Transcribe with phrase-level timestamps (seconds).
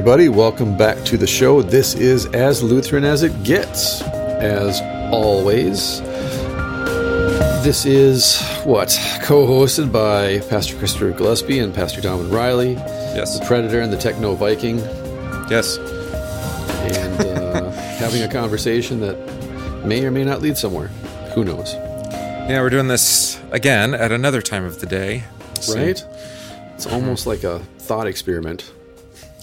[0.00, 0.30] everybody.
[0.30, 1.60] Welcome back to the show.
[1.60, 4.00] This is As Lutheran as It Gets.
[4.00, 4.80] As
[5.12, 6.00] always,
[7.62, 8.88] this is what?
[9.20, 12.72] Co hosted by Pastor Christopher Gillespie and Pastor Donovan Riley.
[12.72, 13.38] Yes.
[13.38, 14.78] The Predator and the Techno Viking.
[15.50, 15.76] Yes.
[15.76, 20.88] And uh, having a conversation that may or may not lead somewhere.
[21.34, 21.74] Who knows?
[21.74, 25.24] Yeah, we're doing this again at another time of the day.
[25.60, 26.02] So- Right?
[26.74, 28.72] It's almost like a thought experiment.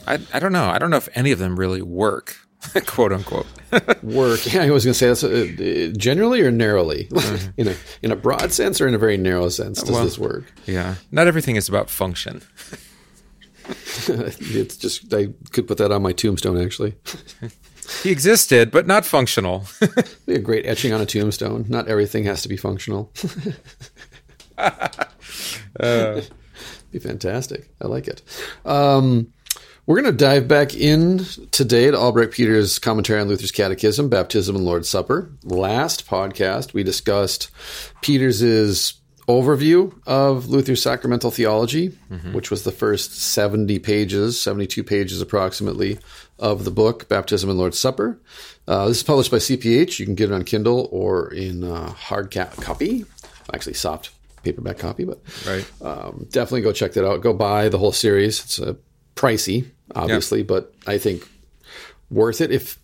[0.08, 0.66] I, I don't know.
[0.70, 2.38] I don't know if any of them really work,
[2.86, 3.46] quote unquote.
[4.02, 4.54] Work.
[4.54, 7.10] Yeah, I was going to say that's uh, uh, generally or narrowly,
[7.58, 9.82] in a in a broad sense or in a very narrow sense.
[9.82, 10.46] Does Well- this work?
[10.66, 10.96] yeah.
[11.12, 12.42] Not everything is about function.
[14.08, 16.58] it's just I could put that on my tombstone.
[16.62, 16.96] Actually,
[18.04, 19.66] He existed, but not functional.
[20.26, 21.66] be a great etching on a tombstone.
[21.68, 23.12] Not everything has to be functional.
[25.78, 27.70] be fantastic.
[27.82, 28.22] I like it.
[28.66, 29.34] Um,
[29.88, 31.20] we're going to dive back in
[31.52, 35.32] today to Albrecht Peters' commentary on Luther's Catechism, Baptism, and Lord's Supper.
[35.44, 37.50] Last podcast, we discussed
[38.02, 38.96] Peters'
[39.30, 41.98] overview of Luther's sacramental theology,
[42.34, 46.00] which was the first 70 pages, 72 pages approximately,
[46.38, 48.20] of the book, Baptism and Lord's Supper.
[48.68, 50.00] Uh, this is published by CPH.
[50.00, 53.06] You can get it on Kindle or in uh, hard ca- copy,
[53.54, 54.12] actually soft
[54.44, 55.66] paperback copy, but right.
[55.82, 57.22] um, definitely go check that out.
[57.22, 58.44] Go buy the whole series.
[58.44, 58.74] It's uh,
[59.16, 61.28] pricey, obviously, but I think
[62.10, 62.52] worth it.
[62.52, 62.78] If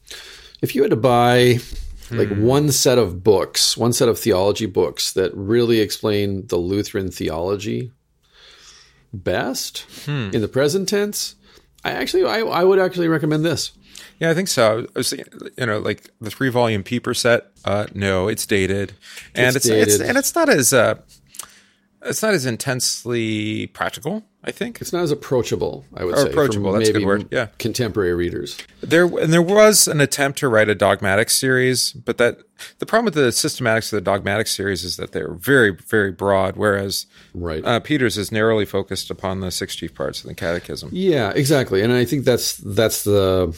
[0.62, 1.60] if you had to buy
[2.12, 7.10] like one set of books, one set of theology books that really explain the Lutheran
[7.12, 7.92] theology
[9.14, 11.36] best in the present tense,
[11.84, 13.72] I actually I, I would actually recommend this.
[14.20, 14.86] Yeah, I think so.
[14.96, 17.48] I was thinking, you know, like the three volume Pieper set.
[17.66, 18.94] Uh, no, it's dated,
[19.36, 20.96] and It's it's, it's and it's not as uh,
[22.06, 24.24] it's not as intensely practical.
[24.46, 26.30] I think It's not as approachable, I would Or say.
[26.30, 27.48] approachable, that's a good word, yeah.
[27.60, 28.58] contemporary readers.
[28.82, 32.40] There and there was an attempt to write a dogmatic series, but that
[32.80, 36.58] the problem with the systematics of the dogmatic series is that they're very, very broad,
[36.58, 37.64] whereas Right.
[37.64, 40.90] uh, Peters is narrowly focused upon the six chief parts of the Catechism.
[40.92, 41.82] Yeah, exactly.
[41.82, 43.56] And I think that's that's the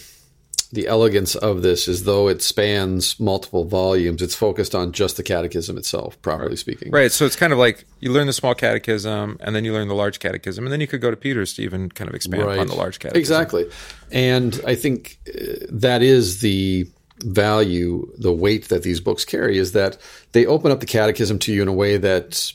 [0.71, 5.23] the elegance of this is though it spans multiple volumes, it's focused on just the
[5.23, 6.91] catechism itself, properly speaking.
[6.91, 9.87] Right, so it's kind of like you learn the small catechism, and then you learn
[9.87, 12.43] the large catechism, and then you could go to Peters to even kind of expand
[12.43, 13.19] upon the large catechism.
[13.19, 13.69] Exactly.
[14.11, 16.87] And I think uh, that is the
[17.19, 19.97] value, the weight that these books carry is that
[20.33, 22.53] they open up the catechism to you in a way that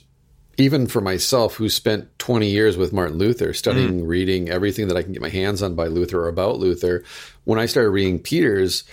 [0.60, 5.03] even for myself who spent 20 years with Martin Luther studying, reading everything that I
[5.03, 7.03] can get my hands on by Luther or about Luther,
[7.50, 8.84] when I started reading Peters,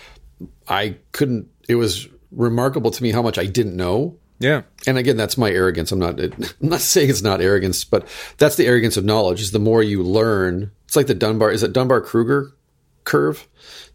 [0.68, 5.16] I couldn't it was remarkable to me how much I didn't know Yeah, and again,
[5.16, 5.92] that's my arrogance.
[5.92, 6.20] I'm not.
[6.20, 8.08] I'm not saying it's not arrogance, but
[8.38, 9.42] that's the arrogance of knowledge.
[9.42, 11.52] Is the more you learn, it's like the Dunbar.
[11.52, 12.52] Is it Dunbar Kruger
[13.04, 13.48] curve?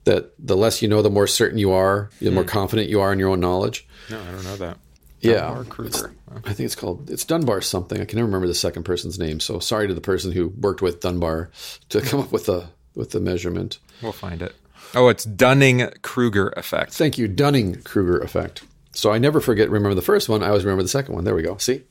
[0.05, 2.49] That the less you know, the more certain you are, the more hmm.
[2.49, 3.87] confident you are in your own knowledge.
[4.11, 4.79] no, I don't know that.
[5.21, 6.15] Yeah, Kruger.
[6.44, 8.00] I think it's called it's Dunbar something.
[8.00, 9.39] I can never remember the second person's name.
[9.39, 11.50] So sorry to the person who worked with Dunbar
[11.91, 13.79] to come up with the with the measurement.
[14.02, 14.54] We'll find it.
[14.94, 16.92] Oh, it's Dunning Kruger effect.
[16.92, 18.62] Thank you, Dunning Kruger effect.
[18.92, 19.70] So I never forget.
[19.70, 20.42] Remember the first one.
[20.42, 21.24] I always remember the second one.
[21.24, 21.56] There we go.
[21.56, 21.82] See,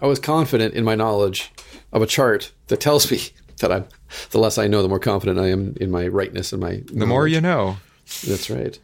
[0.00, 1.52] I was confident in my knowledge
[1.92, 3.20] of a chart that tells me
[3.58, 3.86] that I'm.
[4.30, 6.82] The less I know, the more confident I am in my rightness and my.
[6.92, 7.76] The more you know.
[8.26, 8.76] That's right.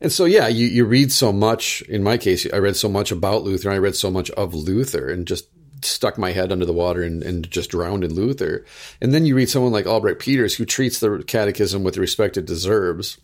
[0.00, 1.82] And so, yeah, you, you read so much.
[1.82, 3.68] In my case, I read so much about Luther.
[3.68, 5.46] And I read so much of Luther, and just
[5.84, 8.64] stuck my head under the water and, and just drowned in Luther.
[9.00, 12.36] And then you read someone like Albrecht Peters, who treats the Catechism with the respect
[12.36, 13.18] it deserves,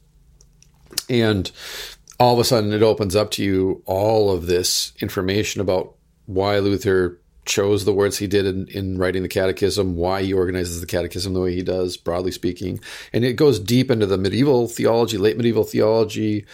[1.08, 1.50] and
[2.18, 5.94] all of a sudden it opens up to you all of this information about
[6.26, 10.80] why Luther chose the words he did in, in writing the catechism, why he organizes
[10.80, 12.78] the catechism the way he does, broadly speaking.
[13.12, 16.44] And it goes deep into the medieval theology, late medieval theology,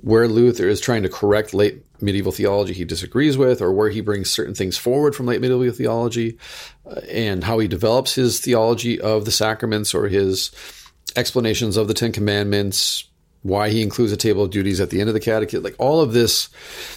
[0.00, 4.00] where Luther is trying to correct late medieval theology he disagrees with, or where he
[4.00, 6.38] brings certain things forward from late medieval theology,
[6.86, 10.50] uh, and how he develops his theology of the sacraments or his
[11.16, 13.04] explanations of the Ten Commandments,
[13.42, 15.62] why he includes a table of duties at the end of the catechism.
[15.62, 16.48] Like all of this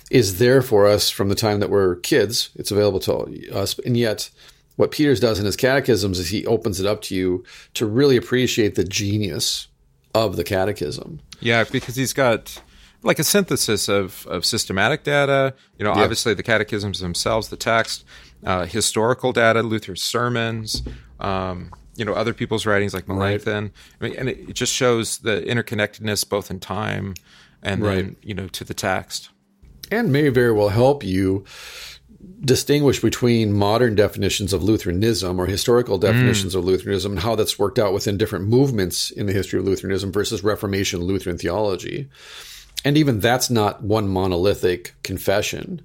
[0.09, 2.50] is there for us from the time that we're kids.
[2.56, 3.77] It's available to us.
[3.80, 4.30] And yet,
[4.75, 7.44] what Peters does in his catechisms is he opens it up to you
[7.75, 9.68] to really appreciate the genius
[10.13, 11.21] of the catechism.
[11.39, 12.62] Yeah, because he's got
[13.03, 18.06] like a synthesis of, of systematic data, you know, obviously the catechisms themselves, the text,
[18.45, 20.83] uh, historical data, Luther's sermons,
[21.19, 23.71] um, you know, other people's writings like Melanchthon.
[24.00, 27.15] I mean, and it, it just shows the interconnectedness both in time
[27.63, 29.30] and then, you know, to the text.
[29.92, 31.44] and may very well help you
[32.44, 36.57] distinguish between modern definitions of Lutheranism or historical definitions mm.
[36.57, 40.12] of Lutheranism and how that's worked out within different movements in the history of Lutheranism
[40.12, 42.09] versus Reformation Lutheran theology.
[42.83, 45.81] And even that's not one monolithic confession.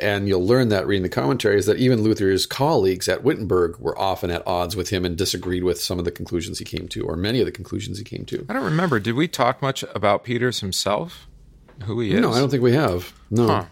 [0.00, 4.30] And you'll learn that reading the commentaries that even Luther's colleagues at Wittenberg were often
[4.30, 7.16] at odds with him and disagreed with some of the conclusions he came to, or
[7.16, 8.44] many of the conclusions he came to.
[8.48, 8.98] I don't remember.
[8.98, 11.28] Did we talk much about Peters himself?
[11.84, 12.20] Who he is?
[12.20, 13.12] No, I don't think we have.
[13.30, 13.46] No.
[13.46, 13.64] Huh.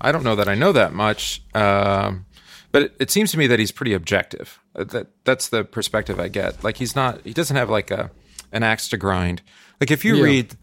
[0.00, 2.26] I don't know that I know that much, um,
[2.70, 4.60] but it, it, seems to me that he's pretty objective.
[4.74, 6.62] Uh, that that's the perspective I get.
[6.62, 7.22] Like he's not.
[7.24, 8.10] He doesn't have like a
[8.52, 9.40] an axe to grind.
[9.80, 10.22] Like if you yeah.
[10.24, 10.56] read,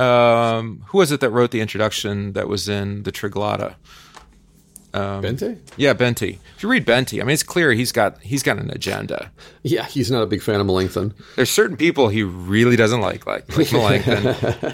[0.00, 3.74] um, who was it that wrote the introduction that was in the Triglotta?
[4.92, 5.58] Um, Bente?
[5.76, 6.38] Yeah, Bente.
[6.56, 9.30] If you read Bente, I mean, it's clear he's got he's got an agenda.
[9.62, 11.14] Yeah, he's not a big fan of Melanchthon.
[11.36, 14.26] There's certain people he really doesn't like, like, like Melanchthon,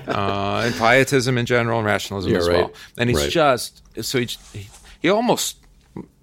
[0.08, 2.56] uh, and pietism in general, and rationalism yeah, as right.
[2.58, 2.72] well.
[2.96, 3.30] And he's right.
[3.30, 4.28] just so he,
[5.02, 5.58] he almost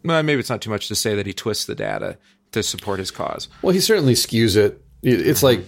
[0.04, 2.18] well, maybe it's not too much to say that he twists the data
[2.52, 3.48] to support his cause.
[3.62, 4.82] Well, he certainly skews it.
[5.02, 5.66] It's like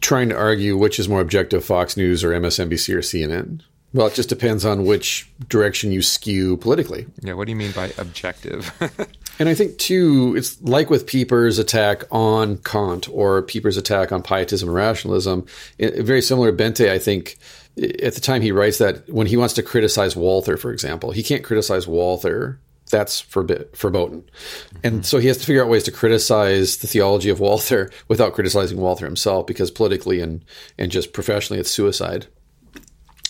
[0.00, 3.62] trying to argue which is more objective, Fox News or MSNBC or CNN.
[3.94, 7.06] Well, it just depends on which direction you skew politically.
[7.22, 8.70] Yeah, what do you mean by objective?
[9.38, 14.22] and I think, too, it's like with Pieper's attack on Kant or Pieper's attack on
[14.22, 15.46] pietism and rationalism.
[15.78, 17.38] It, very similar Bente, I think,
[17.78, 21.22] at the time he writes that when he wants to criticize Walther, for example, he
[21.22, 22.60] can't criticize Walther.
[22.90, 24.22] That's forbid, verboten.
[24.22, 24.78] Mm-hmm.
[24.84, 28.34] And so he has to figure out ways to criticize the theology of Walther without
[28.34, 30.44] criticizing Walther himself, because politically and,
[30.78, 32.26] and just professionally, it's suicide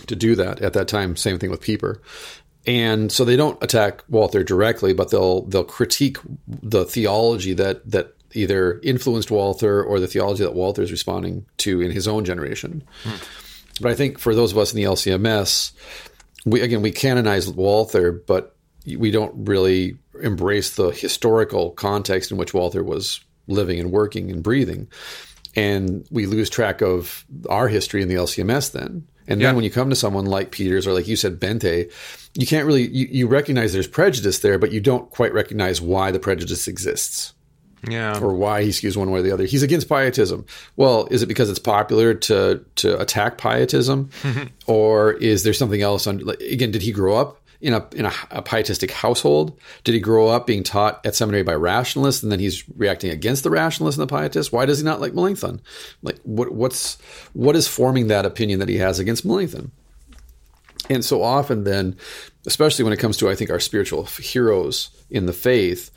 [0.06, 1.16] to do that at that time.
[1.16, 2.00] Same thing with Pieper.
[2.66, 8.14] And so they don't attack Walther directly, but they'll they'll critique the theology that that
[8.34, 12.82] either influenced Walther or the theology that Walther is responding to in his own generation.
[13.04, 13.16] Hmm.
[13.80, 15.72] But I think for those of us in the LCMS,
[16.44, 18.54] we again we canonize Walther, but
[18.96, 24.42] we don't really embrace the historical context in which Walther was living and working and
[24.42, 24.88] breathing.
[25.54, 29.06] And we lose track of our history in the LCMS then.
[29.26, 29.48] And yeah.
[29.48, 31.92] then when you come to someone like Peters or like you said, Bente,
[32.34, 36.10] you can't really you, you recognize there's prejudice there, but you don't quite recognize why
[36.10, 37.34] the prejudice exists.
[37.88, 38.18] Yeah.
[38.18, 39.44] Or why he skews one way or the other.
[39.44, 40.46] He's against pietism.
[40.76, 44.10] Well, is it because it's popular to to attack pietism?
[44.66, 48.12] or is there something else on again, did he grow up in a in a,
[48.30, 49.58] a, pietistic household?
[49.84, 53.42] Did he grow up being taught at seminary by rationalists, and then he's reacting against
[53.42, 54.52] the rationalists and the pietists?
[54.52, 55.60] Why does he not like Melanchthon?
[56.02, 56.98] Like, what what's
[57.32, 59.72] what is forming that opinion that he has against Melanchthon?
[60.90, 61.96] And so often, then,
[62.46, 65.90] especially when it comes to I think our spiritual heroes in the faith,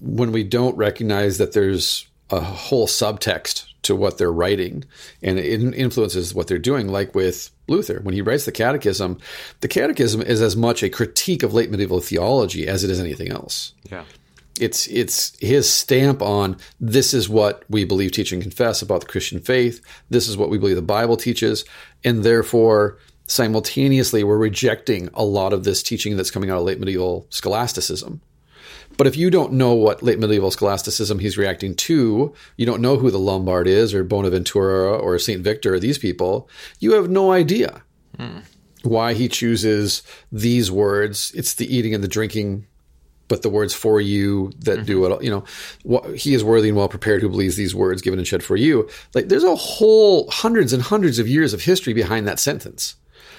[0.00, 4.84] when we don't recognize that there's a whole subtext to what they're writing
[5.22, 8.00] and it influences what they're doing like with luther.
[8.02, 9.18] When he writes the catechism
[9.60, 13.30] the catechism is as much a critique of late medieval theology as it is anything
[13.30, 13.72] else.
[13.90, 14.04] Yeah.
[14.60, 19.06] It's it's his stamp on this is what we believe teach and confess about the
[19.06, 19.80] christian faith.
[20.10, 21.64] This is what we believe the bible teaches.
[22.04, 26.80] And therefore simultaneously we're rejecting a lot of this teaching that's coming out of late
[26.80, 28.20] medieval scholasticism
[29.00, 32.98] but if you don't know what late medieval scholasticism he's reacting to, you don't know
[32.98, 35.42] who the Lombard is or Bonaventura or St.
[35.42, 36.50] Victor or these people,
[36.80, 37.80] you have no idea
[38.18, 38.40] hmm.
[38.82, 41.32] why he chooses these words.
[41.34, 42.66] It's the eating and the drinking
[43.26, 44.84] but the words for you that mm-hmm.
[44.84, 45.44] do it, you know,
[45.82, 48.56] what, he is worthy and well prepared who believes these words given and shed for
[48.56, 48.86] you.
[49.14, 52.96] Like there's a whole hundreds and hundreds of years of history behind that sentence.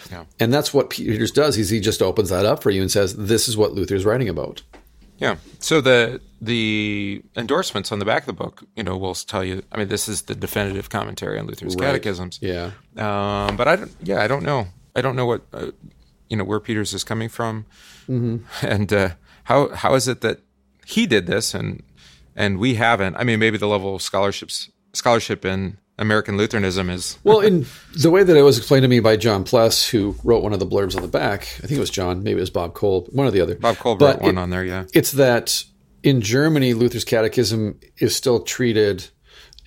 [0.09, 0.25] Yeah.
[0.39, 1.55] And that's what Peters does.
[1.59, 4.27] Is he just opens that up for you and says, this is what Luther's writing
[4.27, 4.63] about.
[5.21, 5.35] Yeah.
[5.59, 9.61] So the the endorsements on the back of the book, you know, will tell you.
[9.71, 11.85] I mean, this is the definitive commentary on Luther's right.
[11.85, 12.39] catechisms.
[12.41, 12.71] Yeah.
[12.97, 13.91] Um, but I don't.
[14.01, 14.67] Yeah, I don't know.
[14.95, 15.71] I don't know what uh,
[16.27, 17.65] you know where Peters is coming from,
[18.09, 18.65] mm-hmm.
[18.65, 19.09] and uh,
[19.43, 20.39] how how is it that
[20.87, 21.83] he did this and
[22.35, 23.15] and we haven't.
[23.15, 27.17] I mean, maybe the level of scholarships scholarship in American Lutheranism is.
[27.23, 27.65] well, in
[27.95, 30.59] the way that it was explained to me by John Pless, who wrote one of
[30.59, 33.07] the blurbs on the back, I think it was John, maybe it was Bob Kolb,
[33.11, 33.55] one or the other.
[33.55, 34.85] Bob Kolb but wrote one on there, yeah.
[34.93, 35.63] It's that
[36.03, 39.07] in Germany, Luther's catechism is still treated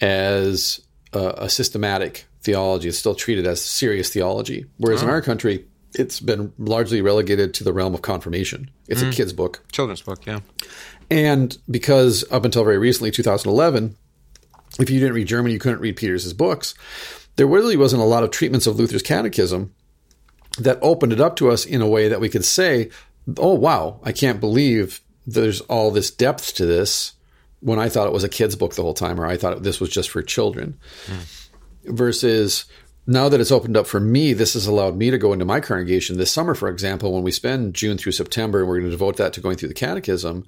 [0.01, 0.81] as
[1.13, 2.89] a, a systematic theology.
[2.89, 4.67] It's still treated as serious theology.
[4.79, 5.07] Whereas oh.
[5.07, 8.71] in our country, it's been largely relegated to the realm of confirmation.
[8.89, 9.11] It's mm.
[9.11, 9.65] a kid's book.
[9.71, 10.41] Children's book, yeah.
[11.11, 13.97] And because up until very recently, 2011,
[14.79, 16.75] if you didn't read German, you couldn't read Peters' books.
[17.37, 19.75] There really wasn't a lot of treatments of Luther's catechism
[20.59, 22.91] that opened it up to us in a way that we could say,
[23.39, 27.15] oh, wow, I can't believe there's all this depth to this
[27.61, 29.81] when I thought it was a kid's book the whole time, or I thought this
[29.81, 30.79] was just for children.
[31.07, 31.95] Mm.
[31.95, 32.67] Versus
[33.07, 35.61] now that it's opened up for me, this has allowed me to go into my
[35.61, 38.91] congregation this summer, for example, when we spend June through September and we're going to
[38.91, 40.47] devote that to going through the catechism.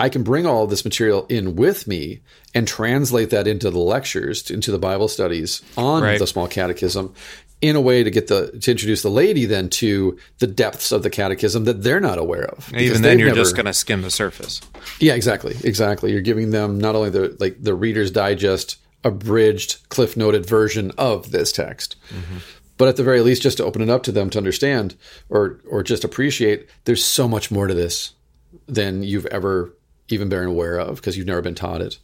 [0.00, 2.20] I can bring all this material in with me
[2.54, 6.18] and translate that into the lectures, into the Bible studies on Right.
[6.18, 7.14] the small catechism
[7.62, 11.02] in a way to get the to introduce the lady then to the depths of
[11.02, 12.72] the catechism that they're not aware of.
[12.74, 14.60] Even then, you're never- just going to skim the surface.
[14.98, 16.10] yeah, exactly, exactly.
[16.10, 21.30] You're giving them not only the like the Reader's Digest abridged, cliff noted version of
[21.32, 22.38] this text, mm-hmm.
[22.78, 24.94] but at the very least, just to open it up to them to understand
[25.28, 26.66] or or just appreciate.
[26.84, 28.12] There's so much more to this
[28.66, 29.74] than you've ever
[30.12, 31.98] even been aware of because you've never been taught it.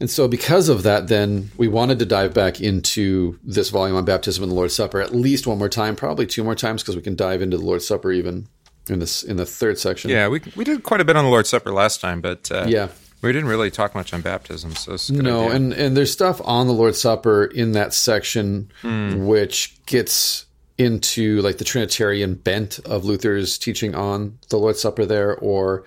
[0.00, 4.04] And so, because of that, then we wanted to dive back into this volume on
[4.04, 6.96] baptism and the Lord's Supper at least one more time, probably two more times, because
[6.96, 8.48] we can dive into the Lord's Supper even
[8.88, 10.10] in this in the third section.
[10.10, 12.64] Yeah, we we did quite a bit on the Lord's Supper last time, but uh,
[12.68, 12.88] Yeah.
[13.20, 14.74] we didn't really talk much on baptism.
[14.74, 15.54] So it's a good No, idea.
[15.56, 19.24] and and there's stuff on the Lord's Supper in that section Hmm.
[19.26, 20.46] which gets
[20.82, 25.84] into like the Trinitarian bent of Luther's teaching on the Lord's Supper there, or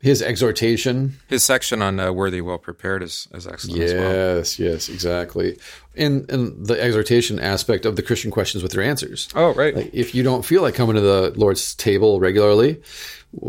[0.00, 1.16] his exhortation.
[1.28, 4.12] his section on uh, worthy, well prepared is is excellent as well.
[4.12, 5.58] Yes, yes, exactly.
[5.96, 9.28] And and the exhortation aspect of the Christian questions with their answers.
[9.34, 9.74] Oh, right.
[9.74, 12.82] Like, if you don't feel like coming to the Lord's table regularly,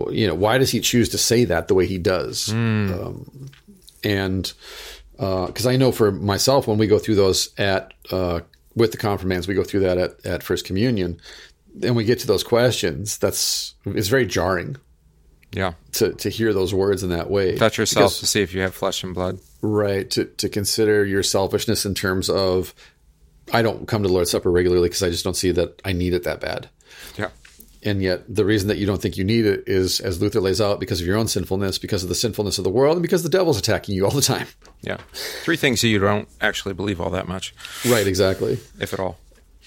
[0.10, 2.50] you know, why does he choose to say that the way he does?
[2.52, 3.50] Um,
[4.04, 4.54] and
[5.18, 8.42] because I know for myself, when we go through those at uh,
[8.76, 11.20] with the confirmands, we go through that at, at First Communion,
[11.82, 13.18] and we get to those questions.
[13.18, 14.78] That's it's very jarring
[15.52, 15.74] yeah.
[15.94, 17.56] to to hear those words in that way.
[17.56, 19.40] Touch yourself Because- to see if you have flesh and blood.
[19.62, 20.10] right?
[20.12, 22.74] To to consider your selfishness in terms of,
[23.52, 25.94] I don't come to the Lord's Supper regularly because I just don't see that I
[25.94, 26.70] need it that bad.
[27.86, 30.62] And yet, the reason that you don't think you need it is, as Luther lays
[30.62, 33.24] out, because of your own sinfulness, because of the sinfulness of the world, and because
[33.24, 34.48] the devil's attacking you all the time.
[34.82, 34.98] Yeah.
[35.14, 37.54] Three things you don't actually believe all that much,
[37.86, 38.60] Right, exactly.
[38.80, 39.18] if at all.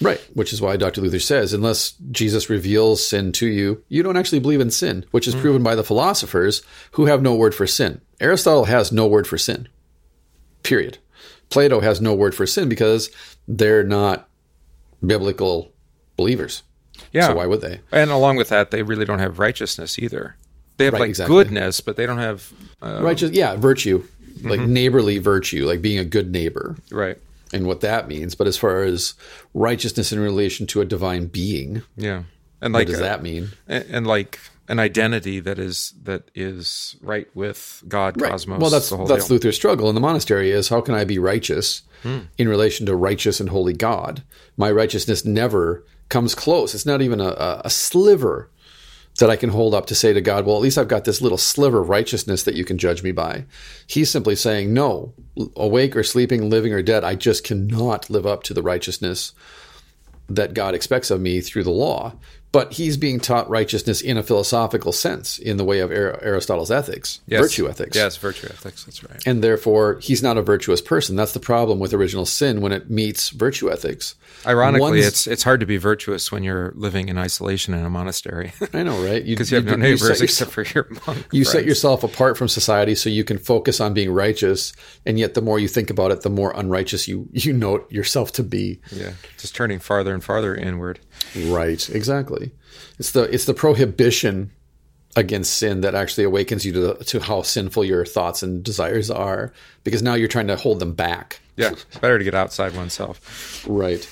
[0.01, 1.01] Right, which is why Dr.
[1.01, 5.27] Luther says, unless Jesus reveals sin to you, you don't actually believe in sin, which
[5.27, 5.41] is mm.
[5.41, 8.03] proven by the philosophers who have no word for sin.
[8.21, 9.69] Aristotle has no word for sin,
[10.63, 10.99] period.
[11.49, 13.11] Plato has no word for sin because
[13.49, 14.29] they're not
[15.05, 15.73] biblical
[16.17, 16.63] believers.
[17.17, 17.29] Yeah.
[17.29, 17.81] So why would they?
[17.93, 20.37] And along with that, they really don't have righteousness either.
[20.77, 21.35] They have Right, like exactly.
[21.37, 24.05] goodness, but they don't have uh, Righteous, yeah, virtue,
[24.43, 26.77] like neighborly virtue, like being a good neighbor.
[26.91, 27.17] right.
[27.53, 28.35] and what that means.
[28.35, 29.15] But as far as
[29.55, 32.25] righteousness in relation to a divine being, Yeah.
[32.61, 33.51] And what like does uh, that mean?
[33.69, 38.61] and, and like an identity that is that is right with God, cosmos.
[38.61, 39.35] Well, that's the whole that's deal.
[39.35, 42.19] Luther's struggle in the monastery is how can I be righteous Hmm.
[42.37, 44.23] in relation to righteous and holy God?
[44.57, 46.75] My righteousness never comes close.
[46.75, 48.51] It's not even a, a, sliver
[49.19, 51.23] that I can hold up to say to God, well, at least I've got this
[51.23, 53.45] little sliver of righteousness that you can judge me by.
[53.87, 55.15] He's simply saying, no,
[55.57, 59.33] awake or sleeping, living or dead, I just cannot live up to the righteousness
[60.29, 62.15] that God expects of me through the law.
[62.53, 67.21] But he's being taught righteousness in a philosophical sense, in the way of Aristotle's ethics,
[67.27, 67.43] Yes.
[67.43, 67.95] virtue ethics.
[67.97, 68.85] Yes, virtue ethics.
[68.85, 69.23] That's right.
[69.27, 71.17] And therefore, he's not a virtuous person.
[71.17, 74.15] That's the problem with original sin when it meets virtue ethics.
[74.47, 77.91] Ironically, One's- it's it's hard to be virtuous when you're living in isolation in a
[77.91, 79.25] monastery I know, right?
[79.25, 81.27] because you have no set neighbors yourself- except for your monk.
[81.33, 84.73] you set yourself apart from society so you can focus on being righteous
[85.05, 88.33] and yet the more you think about it the more unrighteous you you note yourself
[88.33, 91.01] to be yeah, just turning farther and farther inward.
[91.47, 92.53] Right exactly.
[92.99, 94.51] It's the it's the prohibition
[95.17, 99.11] against sin that actually awakens you to the, to how sinful your thoughts and desires
[99.11, 101.41] are because now you're trying to hold them back.
[101.57, 103.65] Yeah, it's better to get outside oneself.
[103.67, 104.07] right.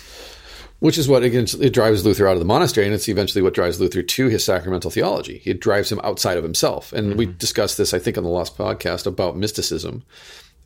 [0.80, 3.54] Which is what again it drives Luther out of the monastery, and it's eventually what
[3.54, 5.40] drives Luther to his sacramental theology.
[5.44, 7.38] It drives him outside of himself, and we mm-hmm.
[7.38, 10.02] discussed this, I think, on the last podcast about mysticism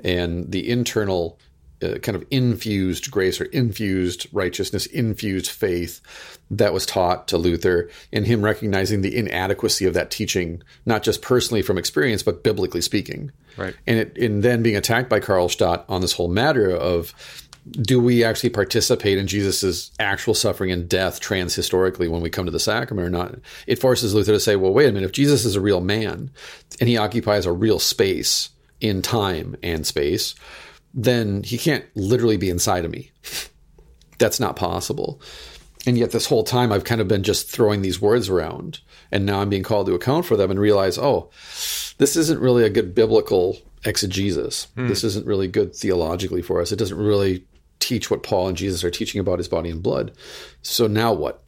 [0.02, 1.38] and the internal
[1.82, 6.00] uh, kind of infused grace or infused righteousness, infused faith
[6.50, 11.22] that was taught to Luther, and him recognizing the inadequacy of that teaching, not just
[11.22, 13.30] personally from experience, but biblically speaking.
[13.56, 13.74] Right.
[13.86, 17.14] And it, and then being attacked by Karlstadt on this whole matter of
[17.70, 22.50] do we actually participate in Jesus' actual suffering and death transhistorically when we come to
[22.50, 23.36] the sacrament or not?
[23.66, 26.30] It forces Luther to say, well, wait a minute, if Jesus is a real man
[26.80, 30.34] and he occupies a real space in time and space,
[30.94, 33.10] then he can't literally be inside of me.
[34.18, 35.20] That's not possible.
[35.86, 38.80] And yet, this whole time, I've kind of been just throwing these words around.
[39.10, 41.30] And now I'm being called to account for them and realize, oh,
[41.98, 44.66] this isn't really a good biblical exegesis.
[44.74, 44.88] Hmm.
[44.88, 46.72] This isn't really good theologically for us.
[46.72, 47.46] It doesn't really
[47.78, 50.12] teach what Paul and Jesus are teaching about his body and blood.
[50.62, 51.42] So now what?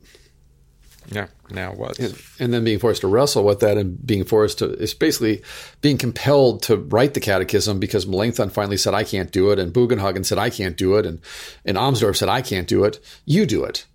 [1.09, 1.27] Yeah.
[1.51, 1.99] Now what?
[1.99, 5.43] And, and, then being forced to wrestle with that and being forced to, it's basically
[5.81, 9.59] being compelled to write the catechism because Melanchthon finally said, I can't do it.
[9.59, 11.07] And Bugenhagen said, I can't do it.
[11.07, 11.21] And,
[11.65, 13.01] and Amsdorf said, I can't do it.
[13.25, 13.87] You do it.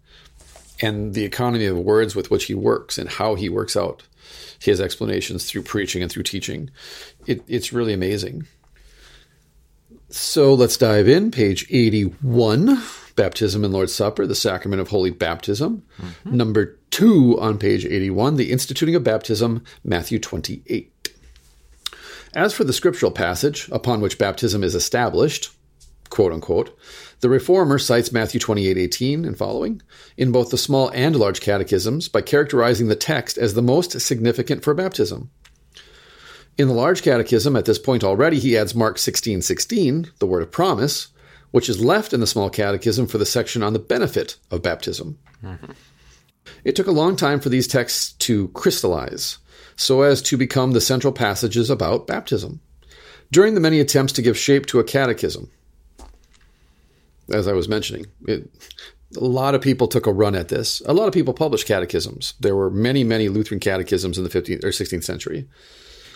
[0.81, 4.03] And the economy of words with which he works and how he works out
[4.59, 6.69] his explanations through preaching and through teaching.
[7.27, 8.47] It, it's really amazing.
[10.09, 11.31] So let's dive in.
[11.31, 12.81] Page 81
[13.15, 15.83] Baptism and Lord's Supper, the sacrament of holy baptism.
[15.99, 16.37] Mm-hmm.
[16.37, 20.91] Number two on page 81, the instituting of baptism, Matthew 28.
[22.33, 25.51] As for the scriptural passage upon which baptism is established,
[26.09, 26.77] quote unquote,
[27.21, 29.81] the reformer cites Matthew 28:18 and following
[30.17, 34.63] in both the small and large catechisms by characterizing the text as the most significant
[34.63, 35.29] for baptism.
[36.57, 40.27] In the large catechism at this point already he adds Mark 16:16, 16, 16, the
[40.27, 41.07] word of promise,
[41.55, 45.17] which is left in the small catechism for the section on the benefit of baptism.
[45.41, 45.71] Mm-hmm.
[46.65, 49.37] It took a long time for these texts to crystallize
[49.77, 52.59] so as to become the central passages about baptism.
[53.31, 55.49] During the many attempts to give shape to a catechism,
[57.31, 58.49] as I was mentioning, it,
[59.15, 60.81] a lot of people took a run at this.
[60.85, 62.33] A lot of people published catechisms.
[62.37, 65.47] There were many, many Lutheran catechisms in the 15th or 16th century.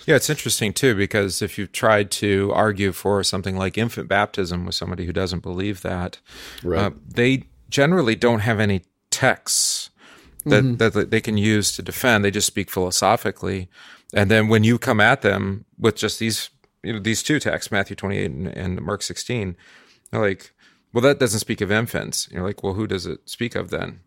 [0.05, 4.65] Yeah, it's interesting too because if you've tried to argue for something like infant baptism
[4.65, 6.19] with somebody who doesn't believe that,
[6.63, 6.79] right.
[6.79, 9.89] uh, they generally don't have any texts
[10.45, 10.75] that, mm-hmm.
[10.75, 12.23] that they can use to defend.
[12.23, 13.69] They just speak philosophically,
[14.13, 16.49] and then when you come at them with just these
[16.83, 19.55] you know these two texts, Matthew twenty eight and, and Mark sixteen,
[20.11, 20.53] they're like,
[20.93, 22.29] well, that doesn't speak of infants.
[22.31, 23.99] You're like, well, who does it speak of then?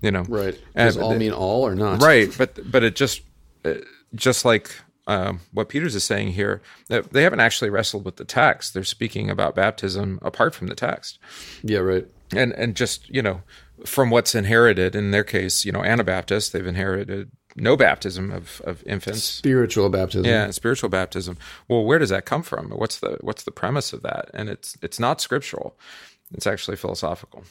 [0.00, 0.58] You know, right?
[0.76, 2.02] Does and, all mean all or not?
[2.02, 3.22] Right, but but it just
[3.64, 3.74] uh,
[4.14, 4.70] just like
[5.06, 8.72] um, what Peters is saying here, they haven't actually wrestled with the text.
[8.72, 11.18] They're speaking about baptism apart from the text.
[11.62, 12.06] Yeah, right.
[12.34, 13.42] And and just you know
[13.84, 18.82] from what's inherited in their case, you know, Anabaptists they've inherited no baptism of, of
[18.86, 20.24] infants, spiritual baptism.
[20.24, 21.36] Yeah, spiritual baptism.
[21.68, 22.70] Well, where does that come from?
[22.70, 24.30] What's the what's the premise of that?
[24.32, 25.76] And it's it's not scriptural.
[26.32, 27.44] It's actually philosophical.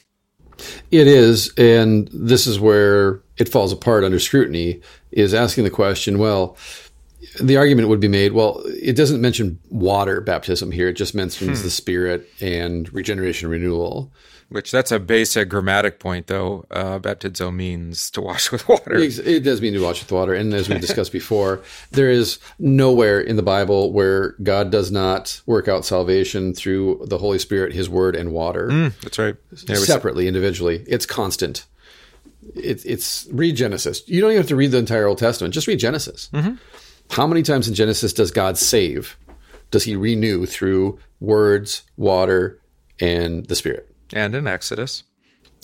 [0.92, 4.82] It is, and this is where it falls apart under scrutiny.
[5.12, 6.58] Is asking the question, well,
[7.40, 10.90] the argument would be made well it doesn't mention water baptism here.
[10.90, 11.64] It just mentions hmm.
[11.64, 14.12] the spirit and regeneration renewal.
[14.50, 16.66] Which that's a basic grammatic point though.
[16.70, 18.96] Uh, baptizo means to wash with water.
[18.96, 20.34] It does mean to wash with water.
[20.34, 25.42] And as we discussed before there is nowhere in the bible where god does not
[25.46, 28.68] work out salvation through the holy spirit his word and water.
[28.68, 29.36] Mm, that's right.
[29.68, 30.84] Yeah, separately individually.
[30.86, 31.66] It's constant.
[32.56, 34.06] It, it's read genesis.
[34.08, 35.54] You don't even have to read the entire old testament.
[35.54, 36.30] Just read genesis.
[36.34, 36.56] Mm-hmm
[37.12, 39.18] how many times in Genesis does God save?
[39.70, 42.60] Does he renew through words, water,
[43.00, 43.94] and the Spirit?
[44.14, 45.04] And in Exodus.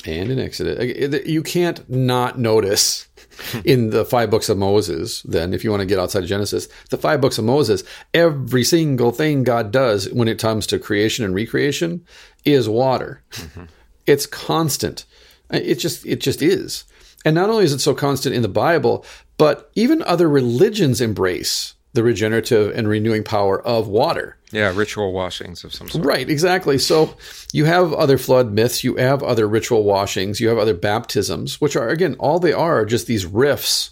[0.05, 1.25] And in Exodus.
[1.25, 3.07] You can't not notice
[3.65, 6.67] in the five books of Moses, then, if you want to get outside of Genesis,
[6.89, 7.83] the five books of Moses,
[8.13, 12.05] every single thing God does when it comes to creation and recreation
[12.43, 13.23] is water.
[13.31, 13.63] Mm-hmm.
[14.05, 15.05] It's constant.
[15.49, 16.83] It just it just is.
[17.27, 19.03] And not only is it so constant in the Bible,
[19.37, 24.37] but even other religions embrace the regenerative and renewing power of water.
[24.53, 26.05] Yeah, ritual washings of some sort.
[26.05, 26.77] Right, exactly.
[26.77, 27.17] So
[27.51, 31.75] you have other flood myths, you have other ritual washings, you have other baptisms, which
[31.75, 33.89] are, again, all they are, are just these riffs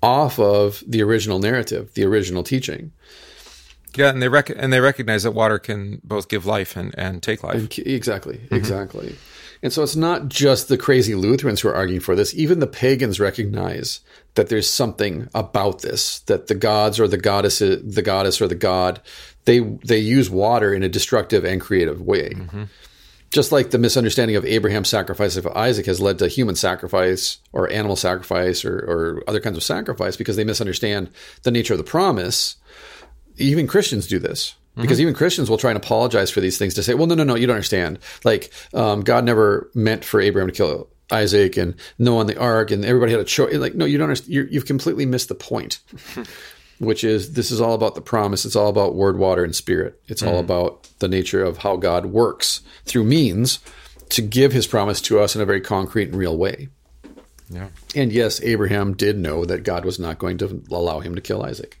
[0.00, 2.92] off of the original narrative, the original teaching.
[3.96, 7.20] Yeah, and they rec- and they recognize that water can both give life and, and
[7.20, 7.56] take life.
[7.56, 8.54] And, exactly, mm-hmm.
[8.54, 9.16] exactly.
[9.62, 12.34] And so it's not just the crazy Lutherans who are arguing for this.
[12.34, 14.00] Even the pagans recognize
[14.34, 18.54] that there's something about this, that the gods or the goddess, the goddess or the
[18.54, 19.00] god,
[19.44, 22.30] they they use water in a destructive and creative way.
[22.30, 22.64] Mm-hmm.
[23.30, 27.70] Just like the misunderstanding of Abraham's sacrifice of Isaac has led to human sacrifice or
[27.70, 31.10] animal sacrifice or, or other kinds of sacrifice because they misunderstand
[31.44, 32.56] the nature of the promise.
[33.36, 35.02] Even Christians do this because mm-hmm.
[35.02, 37.34] even Christians will try and apologize for these things to say, well, no, no, no,
[37.34, 37.98] you don't understand.
[38.24, 42.70] Like, um, God never meant for Abraham to kill Isaac and Noah on the ark
[42.70, 43.54] and everybody had a choice.
[43.54, 44.32] Like, no, you don't understand.
[44.32, 45.80] you have completely missed the point,
[46.78, 48.44] which is this is all about the promise.
[48.44, 50.00] It's all about word, water, and spirit.
[50.06, 50.34] It's mm-hmm.
[50.34, 53.60] all about the nature of how God works through means
[54.10, 56.68] to give his promise to us in a very concrete and real way.
[57.48, 57.68] Yeah.
[57.96, 61.42] And yes, Abraham did know that God was not going to allow him to kill
[61.44, 61.78] Isaac.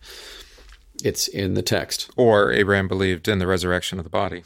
[1.04, 2.10] It's in the text.
[2.16, 4.42] Or Abraham believed in the resurrection of the body.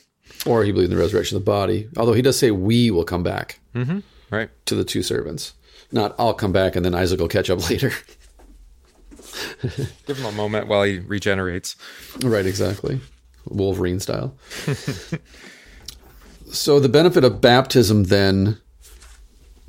[0.47, 1.89] Or he believed in the resurrection of the body.
[1.97, 3.61] Although he does say, we will come back.
[3.75, 4.01] Mm-hmm.
[4.31, 4.51] Right.
[4.67, 5.55] To the two servants.
[5.93, 7.93] Not, I'll come back and then Isaac will catch up later.
[10.07, 11.77] Give him a moment while he regenerates.
[12.23, 13.01] Right, exactly.
[13.47, 14.37] Wolverine style.
[16.51, 18.61] so the benefit of baptism then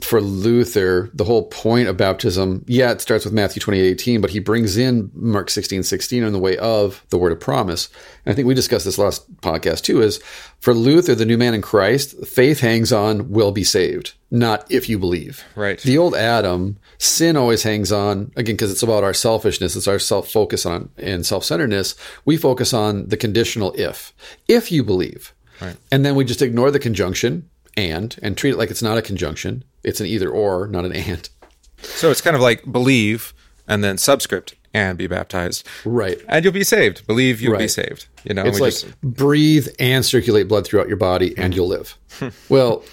[0.05, 4.29] for Luther, the whole point of baptism, yeah, it starts with Matthew 28 18, but
[4.29, 7.89] he brings in Mark 16 16 in the way of the word of promise.
[8.25, 10.21] And I think we discussed this last podcast too is
[10.59, 14.89] for Luther, the new man in Christ, faith hangs on will be saved, not if
[14.89, 15.43] you believe.
[15.55, 15.79] Right.
[15.79, 19.99] The old Adam, sin always hangs on, again, because it's about our selfishness, it's our
[19.99, 21.95] self focus on and self centeredness.
[22.25, 24.13] We focus on the conditional if.
[24.47, 25.33] If you believe.
[25.61, 25.77] Right.
[25.91, 29.01] And then we just ignore the conjunction and and treat it like it's not a
[29.01, 29.63] conjunction.
[29.85, 31.29] It's an either or, not an and.
[31.77, 33.33] So it's kind of like believe
[33.67, 35.65] and then subscript and be baptized.
[35.85, 36.21] Right.
[36.27, 37.07] And you'll be saved.
[37.07, 38.07] Believe you'll be saved.
[38.23, 41.97] You know, It's like just- breathe and circulate blood throughout your body and you'll live.
[42.49, 42.83] well,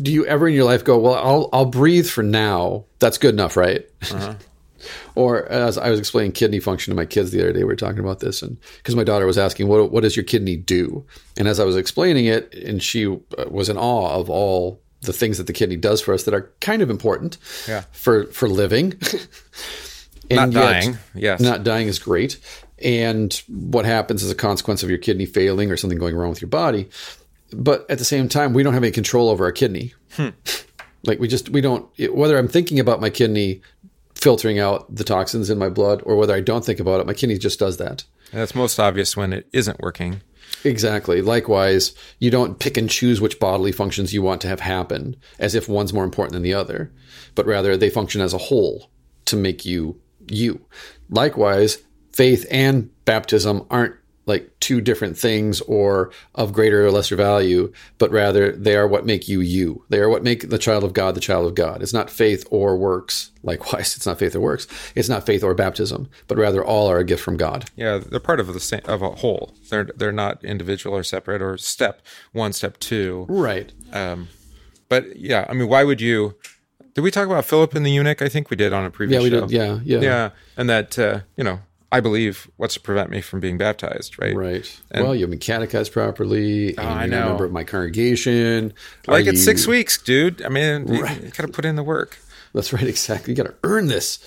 [0.00, 2.84] do you ever in your life go, well, I'll, I'll breathe for now.
[3.00, 3.88] That's good enough, right?
[5.14, 7.76] or as I was explaining kidney function to my kids the other day, we were
[7.76, 11.04] talking about this and because my daughter was asking, what, what does your kidney do?
[11.36, 15.12] And as I was explaining it and she uh, was in awe of all the
[15.12, 17.38] things that the kidney does for us that are kind of important
[17.68, 17.84] Yeah.
[17.92, 18.94] for, for living.
[20.30, 20.98] And not yet- dying.
[21.14, 21.40] Yes.
[21.40, 22.38] not dying is great.
[22.78, 26.40] And what happens as a consequence of your kidney failing or something going wrong with
[26.40, 26.88] your body.
[27.52, 29.94] But at the same time, we don't have any control over our kidney.
[30.16, 30.28] Hmm.
[31.04, 33.60] Like we just, we don't, whether I'm thinking about my kidney
[34.14, 37.12] filtering out the toxins in my blood or whether I don't think about it, my
[37.12, 38.04] kidney just does that.
[38.30, 40.20] And that's most obvious when it isn't working.
[40.64, 41.22] Exactly.
[41.22, 45.54] Likewise, you don't pick and choose which bodily functions you want to have happen as
[45.54, 46.92] if one's more important than the other,
[47.34, 48.90] but rather they function as a whole
[49.26, 50.64] to make you you.
[51.08, 57.72] Likewise, faith and baptism aren't like two different things or of greater or lesser value,
[57.98, 59.84] but rather they are what make you you.
[59.88, 61.82] They are what make the child of God the child of God.
[61.82, 63.30] It's not faith or works.
[63.42, 64.66] Likewise, it's not faith or works.
[64.94, 67.68] It's not faith or baptism, but rather all are a gift from God.
[67.74, 69.54] Yeah, they're part of the same of a whole.
[69.70, 72.00] They're they're not individual or separate or step
[72.32, 73.26] one, step two.
[73.28, 73.72] Right.
[73.92, 74.28] Um,
[74.88, 76.36] but yeah, I mean, why would you?
[76.94, 78.20] Did we talk about Philip and the eunuch?
[78.22, 79.46] I think we did on a previous Yeah, we show.
[79.46, 79.50] did.
[79.50, 80.00] Yeah, yeah.
[80.00, 81.60] yeah, and that uh, you know,
[81.92, 84.34] I believe what's to prevent me from being baptized, right?
[84.34, 84.80] Right.
[84.94, 86.70] well, you've been catechized properly.
[86.70, 87.22] And Oh, I you're know.
[87.22, 88.72] a member of my congregation.
[89.06, 90.42] Are Like it's you- six weeks, dude.
[90.42, 92.18] I mean, you, got to put in the work.
[92.54, 92.82] That's right.
[92.86, 93.32] Exactly.
[93.32, 94.18] You got to earn this.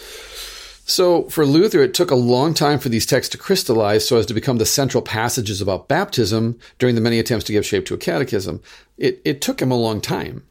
[0.88, 4.28] So for Luther, it took a long time for these texts to crystallize so as
[4.28, 7.95] to become the central passages about baptism during the many attempts to give shape to
[7.95, 8.62] a catechism.
[8.97, 10.43] It, it took him a long time.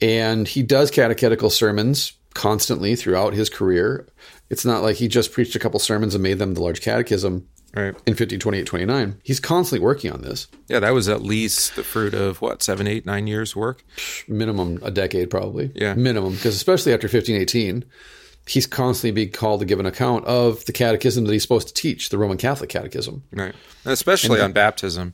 [0.00, 4.06] And he does catechetical sermons constantly throughout his career.
[4.50, 7.48] It's not like he just preached a couple sermons and made them the large catechism
[7.74, 7.88] Right.
[8.06, 9.20] in 1528 29.
[9.22, 10.46] He's constantly working on this.
[10.68, 13.84] Yeah, that was at least the fruit of what seven, eight, nine years work.
[14.28, 15.94] minimum a decade probably Yeah.
[15.94, 17.84] minimum because especially after 1518
[18.48, 21.74] he's constantly being called to give an account of the catechism that he's supposed to
[21.74, 23.54] teach the roman catholic catechism Right.
[23.84, 25.12] And especially on baptism,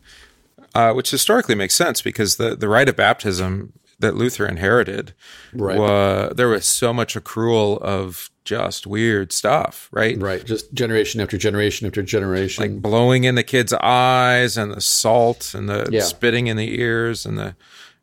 [0.75, 5.15] uh, which historically makes sense because the, the rite of baptism that Luther inherited,
[5.55, 5.79] Right.
[5.79, 10.21] wa- there was so much accrual of just weird stuff, right?
[10.21, 14.81] right just generation after generation after generation Like Blowing in the kids' eyes and the
[14.81, 16.03] salt and the Yeah.
[16.03, 17.55] spitting in the ears and the,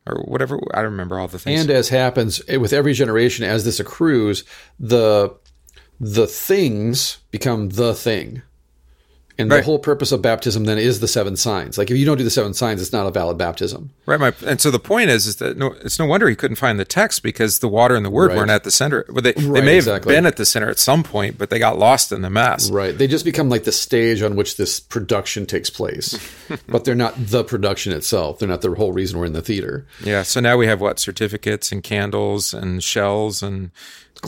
[0.08, 0.58] or whatever.
[0.74, 1.60] I don't remember all the things.
[1.60, 4.42] and as happens with every generation as this accrues
[4.80, 5.30] the
[6.02, 8.40] the things become the thing
[9.40, 12.18] and the whole purpose of baptism then is the seven signs like if you don't
[12.18, 15.10] do the seven signs it's not a valid baptism Right, my, and so the point
[15.10, 17.94] is, is that no, it's no wonder he couldn't find the text because the water
[17.94, 18.38] and the word Right.
[18.38, 19.04] weren't at the center.
[19.08, 21.60] Well, they, they Right, may have been at the center at some point, but they
[21.60, 22.70] got lost in the mess.
[22.70, 22.96] Right.
[22.96, 26.18] They just become like the stage on which this production takes place.
[26.66, 28.40] but they're not the production itself.
[28.40, 29.86] They're not the whole reason we're in the theater.
[30.02, 30.24] Yeah.
[30.24, 33.70] So now we have what certificates and candles and shells and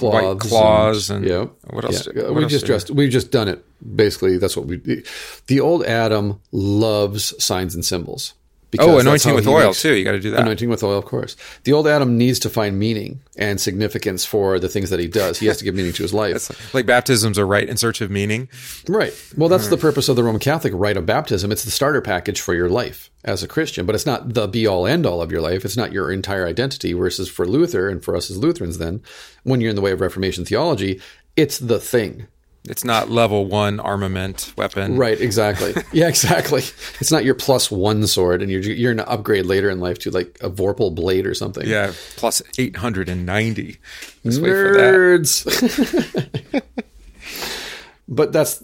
[0.00, 1.46] White claws and, yeah.
[1.70, 2.09] what else?
[2.14, 2.24] Yeah.
[2.24, 3.64] what we else just dressed we've just done it.
[3.96, 5.02] Basically, that's what we do.
[5.48, 8.35] the old Adam loves signs and symbols.
[8.72, 9.92] Because Oh, anointing with oil makes- too.
[9.92, 10.40] You got to do that.
[10.40, 11.37] Anointing with oil, of course.
[11.64, 15.38] The old Adam needs to find meaning and significance for the things that he does.
[15.38, 16.74] He has to give meaning to his life.
[16.74, 18.48] like baptisms are right in search of meaning.
[18.88, 19.12] Right.
[19.37, 19.82] Well, that's the hmm.
[19.82, 21.52] purpose of the Roman Catholic rite of baptism.
[21.52, 24.66] It's the starter package for your life as a Christian, but it's not the be
[24.66, 25.66] all end all of your life.
[25.66, 26.94] It's not your entire identity.
[26.94, 29.02] Versus for Luther and for us as Lutherans, then,
[29.42, 31.00] when you're in the way of Reformation theology,
[31.37, 32.26] it's the thing.
[32.68, 34.96] It's not level one armament weapon.
[34.96, 35.20] Right.
[35.20, 35.75] Exactly.
[35.92, 36.07] yeah.
[36.09, 36.62] Exactly.
[37.01, 39.98] It's not your plus one sword, and you're you're going to upgrade later in life
[40.01, 41.66] to like a Vorpal blade or something.
[41.66, 43.79] Yeah, plus 890.
[44.25, 44.94] Let's wait for that.
[44.94, 46.62] Nerds.
[48.09, 48.61] but that's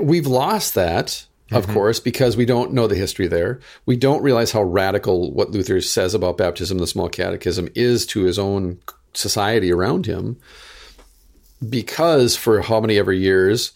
[0.00, 1.72] we've lost that, of Mm-hmm.
[1.74, 3.58] course, because we don't know the history there.
[3.86, 8.22] We don't realize how radical what Luther says about baptism, the small catechism, is to
[8.22, 8.78] his own
[9.12, 10.36] society around him.
[11.68, 13.72] Because for how many ever years,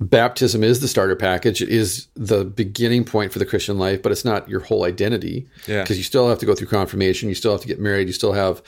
[0.00, 1.60] baptism is the starter package.
[1.60, 5.46] It is the beginning point for the Christian life, but it's not your whole identity.
[5.66, 5.82] Yeah.
[5.82, 8.12] Because you still have to go through confirmation, you still have to get married, you
[8.12, 8.62] still have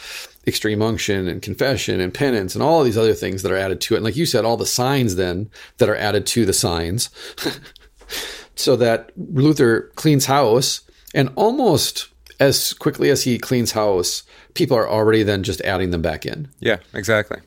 [0.47, 3.81] extreme unction and confession and penance and all of these other things that are added
[3.83, 3.99] to it.
[3.99, 7.11] And like you said, all the signs then that are added to the signs.
[8.57, 10.81] so that Luther cleans house
[11.15, 12.09] and almost
[12.41, 14.23] as quickly as he cleans house,
[14.55, 16.49] people are already then just adding them back in.
[16.59, 17.39] Yeah, exactly.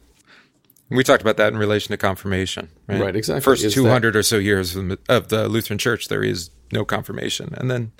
[0.90, 2.70] We talked about that in relation to confirmation.
[2.88, 3.42] Right, Right, exactly.
[3.42, 6.86] First Is 200 or so years of the- of the Lutheran Church, there is no
[6.86, 7.54] confirmation.
[7.58, 7.92] And then,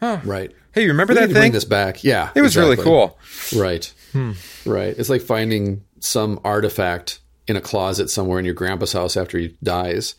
[0.00, 0.18] Huh.
[0.24, 0.52] Right.
[0.72, 1.52] hey, you remember We that to bring thing?
[1.52, 2.04] this back.
[2.04, 2.30] Yeah.
[2.34, 3.18] It was really cool.
[3.56, 3.92] Right.
[4.12, 4.32] Hmm.
[4.66, 4.94] Right.
[4.98, 9.56] It's like finding some artifact in a closet somewhere in your grandpa's house after he
[9.62, 10.14] dies.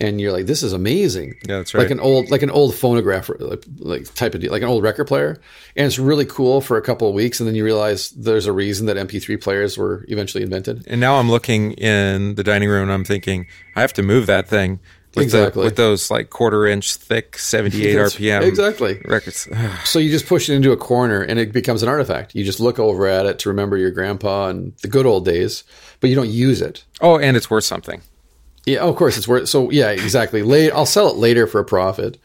[0.00, 1.34] And you're like, this is amazing.
[1.46, 1.82] Yeah, that's right.
[1.82, 4.82] Like an old, like an old phonograph, like, like type of deal, like an old
[4.82, 5.38] record player,
[5.76, 8.52] and it's really cool for a couple of weeks, and then you realize there's a
[8.52, 10.84] reason that MP3 players were eventually invented.
[10.86, 14.26] And now I'm looking in the dining room and I'm thinking, I have to move
[14.26, 14.80] that thing.
[15.16, 15.62] With Exactly.
[15.62, 19.02] The, with those like quarter inch thick 78 That's- RPM exactly.
[19.06, 19.48] records.
[19.84, 22.34] So you just push it into a corner, and it becomes an artifact.
[22.36, 25.64] You just look over at it to remember your grandpa and the good old days,
[25.98, 26.84] but you don't use it.
[27.00, 28.02] oh, and it's worth something.
[28.66, 29.48] Yeah, oh, of course it's worth.
[29.48, 30.42] So yeah, exactly.
[30.42, 32.18] Late, I'll sell it later for a profit.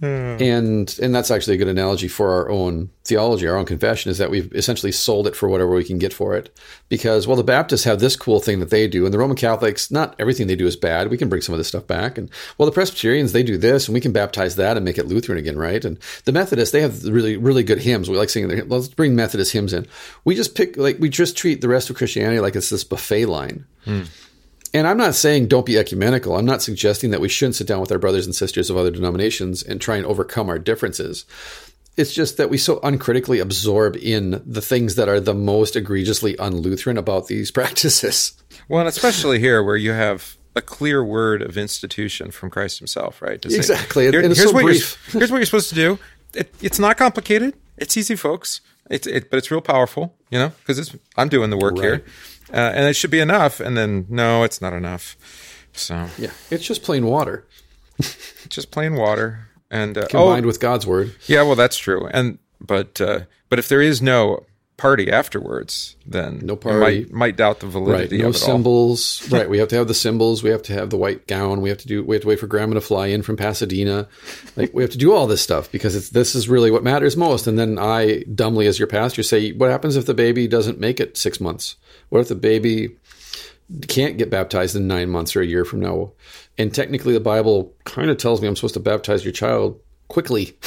[0.00, 0.36] Hmm.
[0.42, 4.18] and and that's actually a good analogy for our own theology, our own confession, is
[4.18, 6.54] that we've essentially sold it for whatever we can get for it.
[6.88, 9.92] Because well, the Baptists have this cool thing that they do, and the Roman Catholics,
[9.92, 11.10] not everything they do is bad.
[11.10, 13.86] We can bring some of this stuff back, and well, the Presbyterians they do this,
[13.86, 15.82] and we can baptize that and make it Lutheran again, right?
[15.84, 18.10] And the Methodists they have really really good hymns.
[18.10, 18.64] We like singing their.
[18.64, 19.86] Let's bring Methodist hymns in.
[20.24, 23.26] We just pick like we just treat the rest of Christianity like it's this buffet
[23.26, 23.64] line.
[23.84, 24.02] Hmm.
[24.74, 26.36] And I'm not saying don't be ecumenical.
[26.36, 28.90] I'm not suggesting that we shouldn't sit down with our brothers and sisters of other
[28.90, 31.24] denominations and try and overcome our differences.
[31.96, 36.36] It's just that we so uncritically absorb in the things that are the most egregiously
[36.38, 38.34] un-Lutheran about these practices.
[38.68, 43.22] Well, and especially here where you have a clear word of institution from Christ himself,
[43.22, 43.40] right?
[43.42, 44.04] To say, Exactly.
[44.10, 44.72] "Here- here's, so what you're,
[45.12, 45.98] here's what you're supposed to do.
[46.34, 47.54] It, it's not complicated.
[47.78, 48.60] It's easy, folks.
[48.90, 52.04] It's it, but it's real powerful, you know, because I'm doing the work here,
[52.54, 53.60] uh, and it should be enough.
[53.60, 55.16] And then no, it's not enough.
[55.72, 57.44] So Yeah, it's just plain water
[58.48, 61.14] just plain water and uh, combined oh with God's word.
[61.26, 62.06] yeah, well that's true.
[62.12, 64.44] And but uh, but if there is no
[64.76, 66.78] party afterwards, then No party.
[66.80, 67.72] might might doubt the Right.
[67.72, 69.28] validity No of it symbols.
[69.30, 69.48] right.
[69.48, 70.42] We have to have the symbols.
[70.42, 71.60] We have to have the white gown.
[71.60, 72.02] We have to do.
[72.02, 74.08] We have to wait for Grandma to fly in from Pasadena.
[74.56, 77.16] Like we have to do all this stuff because it's this is really what matters
[77.16, 77.46] most.
[77.46, 80.98] And then I dumbly, as your pastor, say, what happens if the baby doesn't make
[81.00, 81.76] it six months?
[82.14, 82.94] What if the baby
[83.88, 86.12] can't get baptized in nine months or a year from now?
[86.56, 90.56] And technically, the Bible kind of tells me I'm supposed to baptize your child quickly.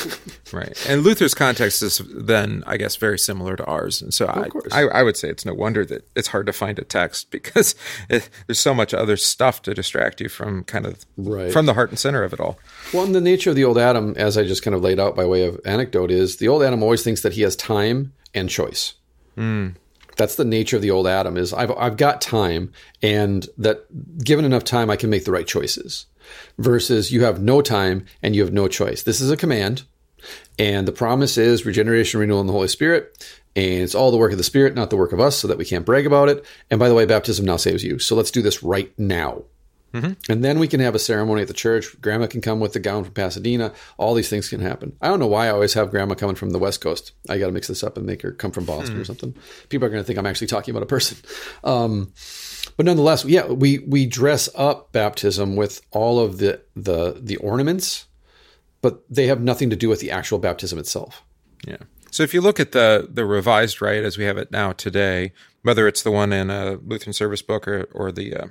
[0.53, 0.77] Right.
[0.87, 4.01] And Luther's context is then, I guess, very similar to ours.
[4.01, 4.47] And so I.
[4.71, 7.75] I, I would say it's no wonder that it's hard to find a text because
[8.09, 11.51] it, there's so much other stuff to distract you from kind of Right.
[11.51, 12.57] from the heart and center of it all.
[12.93, 15.15] Well, and the nature of the old Adam, as I just kind of laid out
[15.17, 18.49] by way of anecdote, is the old Adam always thinks that he has time and
[18.49, 18.93] choice.
[19.35, 19.69] Hmm.
[20.17, 21.37] That's the nature of the old Adam.
[21.37, 23.85] Is I've I've got time, and that
[24.23, 26.07] given enough time, I can make the right choices.
[26.57, 29.03] Versus you have no time and you have no choice.
[29.03, 29.83] This is a command,
[30.59, 33.39] and the promise is regeneration, renewal, and the Holy Spirit.
[33.55, 35.57] And it's all the work of the Spirit, not the work of us, so that
[35.57, 36.45] we can't brag about it.
[36.69, 37.97] And by the way, baptism now saves you.
[37.97, 39.43] So let's do this right now.
[40.29, 41.99] And then we can have a ceremony at the church.
[42.01, 43.73] Grandma can come with the gown from Pasadena.
[43.97, 44.95] All these things can happen.
[45.01, 47.13] I don't know why I always have grandma coming from the West Coast.
[47.29, 49.35] I got to mix this up and make her come from Boston or something.
[49.69, 51.17] People are going to think I'm actually talking about a person.
[51.63, 52.13] Um,
[52.75, 58.05] but nonetheless, yeah, we we dress up baptism with all of the the the ornaments,
[58.81, 61.23] but they have nothing to do with the actual baptism itself.
[61.65, 61.77] Yeah.
[62.11, 65.33] So if you look at the the revised rite as we have it now today,
[65.63, 68.47] whether it's the one in a Lutheran service book or, or the uh,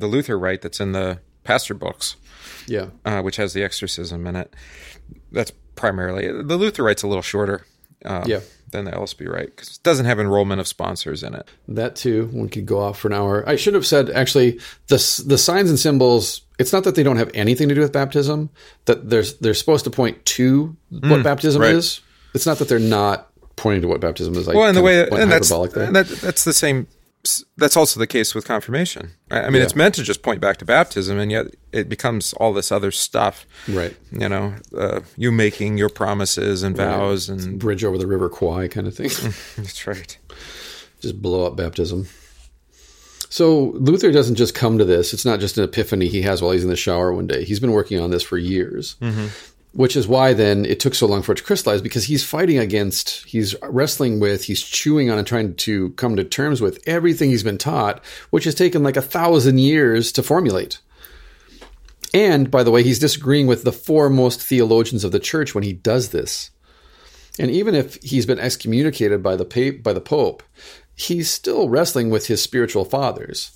[0.00, 2.16] the Luther rite that's in the pastor books,
[2.66, 4.54] Yeah, uh, which has the exorcism in it,
[5.32, 7.64] that's primarily the Luther rite's a little shorter.
[8.04, 8.40] Um, Yeah.
[8.72, 11.48] Than the LSB rite because it doesn't have enrollment of sponsors in it.
[11.66, 13.42] That too, one could go off for an hour.
[13.48, 16.42] I should have said actually the the signs and symbols.
[16.60, 18.48] It's not that they don't have anything to do with baptism.
[18.84, 21.74] That there's they're supposed to point to what baptism Mm, right.
[21.74, 22.00] is.
[22.32, 24.48] It's not that they're not pointing to what baptism is.
[24.48, 26.86] I Well, and the way and that's that, that's the same.
[27.56, 29.12] That's also the case with confirmation.
[29.30, 32.54] I mean, it's meant to just point back to baptism, and yet it becomes all
[32.54, 33.46] this other stuff.
[33.68, 38.30] right, You know, uh, you making your promises and vows, and bridge over the river
[38.30, 39.08] Kwai kind of thing.
[39.56, 40.16] that's right.
[41.00, 42.06] just blow up baptism.
[43.28, 45.12] So Luther doesn't just come to this.
[45.14, 47.44] It's not just an epiphany he has while he's in the shower one day.
[47.44, 48.96] He's been working on this for years.
[49.00, 49.26] Mm-hmm.
[49.72, 52.58] Which is why then it took so long for it to crystallize because he's fighting
[52.58, 57.30] against, he's wrestling with, he's chewing on and trying to come to terms with everything
[57.30, 60.80] he's been taught, which has taken like a thousand years to formulate.
[62.12, 65.72] And by the way, he's disagreeing with the foremost theologians of the church when he
[65.72, 66.50] does this.
[67.38, 70.42] And even if he's been excommunicated by the by the Pope,
[70.96, 73.52] he's still wrestling with his spiritual fathers.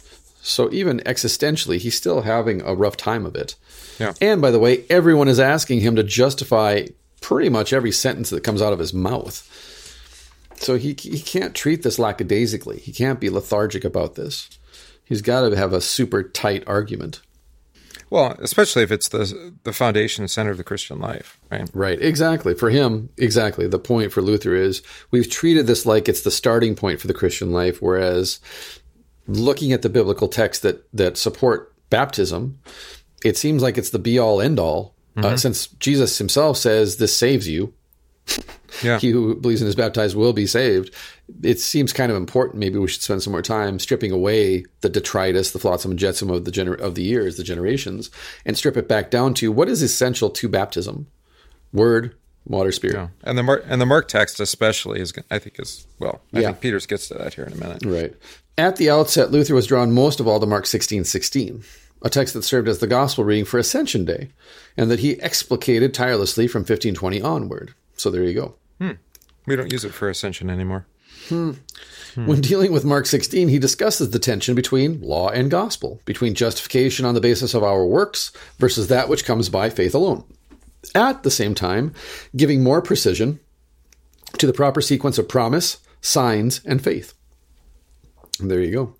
[0.46, 3.56] So even existentially, he's still having a rough time of it.
[3.98, 4.12] Yeah.
[4.20, 6.86] And by the way, everyone is asking him to justify
[7.22, 9.50] pretty much every sentence that comes out of his mouth.
[10.56, 12.78] So he he can't treat this lackadaisically.
[12.78, 14.50] He can't be lethargic about this.
[15.02, 17.22] He's got to have a super tight argument.
[18.10, 21.70] Well, especially if it's the the foundation and center of the Christian life, right?
[21.72, 22.54] Right, exactly.
[22.54, 23.66] For him, exactly.
[23.66, 27.14] The point for Luther is we've treated this like it's the starting point for the
[27.14, 28.40] Christian life, whereas
[29.26, 32.58] looking at the biblical texts that that support baptism,
[33.24, 34.94] it seems like it's the be all end all.
[35.16, 35.34] Uh, mm-hmm.
[35.34, 37.72] Uh, since Jesus himself says this saves you,
[38.82, 38.98] yeah.
[39.00, 40.92] he who believes and is baptized will be saved.
[41.42, 42.58] It seems kind of important.
[42.58, 46.30] Maybe we should spend some more time stripping away the detritus, the flotsam and jetsam
[46.30, 48.10] of the gener- of the years, the generations,
[48.44, 51.06] and strip it back down to what is essential to baptism:
[51.72, 52.96] word, water, spirit.
[52.96, 53.08] Yeah.
[53.22, 56.20] And the Mark, and the Mark text especially is, I think, is well.
[56.32, 56.46] I yeah.
[56.48, 57.84] think Peters gets to that here in a minute.
[57.84, 58.14] Right.
[58.56, 61.64] At the outset, Luther was drawn most of all to Mark sixteen sixteen
[62.04, 64.28] a text that served as the gospel reading for Ascension Day,
[64.76, 67.74] and that he explicated tirelessly from 1520 onward.
[67.96, 68.54] So there you go.
[68.78, 68.92] Hmm.
[69.46, 70.86] We don't use it for Ascension anymore.
[71.28, 71.52] Hmm.
[72.14, 72.26] Hmm.
[72.26, 77.06] When dealing with Mark 16, he discusses the tension between law and gospel, between justification
[77.06, 80.24] on the basis of our works versus that which comes by faith alone.
[80.94, 81.92] At the same time,
[82.36, 83.40] giving more precision
[84.38, 87.14] to the proper sequence of promise, signs, and faith.
[88.40, 88.94] And there you go.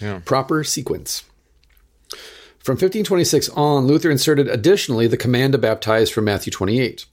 [0.00, 0.20] Yeah.
[0.24, 1.24] Proper sequence.
[2.58, 7.06] From 1526 on, Luther inserted additionally the command to baptize from Matthew 28.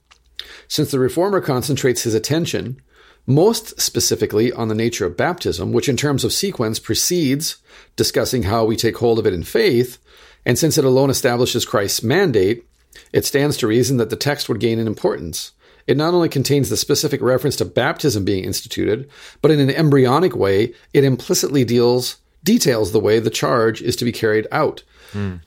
[0.68, 2.80] Since the reformer concentrates his attention
[3.26, 7.58] most specifically on the nature of baptism, which in terms of sequence precedes
[7.96, 9.98] discussing how we take hold of it in faith,
[10.46, 12.64] and since it alone establishes Christ's mandate,
[13.12, 15.52] it stands to reason that the text would gain in importance.
[15.86, 19.08] It not only contains the specific reference to baptism being instituted,
[19.40, 24.04] but in an embryonic way, it implicitly deals details the way the charge is to
[24.04, 24.82] be carried out.
[25.12, 25.40] Mm.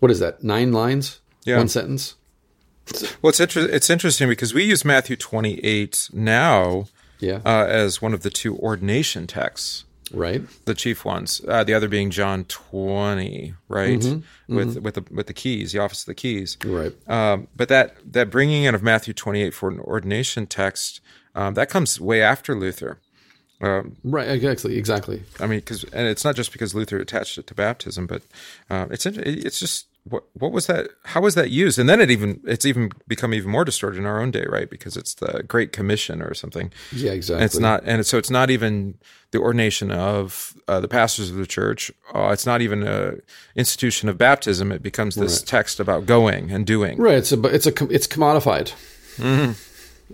[0.00, 0.42] what is that?
[0.42, 1.20] Nine lines?
[1.44, 1.58] Yeah.
[1.58, 2.14] One sentence?
[3.22, 6.86] Well, it's, inter- it's interesting because we use Matthew 28 now
[7.20, 7.40] yeah.
[7.44, 9.84] Uh, as one of the two ordination texts.
[10.14, 10.42] Right.
[10.64, 11.40] The chief ones.
[11.46, 13.98] Uh, the other being John 20, right?
[13.98, 14.54] Mm-hmm.
[14.54, 14.82] With mm-hmm.
[14.82, 16.56] with the with the keys, the office of the keys.
[16.64, 16.92] Right.
[17.08, 21.00] Um, but that that bringing in of Matthew 28 for an ordination text,
[21.34, 22.98] um, that comes way after Luther.
[23.60, 25.22] Um, right, exactly, exactly.
[25.40, 28.22] I mean, because and it's not just because Luther attached it to baptism, but
[28.68, 30.90] uh, it's it's just what what was that?
[31.04, 31.78] How was that used?
[31.78, 34.68] And then it even it's even become even more distorted in our own day, right?
[34.68, 36.70] Because it's the Great Commission or something.
[36.92, 37.36] Yeah, exactly.
[37.36, 38.98] And it's not, and so it's not even
[39.30, 41.90] the ordination of uh, the pastors of the church.
[42.14, 43.14] Uh, it's not even a
[43.56, 44.70] institution of baptism.
[44.70, 45.46] It becomes this right.
[45.46, 46.98] text about going and doing.
[46.98, 47.16] Right.
[47.16, 48.72] It's a it's a it's commodified.
[49.16, 49.52] Mm-hmm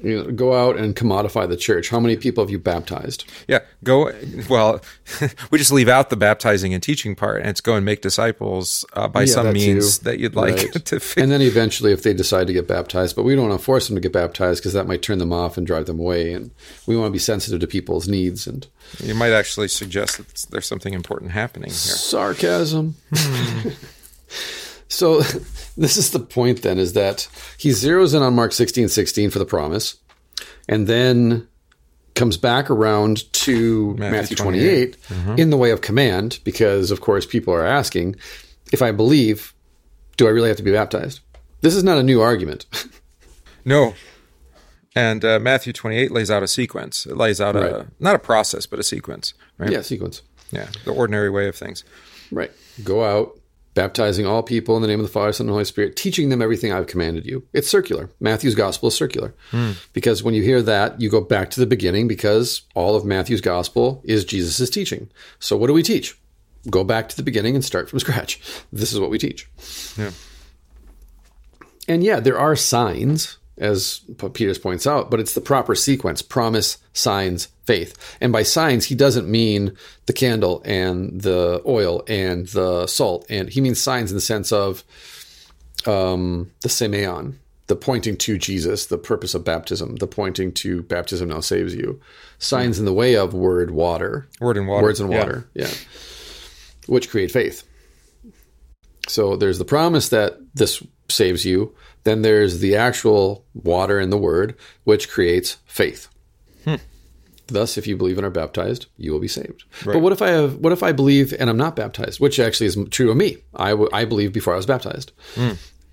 [0.02, 1.90] you know, go out and commodify the church.
[1.90, 3.24] How many people have you baptized?
[3.48, 4.12] Yeah, go.
[4.48, 4.80] Well,
[5.50, 8.84] we just leave out the baptizing and teaching part, and it's go and make disciples
[8.94, 10.04] uh, by yeah, some means too.
[10.04, 10.72] that you'd like right.
[10.86, 11.00] to.
[11.00, 11.16] Fix.
[11.16, 13.88] And then eventually, if they decide to get baptized, but we don't want to force
[13.88, 16.32] them to get baptized because that might turn them off and drive them away.
[16.32, 16.50] And
[16.86, 18.46] we want to be sensitive to people's needs.
[18.46, 18.66] And
[19.02, 21.76] you might actually suggest that there's something important happening here.
[21.76, 22.96] Sarcasm.
[24.90, 25.20] So
[25.76, 27.26] this is the point then is that
[27.56, 29.96] he zeroes in on Mark 16, 16 for the promise,
[30.68, 31.48] and then
[32.14, 35.38] comes back around to Matthew, Matthew 28, 28 mm-hmm.
[35.38, 38.16] in the way of command, because of course people are asking,
[38.72, 39.54] if I believe,
[40.16, 41.20] do I really have to be baptized?
[41.62, 42.66] This is not a new argument.
[43.64, 43.94] no.
[44.96, 47.06] And uh, Matthew 28 lays out a sequence.
[47.06, 47.72] It lays out right.
[47.72, 49.70] a, not a process, but a sequence, right?
[49.70, 50.22] Yeah, sequence.
[50.50, 51.84] Yeah, the ordinary way of things.
[52.32, 52.50] Right.
[52.82, 53.39] Go out,
[53.74, 56.42] baptizing all people in the name of the Father, Son, and Holy Spirit, teaching them
[56.42, 57.46] everything I've commanded you.
[57.52, 58.10] It's circular.
[58.20, 59.34] Matthew's gospel is circular.
[59.50, 59.72] Hmm.
[59.92, 63.40] Because when you hear that, you go back to the beginning because all of Matthew's
[63.40, 65.10] gospel is Jesus' teaching.
[65.38, 66.18] So what do we teach?
[66.68, 68.40] Go back to the beginning and start from scratch.
[68.72, 69.48] This is what we teach.
[69.96, 70.10] Yeah.
[71.88, 74.00] And yeah, there are signs as
[74.32, 78.16] Peters points out, but it's the proper sequence promise, signs, faith.
[78.20, 83.26] And by signs, he doesn't mean the candle and the oil and the salt.
[83.28, 84.82] And he means signs in the sense of
[85.86, 87.34] um, the semeion,
[87.66, 92.00] the pointing to Jesus, the purpose of baptism, the pointing to baptism now saves you.
[92.38, 94.26] Signs in the way of word, water.
[94.40, 94.82] Word and water.
[94.82, 95.66] Words and water, yeah.
[95.66, 95.74] yeah.
[96.86, 97.62] Which create faith.
[99.06, 101.74] So there's the promise that this saves you.
[102.04, 106.08] Then there's the actual water in the word, which creates faith.
[107.52, 109.64] Thus, if you believe and are baptized, you will be saved.
[109.84, 110.58] But what if I have?
[110.58, 112.20] What if I believe and I'm not baptized?
[112.20, 113.38] Which actually is true of me.
[113.56, 115.10] I, w- I believed before I was baptized,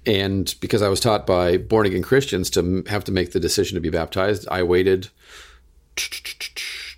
[0.06, 3.74] and because I was taught by born again Christians to have to make the decision
[3.74, 5.10] to be baptized, I waited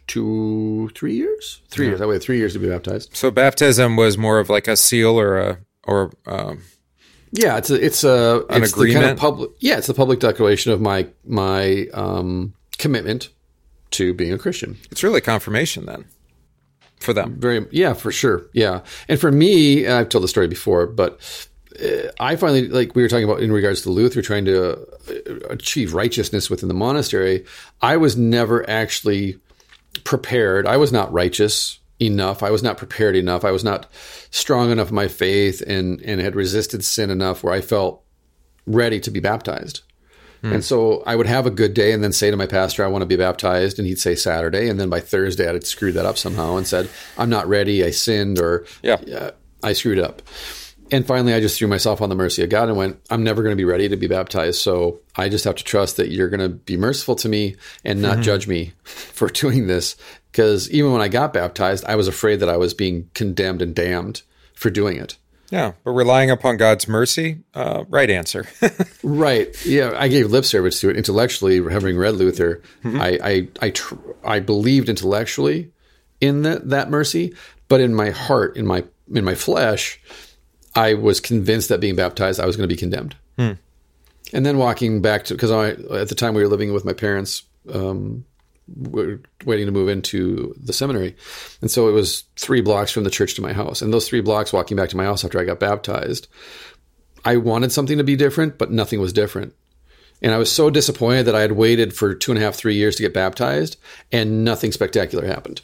[0.07, 1.61] two, three years.
[1.69, 2.01] Three years.
[2.01, 3.15] I waited three years to be baptized.
[3.15, 6.63] So baptism was more of like a seal or a or um,
[7.31, 9.19] Yeah, it's a, it's a An it's the kind of agreement?
[9.19, 9.51] public.
[9.59, 13.29] Yeah, it's the public declaration of my my um, commitment
[13.91, 14.77] to being a Christian.
[14.91, 16.05] it's really confirmation then
[16.99, 17.39] for them.
[17.39, 18.45] Very, yeah, for sure.
[18.53, 18.81] Yeah.
[19.07, 21.19] And for me, and I've told the story before, but
[21.81, 25.47] uh, I finally, like we were talking about in regards to Luther trying to uh,
[25.49, 27.45] achieve righteousness within the monastery,
[27.81, 29.39] I was never actually
[30.03, 30.67] prepared.
[30.67, 32.43] I was not righteous enough.
[32.43, 33.43] I was not prepared enough.
[33.43, 33.87] I was not
[34.31, 38.03] strong enough in my faith and, and had resisted sin enough where I felt
[38.65, 39.81] ready to be baptized.
[40.41, 42.87] And so I would have a good day and then say to my pastor, I
[42.87, 43.77] want to be baptized.
[43.77, 44.69] And he'd say Saturday.
[44.69, 47.83] And then by Thursday, I'd screwed that up somehow and said, I'm not ready.
[47.83, 49.01] I sinned or Yeah.
[49.13, 49.31] uh,
[49.61, 50.21] I screwed up.
[50.91, 53.43] And finally, I just threw myself on the mercy of God and went, I'm never
[53.43, 54.59] going to be ready to be baptized.
[54.61, 58.01] So I just have to trust that you're going to be merciful to me and
[58.01, 59.97] not judge me for doing this.
[60.31, 63.73] Because even when I got baptized, I was afraid that I was being condemned and
[63.73, 64.21] damned
[64.53, 65.17] for doing it.
[65.49, 68.45] Yeah, but relying upon God's mercy, uh, right answer.
[69.01, 69.65] Right.
[69.65, 71.55] Yeah, I gave lip service to it intellectually.
[71.71, 75.71] Having read Luther, I I I, tr- I believed intellectually
[76.21, 77.33] in that that mercy,
[77.69, 79.99] but in my heart, in my in my flesh,
[80.75, 83.15] I was convinced that being baptized, I was going to be condemned.
[83.37, 86.93] And then walking back to because I at the time we were living with my
[86.93, 87.43] parents.
[87.73, 88.25] Um,
[88.75, 91.15] were waiting to move into the seminary.
[91.61, 93.81] And so it was three blocks from the church to my house.
[93.81, 96.27] And those three blocks walking back to my house after I got baptized,
[97.25, 99.53] I wanted something to be different, but nothing was different.
[100.21, 102.75] And I was so disappointed that I had waited for two and a half, three
[102.75, 103.77] years to get baptized,
[104.11, 105.61] and nothing spectacular happened.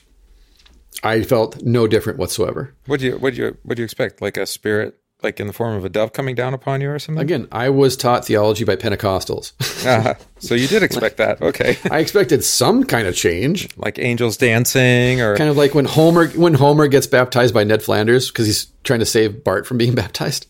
[1.03, 2.74] I felt no different whatsoever.
[2.86, 4.22] what do you what do you what do you expect?
[4.22, 6.99] Like a spirit, like in the form of a dove coming down upon you or
[6.99, 7.22] something?
[7.22, 9.53] Again, I was taught theology by Pentecostals.
[9.86, 11.78] Ah, so you did expect that, okay?
[11.91, 16.28] I expected some kind of change, Like angels dancing, or kind of like when Homer
[16.30, 19.95] when Homer gets baptized by Ned Flanders because he's trying to save Bart from being
[20.03, 20.47] baptized.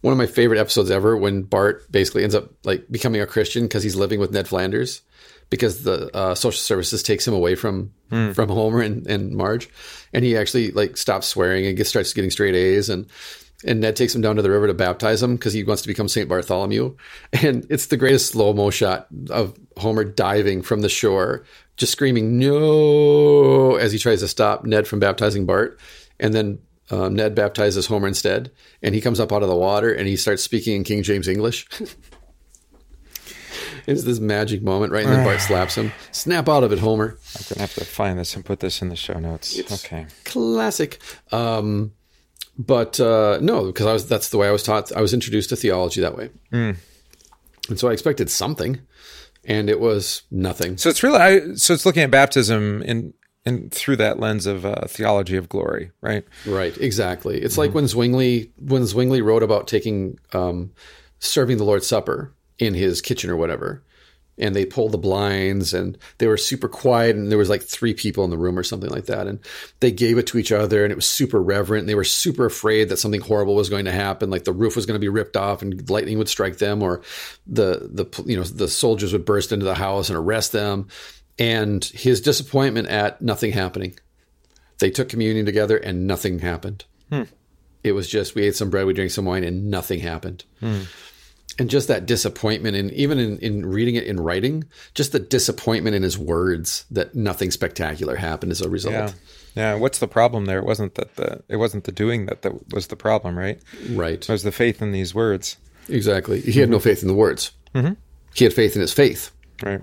[0.00, 3.64] One of my favorite episodes ever when Bart basically ends up like becoming a Christian
[3.64, 5.02] because he's living with Ned Flanders
[5.48, 7.92] because the uh, social services takes him away from
[8.34, 9.68] from Homer and, and Marge,
[10.12, 13.06] and he actually like stops swearing and gets starts getting straight A's and.
[13.64, 15.88] And Ned takes him down to the river to baptize him because he wants to
[15.88, 16.96] become Saint Bartholomew.
[17.42, 21.44] And it's the greatest slow mo shot of Homer diving from the shore,
[21.76, 25.78] just screaming "No!" as he tries to stop Ned from baptizing Bart.
[26.20, 26.58] And then
[26.90, 28.50] um, Ned baptizes Homer instead,
[28.82, 31.26] and he comes up out of the water and he starts speaking in King James
[31.26, 31.66] English.
[33.86, 35.04] it's this magic moment, right?
[35.04, 35.92] And then Bart slaps him.
[36.10, 37.18] Snap out of it, Homer.
[37.36, 39.58] I'm gonna have to find this and put this in the show notes.
[39.84, 40.06] okay.
[40.24, 41.00] Classic.
[41.30, 41.92] Um,
[42.58, 44.92] but uh, no, because I was that's the way I was taught.
[44.92, 46.30] I was introduced to theology that way,
[47.68, 48.80] and so I expected something,
[49.44, 50.76] and it was nothing.
[50.76, 54.64] So it's really I, so it's looking at baptism in and through that lens of
[54.64, 56.24] uh, theology of glory, right?
[56.46, 57.40] Right, exactly.
[57.40, 60.72] It's like when Zwingli when Zwingli wrote about taking um,
[61.18, 63.82] serving the Lord's Supper in his kitchen or whatever,
[64.38, 67.94] and they pulled the blinds and they were super quiet and there was like three
[67.94, 69.38] people in the room or something like that, and
[69.80, 71.82] they gave it to each other and it was super reverent.
[71.82, 74.76] And they were super afraid that something horrible was going to happen, like the roof
[74.76, 77.02] was going to be ripped off and lightning would strike them, or
[77.46, 80.88] the the you know the soldiers would burst into the house and arrest them.
[81.38, 83.96] And his disappointment at nothing happening
[84.82, 86.84] they took communion together and nothing happened.
[87.08, 87.22] Hmm.
[87.84, 90.44] It was just we ate some bread, we drank some wine, and nothing happened.
[90.58, 90.82] Hmm.
[91.58, 95.94] And just that disappointment, and even in, in reading it in writing, just the disappointment
[95.94, 98.94] in his words that nothing spectacular happened as a result.
[98.94, 99.12] Yeah.
[99.54, 99.74] Yeah.
[99.74, 100.58] What's the problem there?
[100.58, 103.60] It wasn't that the it wasn't the doing that that was the problem, right?
[103.90, 104.14] Right.
[104.14, 106.40] It was the faith in these words, Exactly.
[106.40, 106.84] He had no mm-hmm.
[106.84, 107.52] faith in the words.
[107.74, 107.94] Mm-hmm.
[108.34, 109.30] He had faith in his faith.
[109.62, 109.80] right?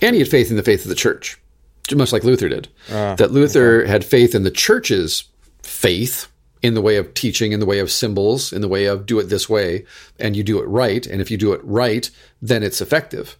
[0.00, 1.38] And he had faith in the faith of the church,
[1.94, 2.68] much like Luther did.
[2.90, 5.24] Ah, that Luther had faith in the church's
[5.62, 6.31] faith
[6.62, 9.18] in the way of teaching, in the way of symbols, in the way of do
[9.18, 9.84] it this way,
[10.18, 11.06] and you do it right.
[11.06, 12.08] And if you do it right,
[12.40, 13.36] then it's effective.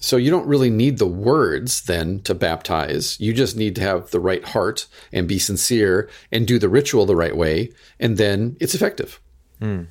[0.00, 3.20] So you don't really need the words then to baptize.
[3.20, 7.06] You just need to have the right heart and be sincere and do the ritual
[7.06, 7.70] the right way,
[8.00, 9.20] and then it's effective.
[9.60, 9.82] Hmm.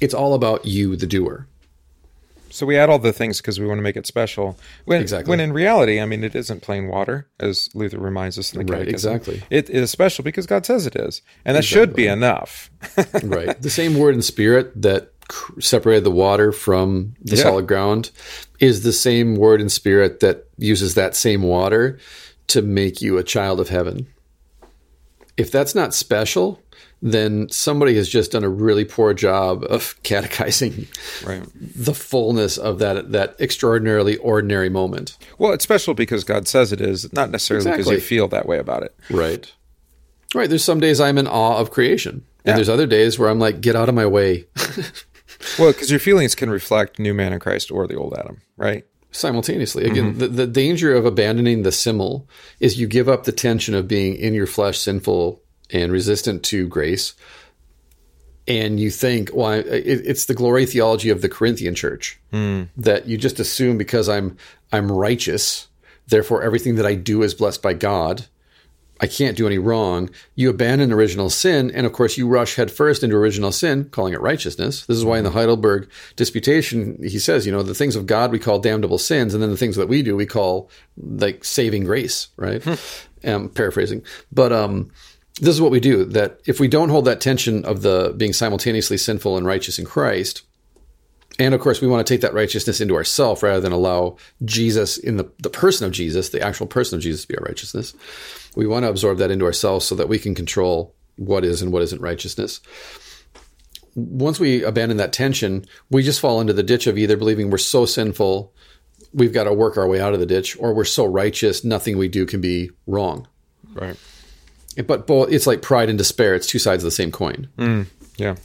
[0.00, 1.48] It's all about you, the doer.
[2.50, 4.56] So we add all the things because we want to make it special.
[4.84, 5.30] When, Exactly.
[5.30, 8.72] When in reality, I mean, it isn't plain water, as Luther reminds us in the
[8.72, 9.14] Right, Catechism.
[9.14, 9.42] exactly.
[9.50, 12.70] It is special because God says it is, and that should be enough.
[13.24, 13.60] right.
[13.60, 15.12] The same word and spirit that
[15.58, 17.42] separated the water from the Yeah.
[17.42, 18.10] solid ground
[18.60, 21.98] is the same word and spirit that uses that same water
[22.48, 24.06] to make you a child of heaven.
[25.36, 26.62] If that's not special,
[27.02, 30.86] then somebody has just done a really poor job of catechizing
[31.26, 31.42] Right.
[31.54, 35.16] the fullness of that that extraordinarily ordinary moment.
[35.38, 38.58] Well, it's special because God says it is, not necessarily because you feel that way
[38.58, 38.94] about it.
[39.10, 39.52] Right.
[40.34, 40.48] Right.
[40.48, 42.24] There's some days I'm in awe of creation.
[42.44, 42.54] And Yeah.
[42.56, 44.46] there's other days where I'm like, get out of my way.
[45.58, 48.84] Well, because your feelings can reflect new man in Christ or the old Adam, right?
[49.10, 49.84] simultaneously.
[49.84, 49.92] Mm-hmm.
[49.92, 52.28] Again, the, the danger of abandoning the simul
[52.60, 56.68] is you give up the tension of being in your flesh, sinful and resistant to
[56.68, 57.14] grace.
[58.48, 62.20] And you think, well, I, it, it's the glory theology of the Corinthian church
[62.76, 64.36] that you just assume because I'm
[64.72, 65.68] I'm righteous,
[66.06, 68.26] therefore everything that I do is blessed by God.
[68.98, 70.08] I can't do any wrong.
[70.36, 74.20] You abandon original sin, and of course, you rush headfirst into original sin, calling it
[74.22, 74.86] righteousness.
[74.86, 78.32] This is why in the Heidelberg Disputation, he says, you know, the things of God
[78.32, 81.84] we call damnable sins, and then the things that we do we call like saving
[81.84, 82.64] grace, right?
[83.24, 84.02] um, paraphrasing.
[84.32, 84.90] But um,
[85.40, 88.32] this is what we do that if we don't hold that tension of the being
[88.32, 90.42] simultaneously sinful and righteous in Christ,
[91.38, 94.96] and of course, we want to take that righteousness into ourselves rather than allow Jesus
[94.96, 97.94] in the, the person of Jesus, the actual person of Jesus, to be our righteousness.
[98.54, 101.72] We want to absorb that into ourselves so that we can control what is and
[101.72, 102.60] what isn't righteousness.
[103.94, 107.58] Once we abandon that tension, we just fall into the ditch of either believing we're
[107.58, 108.52] so sinful,
[109.12, 111.98] we've got to work our way out of the ditch, or we're so righteous, nothing
[111.98, 113.26] we do can be wrong.
[113.74, 113.96] Right.
[114.84, 116.34] But both, it's like pride and despair.
[116.34, 117.48] It's two sides of the same coin.
[117.56, 118.36] Mm, yeah.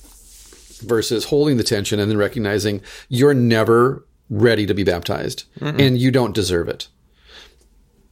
[0.81, 6.09] versus holding the tension and then recognizing you're never ready to be baptized and you
[6.09, 6.87] don't deserve it.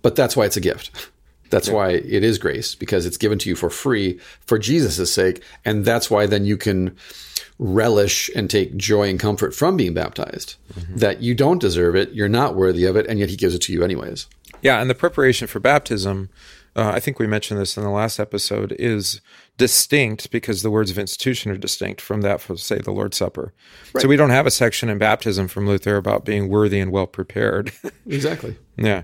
[0.01, 0.91] But that's why it's a gift.
[1.49, 5.41] That's why it is grace because it's given to you for free for Jesus' sake.
[5.65, 6.95] And that's why then you can
[7.57, 10.55] relish and take joy and comfort from being baptized.
[10.73, 10.97] Mm-hmm.
[10.97, 13.63] That you don't deserve it, you're not worthy of it, and yet he gives it
[13.63, 14.27] to you anyways.
[14.61, 16.29] Yeah, and the preparation for baptism,
[16.79, 19.19] uh, I think we mentioned this in the last episode, is
[19.57, 23.53] distinct because the words of institution are distinct from that for, say, the Lord's Supper.
[23.97, 27.07] So we don't have a section in baptism from Luther about being worthy and well
[27.07, 27.73] prepared.
[28.07, 28.57] Exactly.
[28.77, 29.03] yeah.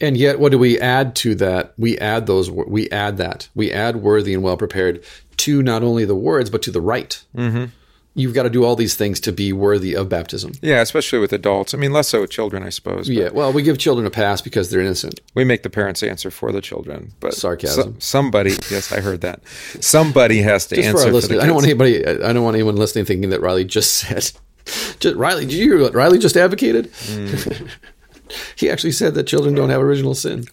[0.00, 1.74] And yet, what do we add to that?
[1.76, 2.50] We add those.
[2.50, 3.48] We add that.
[3.54, 5.04] We add worthy and well prepared
[5.38, 7.24] to not only the words but to the rite.
[7.36, 7.66] Mm-hmm.
[8.14, 10.52] You've got to do all these things to be worthy of baptism.
[10.60, 11.74] Yeah, especially with adults.
[11.74, 13.06] I mean, less so with children, I suppose.
[13.06, 13.28] but Yeah.
[13.30, 15.20] Well, we give children a pass because they're innocent.
[15.34, 17.12] We make the parents answer for the children.
[17.20, 17.92] But Sarcasm.
[17.92, 19.42] so- somebody, yes, I heard that.
[19.80, 22.04] Somebody has to Just answer for our for, I don't want anybody.
[22.04, 24.32] I don't want anyone listening thinking that Riley just said.
[25.00, 26.92] Just, Riley, did you hear what Riley just advocated?
[26.92, 27.68] Mm.
[28.56, 30.44] he actually said that children don't have original sin.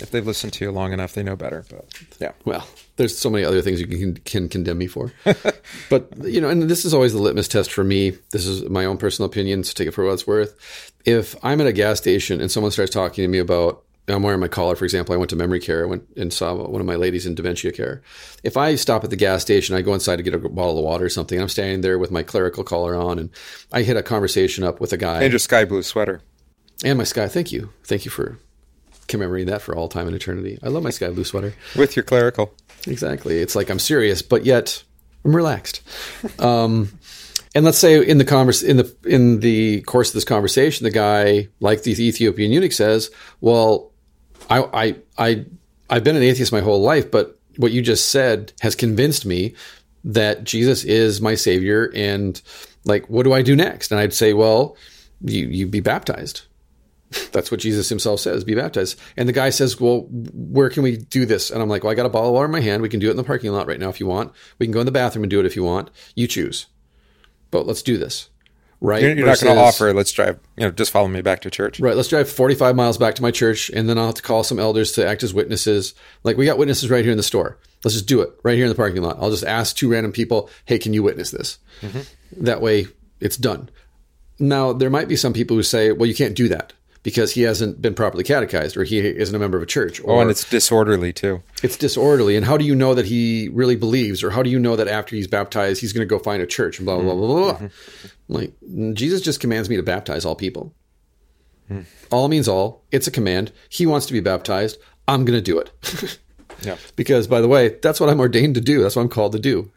[0.00, 1.64] If they've listened to you long enough, they know better.
[1.68, 1.86] But
[2.18, 2.32] yeah.
[2.44, 2.66] Well,
[2.96, 5.12] there's so many other things you can, can condemn me for.
[5.90, 8.12] but, you know, and this is always the litmus test for me.
[8.30, 10.92] This is my own personal opinion, so take it for what it's worth.
[11.04, 14.40] If I'm at a gas station and someone starts talking to me about, I'm wearing
[14.40, 16.86] my collar, for example, I went to memory care, I went and saw one of
[16.86, 18.02] my ladies in dementia care.
[18.44, 20.84] If I stop at the gas station, I go inside to get a bottle of
[20.84, 23.30] water or something, I'm standing there with my clerical collar on, and
[23.72, 26.22] I hit a conversation up with a guy And your sky blue sweater.
[26.84, 27.26] and my sky.
[27.26, 27.72] Thank you.
[27.84, 28.38] Thank you for
[29.08, 30.58] commemorating that for all time and eternity.
[30.62, 31.54] I love my sky blue sweater.
[31.76, 32.52] With your clerical.
[32.86, 33.38] Exactly.
[33.38, 34.82] It's like I'm serious, but yet
[35.24, 35.82] I'm relaxed.
[36.38, 36.90] Um,
[37.54, 40.90] and let's say in the converse in the in the course of this conversation, the
[40.90, 43.10] guy, like the Ethiopian eunuch, says,
[43.40, 43.92] "Well,
[44.50, 45.46] I I I
[45.88, 49.54] I've been an atheist my whole life, but what you just said has convinced me
[50.04, 52.40] that Jesus is my savior, and
[52.84, 54.76] like, what do I do next?" And I'd say, "Well,
[55.22, 56.42] you you be baptized."
[57.32, 58.98] That's what Jesus himself says, be baptized.
[59.16, 61.50] And the guy says, Well, where can we do this?
[61.50, 62.82] And I'm like, Well, I got a bottle of water in my hand.
[62.82, 64.32] We can do it in the parking lot right now if you want.
[64.58, 65.90] We can go in the bathroom and do it if you want.
[66.14, 66.66] You choose.
[67.50, 68.28] But let's do this.
[68.80, 69.02] Right?
[69.02, 71.50] You're, you're not going to offer, let's drive, you know, just follow me back to
[71.50, 71.80] church.
[71.80, 74.44] Right, let's drive 45 miles back to my church, and then I'll have to call
[74.44, 75.94] some elders to act as witnesses.
[76.24, 77.58] Like, we got witnesses right here in the store.
[77.84, 79.16] Let's just do it right here in the parking lot.
[79.18, 81.58] I'll just ask two random people, hey, can you witness this?
[81.80, 82.44] Mm-hmm.
[82.44, 82.88] That way,
[83.18, 83.70] it's done.
[84.38, 86.74] Now, there might be some people who say, well, you can't do that
[87.06, 90.00] because he hasn't been properly catechized or he isn't a member of a church.
[90.02, 91.40] Or Oh, and it's disorderly too.
[91.62, 92.34] it's disorderly.
[92.34, 94.24] And how do you know that he really believes?
[94.24, 96.46] Or how do you know that after he's baptized, he's going to go find a
[96.46, 97.58] church and blah, blah, blah, blah, blah.
[97.68, 98.06] Mm-hmm.
[98.28, 98.52] Like,
[98.94, 100.74] Jesus just commands me to baptize all people.
[102.10, 102.82] All means all.
[102.90, 103.52] It's a command.
[103.68, 104.76] He wants to be baptized.
[105.06, 106.18] I'm going to do it.
[106.62, 106.76] Yeah.
[106.96, 108.82] because, by the way, that's what I'm ordained to do.
[108.82, 109.70] That's what I'm called to do.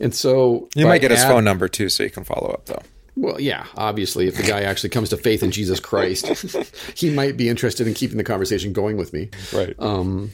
[0.00, 2.82] And so You might get his phone number too, so you can follow up though.
[3.16, 6.26] Well, yeah, obviously, if the guy actually comes to faith in Jesus Christ,
[6.96, 9.30] he might be interested in keeping the conversation going with me.
[9.52, 9.74] Right.
[9.78, 10.32] Um,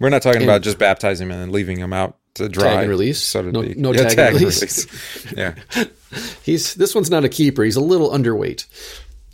[0.00, 2.64] We're not talking about just baptizing him and leaving him out to dry.
[2.64, 3.22] Tag and release.
[3.22, 3.74] So to No- be.
[3.74, 4.60] no yeah, tag and release.
[4.62, 5.32] release.
[5.36, 5.54] yeah.
[6.42, 7.62] He's this one's not a keeper.
[7.64, 8.64] He's a little underweight.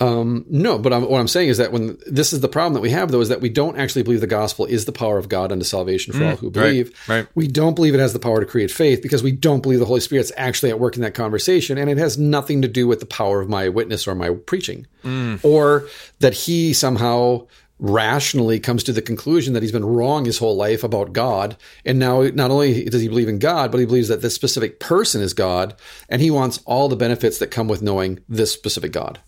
[0.03, 2.81] Um, no, but I'm, what I'm saying is that when this is the problem that
[2.81, 5.29] we have, though, is that we don't actually believe the gospel is the power of
[5.29, 6.91] God unto salvation for all who believe.
[7.05, 7.27] Mm, right.
[7.35, 9.85] We don't believe it has the power to create faith because we don't believe the
[9.87, 13.01] Holy Spirit's actually at work in that conversation, and it has nothing to do with
[13.01, 15.45] the power of my witness or my preaching, Mm.
[15.45, 15.89] or
[16.21, 17.47] that he somehow
[17.79, 21.57] rationally comes to the conclusion that he's been wrong his whole life about God.
[21.85, 24.79] And now not only does he believe in God, but he believes that this specific
[24.79, 25.75] person is God,
[26.09, 29.19] and he wants all the benefits that come with knowing this specific God.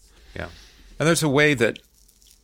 [0.99, 1.79] And there's a way that,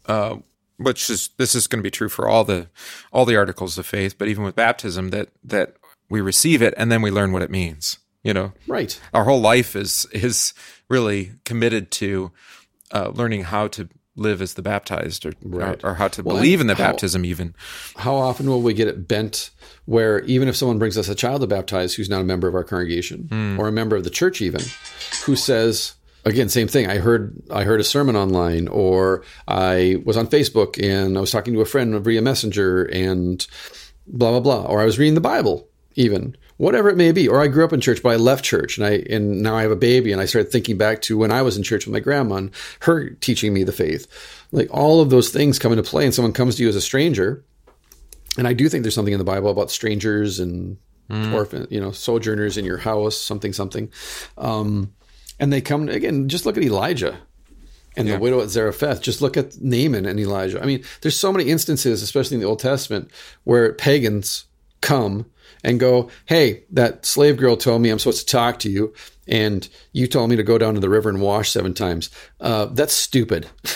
[0.06, 0.36] uh,
[0.76, 2.68] which is this is going to be true for all the
[3.12, 5.74] all the articles of faith, but even with baptism, that that
[6.08, 7.98] we receive it and then we learn what it means.
[8.22, 9.00] You know, Right.
[9.14, 10.52] our whole life is is
[10.88, 12.32] really committed to
[12.92, 15.82] uh, learning how to live as the baptized, or Right.
[15.84, 17.54] or, or how to Well, believe in the how- baptism, even.
[17.96, 19.50] How often will we get it bent
[19.86, 22.54] where even if someone brings us a child to baptize who's not a member of
[22.54, 24.60] our congregation or a member of the church even,
[25.24, 25.94] who says,
[26.24, 26.88] again, same thing.
[26.88, 31.30] I heard I heard a sermon online or I was on Facebook and I was
[31.30, 33.46] talking to a friend via messenger and
[34.06, 34.64] blah blah blah.
[34.64, 36.36] Or I was reading the Bible even.
[36.56, 38.86] Whatever it may be, or I grew up in church, but I left church, and
[38.86, 41.40] I and now I have a baby, and I started thinking back to when I
[41.40, 42.50] was in church with my grandma and
[42.80, 44.06] her teaching me the faith.
[44.52, 46.82] Like all of those things come into play, and someone comes to you as a
[46.82, 47.42] stranger,
[48.36, 50.76] and I do think there's something in the Bible about strangers and
[51.32, 53.90] orphan, you know, sojourners in your house, something, something.
[54.38, 54.92] Um,
[55.40, 56.28] and they come again.
[56.28, 57.18] Just look at Elijah
[57.96, 59.02] and the widow at Zarephath.
[59.02, 60.62] Just look at Naaman and Elijah.
[60.62, 63.10] I mean, there's so many instances, especially in the Old Testament,
[63.44, 64.44] where pagans
[64.80, 65.26] come
[65.64, 68.94] and go, "Hey, that slave girl told me I'm supposed to talk to you,
[69.26, 72.10] and you told me to go down to the river and wash seven times.
[72.40, 73.48] Uh, that's stupid."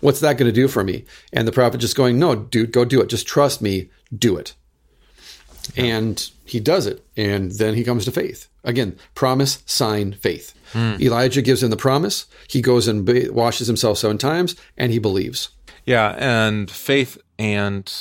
[0.00, 1.04] What's that going to do for me?
[1.32, 3.08] And the prophet just going, No, dude, go do it.
[3.08, 4.54] Just trust me, do it.
[5.76, 7.04] And he does it.
[7.16, 8.48] And then he comes to faith.
[8.64, 10.54] Again, promise, sign, faith.
[10.74, 12.24] Elijah gives him the promise.
[12.48, 15.50] He goes and ba- washes himself seven times and he believes.
[15.84, 17.92] Yeah, and faith and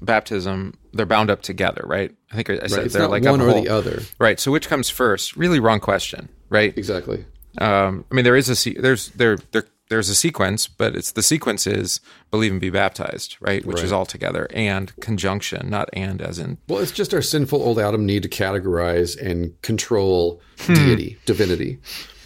[0.00, 2.14] baptism they're bound up together, right?
[2.30, 3.62] I think I said It's they're like one or whole.
[3.62, 4.02] the other.
[4.18, 4.38] Right.
[4.38, 5.36] So which comes first?
[5.36, 6.76] Really wrong question, right?
[6.78, 7.24] Exactly.
[7.58, 9.64] Um, I mean, there is a there's there there
[9.94, 12.00] there's a sequence, but it's the sequence is
[12.32, 13.64] believe and be baptized, right?
[13.64, 17.62] Which is all together and conjunction, not and as in Well, it's just our sinful
[17.62, 20.74] old Adam need to categorize and control hmm.
[20.74, 21.78] deity, divinity,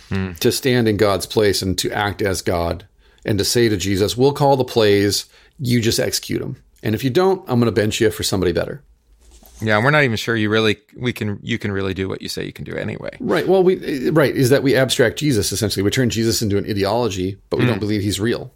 [0.09, 0.33] hmm.
[0.41, 2.89] to stand in God's place and to act as God
[3.27, 5.27] and to say to Jesus, We'll call the plays,
[5.59, 6.57] you just execute them.
[6.83, 8.83] And if you don't, I'm going to bench you for somebody better.
[9.61, 9.77] Yeah.
[9.77, 12.29] And we're not even sure you really we can you can really do what you
[12.29, 13.11] say you can do anyway.
[13.21, 13.47] Right.
[13.49, 15.83] Well, we right is that we abstract Jesus essentially.
[15.83, 18.53] We turn Jesus into an ideology, but we don't believe he's real.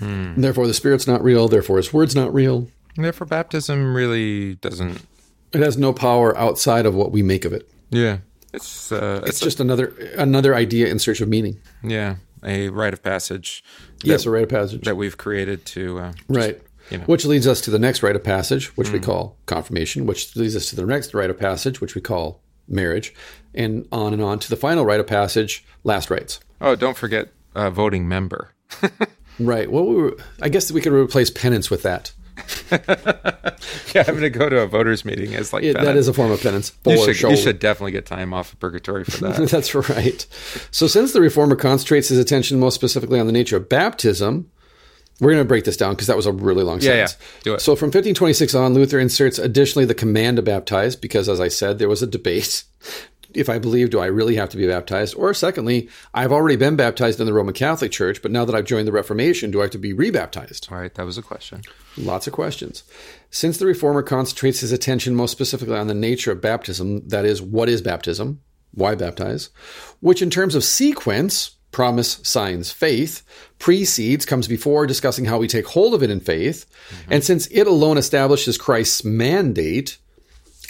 [0.00, 1.48] And therefore, the Spirit's not real.
[1.48, 2.68] Therefore, His Word's not real.
[2.96, 5.04] And therefore, baptism really doesn't.
[5.52, 7.68] It has no power outside of what we make of it.
[7.90, 8.18] Yeah,
[8.52, 11.58] it's uh, It's just another another idea in search of meaning.
[11.82, 13.64] yeah a rite of passage
[14.04, 14.82] Yes, a rite of passage.
[14.84, 16.60] that we've created to uh, Right.
[16.90, 17.04] You know.
[17.04, 20.56] Which leads us to the next rite of passage, which we call confirmation, which leads
[20.56, 23.14] us to the next rite of passage, which we call marriage,
[23.54, 26.40] and on and on to the final rite of passage, last rites.
[26.60, 28.52] Oh, don't forget uh, voting member.
[29.40, 29.70] Right.
[29.70, 32.12] Well, we were, I guess we could replace penance with that.
[33.94, 36.08] yeah, having to go to a voters meeting is like It- that penance.
[36.08, 36.72] a form of penance.
[36.86, 39.48] You should, you should definitely get time off of purgatory for that.
[39.50, 40.26] That's right.
[40.70, 44.50] So, since the reformer concentrates his attention most specifically on the nature of baptism,
[45.20, 47.16] we're going to break this down because that was a really long Yeah, sentence.
[47.20, 47.40] yeah.
[47.44, 47.60] Do it.
[47.60, 51.78] So, from 1526 on, Luther inserts additionally the command to baptize because, as I said,
[51.78, 52.64] there was a debate.
[53.34, 55.14] If I believe, do I really have to be baptized?
[55.14, 58.64] Or, secondly, I've already been baptized in the Roman Catholic Church, but now that I've
[58.64, 60.68] joined the Reformation, do I have to be rebaptized?
[60.72, 61.60] All right, that was a question.
[61.98, 62.84] Lots of questions.
[63.30, 67.42] Since the reformer concentrates his attention most specifically on the nature of baptism, that is,
[67.42, 68.40] what is baptism?
[68.72, 69.50] Why baptize?
[70.00, 73.22] Which, in terms of sequence, promise, signs, faith,
[73.58, 76.66] precedes, comes before discussing how we take hold of it in faith.
[76.90, 77.12] Mm-hmm.
[77.12, 79.98] And since it alone establishes Christ's mandate,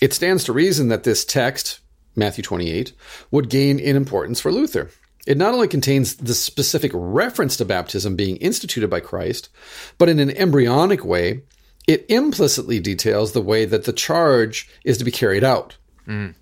[0.03, 1.81] it stands to reason that this text,
[2.17, 2.93] Matthew 28,
[3.31, 4.91] would gain in importance for Luther.
[5.27, 9.51] It not only contains the specific reference to baptism being instituted by Christ,
[9.99, 11.43] but in an embryonic way,
[11.87, 15.77] it implicitly details the way that the charge is to be carried out.
[16.07, 16.35] Mm.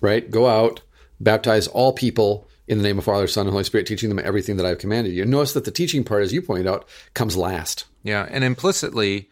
[0.00, 0.30] Right?
[0.30, 0.80] Go out,
[1.20, 4.56] baptize all people in the name of Father, Son, and Holy Spirit, teaching them everything
[4.56, 5.24] that I've commanded you.
[5.24, 7.86] Notice that the teaching part, as you pointed out, comes last.
[8.02, 9.28] Yeah, and implicitly,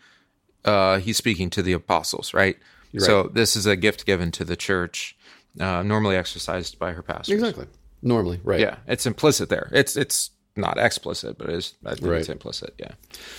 [0.64, 2.56] uh, he's speaking to the apostles, right?
[2.98, 5.16] So this is a gift given to the church,
[5.60, 7.32] uh, normally exercised by her pastors.
[7.34, 7.66] Exactly.
[8.02, 8.58] Normally, right.
[8.60, 9.68] Yeah, it's implicit there.
[9.72, 12.18] It's it's not explicit, but it is I think Right.
[12.20, 12.74] it's implicit.
[12.78, 12.92] Yeah.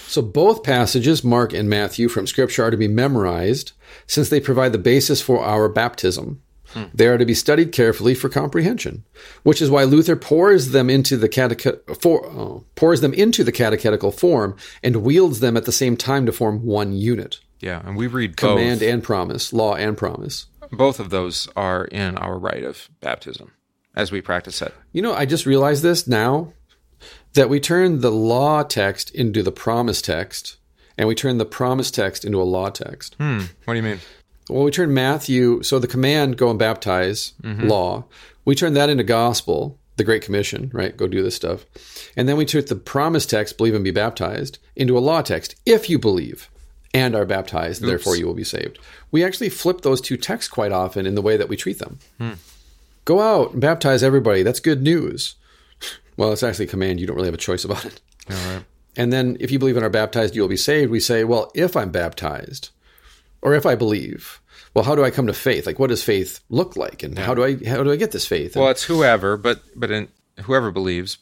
[0.08, 3.74] So both passages, Mark and Matthew, from Scripture are to be memorized
[4.08, 6.42] since they provide the basis for our baptism.
[6.94, 9.04] They are to be studied carefully for comprehension,
[9.44, 13.52] which is why Luther pours them into the cateche- for, oh, pours them into the
[13.52, 17.40] catechetical form and wields them at the same time to form one unit.
[17.60, 18.90] Yeah, and we read Command both.
[18.90, 20.48] and promise, law and promise.
[20.72, 23.52] Both of those are in our rite of baptism
[23.96, 24.74] as we practice it.
[24.94, 26.54] You know, I just realized this now
[27.34, 30.58] that we turn the law text into the promise text,
[30.98, 33.16] and we turn the promise text into a law text.
[33.16, 33.42] Hmm.
[33.66, 34.00] What do you mean?
[34.50, 37.68] Well, we turn Matthew, so the command, go and baptize, mm-hmm.
[37.68, 38.06] law,
[38.44, 40.96] we turn that into gospel, the Great Commission, right?
[40.98, 41.66] Go do this stuff.
[42.18, 45.56] And then we took the promise text, believe and be baptized, into a law text,
[45.66, 46.50] if you believe
[46.94, 48.80] and are baptized, therefore you will be saved.
[49.12, 52.00] We actually flip those two texts quite often in the way that we treat them.
[52.18, 52.34] Hmm.
[53.06, 54.44] Go out and baptize everybody.
[54.44, 55.36] That's good news.
[56.18, 57.00] Well, it's actually a command.
[57.00, 58.00] You don't really have a choice about it.
[58.30, 58.66] All right.
[58.98, 60.92] And then if you believe and are baptized, you will be saved.
[60.92, 62.70] We say, well, if I'm baptized
[63.42, 64.42] or if I believe,
[64.74, 65.66] well, how do I come to faith?
[65.66, 67.04] Like, what does faith look like?
[67.04, 68.56] And how do I, how do I get this faith?
[68.56, 70.08] And- Well, it's whoever, but but in,
[70.44, 71.18] whoever believes.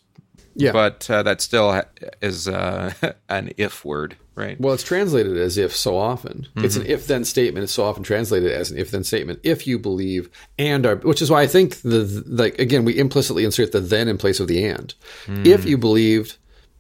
[0.56, 0.72] Yeah.
[0.74, 1.86] But uh, that still ha-
[2.22, 2.92] is uh,
[3.30, 4.60] an if word, right?
[4.60, 6.48] well, it's translated as if so often.
[6.58, 6.86] It's Mm-hmm.
[6.86, 7.64] an if then statement.
[7.64, 9.40] It's so often translated as an if then statement.
[9.44, 13.46] If you believe and are, which is why I think the, like, again, we implicitly
[13.46, 14.94] insert the then in place of the and.
[15.28, 15.46] Mm.
[15.46, 16.36] If you believed,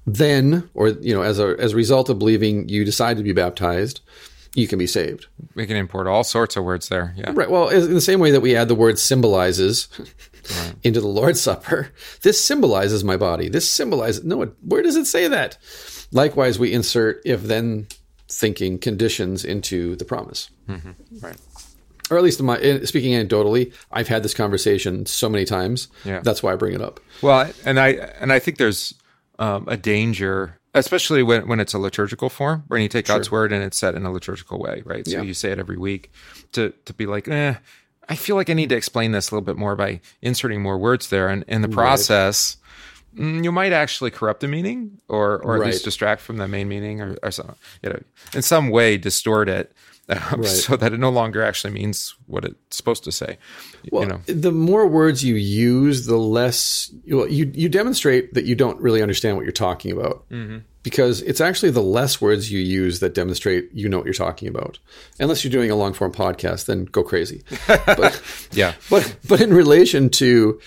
[0.05, 3.33] then, or, you know, as a, as a result of believing, you decide to be
[3.33, 4.01] baptized,
[4.53, 5.27] you can be saved.
[5.55, 7.13] We can import all sorts of words there.
[7.17, 7.31] Yeah.
[7.33, 7.49] Right.
[7.49, 9.87] Well, in the same way that we add the word symbolizes
[10.83, 11.91] into the Lord's Supper,
[12.21, 13.49] this symbolizes my body.
[13.49, 14.23] This symbolizes.
[14.23, 15.57] No, it, where does it say that?
[16.11, 17.87] Likewise, we insert if then
[18.27, 20.49] thinking conditions into the promise.
[21.21, 21.37] Right.
[22.11, 25.89] Or at least, in my, speaking anecdotally, I've had this conversation so many times.
[26.03, 26.21] Yeah.
[26.23, 26.99] That's why I bring it up.
[27.21, 28.95] Well, and I and I think there's
[29.37, 33.51] um, a danger, especially when when it's a liturgical form, when you take God's word
[33.51, 35.05] and it's set in a liturgical way, right?
[35.07, 35.21] So Yeah.
[35.23, 36.11] you say it every week
[36.53, 37.55] to to be like, eh,
[38.07, 40.77] I feel like I need to explain this a little bit more by inserting more
[40.77, 42.57] words there, and in the process.
[43.15, 45.67] mm, You might actually corrupt the meaning, or or at Right.
[45.71, 47.99] least distract from the main meaning, or, or some, you know,
[48.33, 49.71] in some way distort it,
[50.09, 53.37] um, so that it no longer actually means what it's supposed to say.
[53.91, 58.45] Well, you know, the more words you use, the less well, you you demonstrate that
[58.45, 60.25] you don't really understand what you're talking about.
[60.81, 64.47] Because it's actually the less words you use that demonstrate you know what you're talking
[64.47, 64.79] about.
[65.19, 67.43] Unless you're doing a long form podcast, then go crazy.
[67.67, 68.21] but,
[68.53, 70.59] yeah, but but in relation to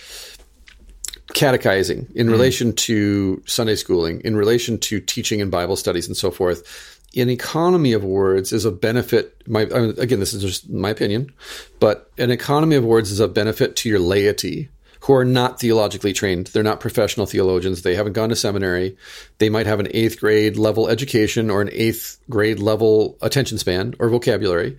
[1.32, 6.30] catechizing, in relation to Sunday schooling, in relation to teaching and Bible studies and so
[6.30, 9.42] forth, an economy of words is a benefit.
[9.46, 11.32] My I mean, again, this is just my opinion,
[11.80, 14.68] but an economy of words is a benefit to your laity
[15.02, 16.46] who are not theologically trained.
[16.48, 17.82] They're not professional theologians.
[17.82, 18.96] They haven't gone to seminary.
[19.38, 23.94] They might have an eighth grade level education or an eighth grade level attention span
[23.98, 24.78] or vocabulary.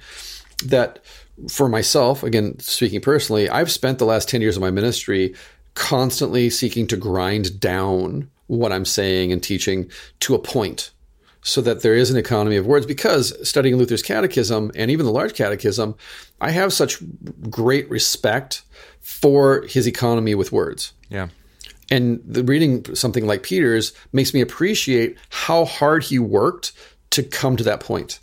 [0.65, 1.03] That
[1.49, 5.36] for myself, again, speaking personally, I've spent the last 10 years of my ministry
[5.75, 10.91] constantly seeking to grind down what I'm saying and teaching to a point
[11.43, 15.11] so that there is an economy of words because studying Luther's catechism and even the
[15.11, 15.95] large catechism,
[16.39, 17.01] I have such
[17.49, 18.63] great respect
[19.01, 20.93] for his economy with words.
[21.09, 21.27] yeah.
[21.91, 26.71] And the reading something like Peters makes me appreciate how hard he worked
[27.11, 28.19] to come to that point.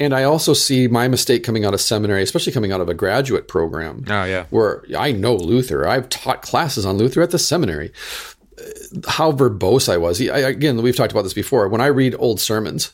[0.00, 2.94] And I also see my mistake coming out of seminary, especially coming out of a
[2.94, 4.04] graduate program.
[4.08, 4.46] Oh, yeah.
[4.50, 5.86] Where I know Luther.
[5.86, 7.92] I've taught classes on Luther at the seminary.
[9.06, 10.20] How verbose I was.
[10.20, 11.68] I, again, we've talked about this before.
[11.68, 12.92] When I read old sermons,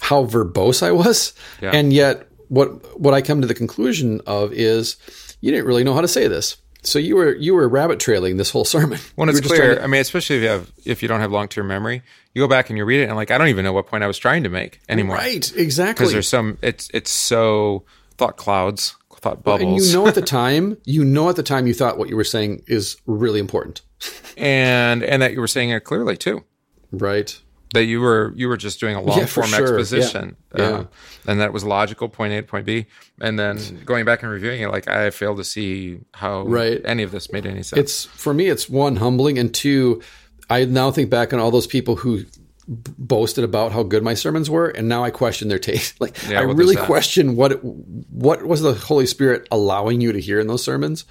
[0.00, 1.32] how verbose I was.
[1.60, 1.72] Yeah.
[1.72, 4.96] And yet what what I come to the conclusion of is
[5.40, 6.56] you didn't really know how to say this.
[6.82, 8.98] So you were you were rabbit trailing this whole sermon.
[9.14, 11.48] When it's clear, to- I mean, especially if you have if you don't have long
[11.48, 12.02] term memory,
[12.34, 14.04] you go back and you read it, and like I don't even know what point
[14.04, 15.94] I was trying to make anymore, right, exactly.
[16.04, 17.84] Because there's some it's it's so
[18.18, 21.66] thought clouds, thought bubbles, and you know at the time, you know at the time
[21.66, 23.80] you thought what you were saying is really important.
[24.36, 26.44] And and that you were saying it clearly too.
[26.92, 27.38] Right.
[27.72, 29.62] That you were you were just doing a long Yeah, form sure.
[29.62, 30.62] exposition, Yeah.
[30.64, 30.84] uh, Yeah.
[31.26, 32.86] and that it was logical, point A to point B,
[33.20, 36.80] and then going back and reviewing it, like I failed to see how Right.
[36.84, 37.78] any of this made any sense.
[37.80, 40.00] It's for me it's one humbling and two
[40.48, 42.24] I now think back on all those people who
[42.68, 45.94] boasted about how good my sermons were and now I question their taste.
[46.00, 50.38] Like Yeah, I really question what what was the Holy Spirit allowing you to hear
[50.38, 51.04] in those sermons?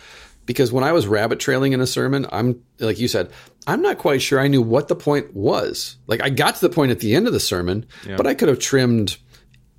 [0.45, 3.31] Because when I was rabbit trailing in a sermon, I'm like you said,
[3.65, 5.95] I'm not quite sure I knew what the point was.
[6.07, 7.85] Like I got to the point at the end of the sermon,
[8.17, 9.17] but I could have trimmed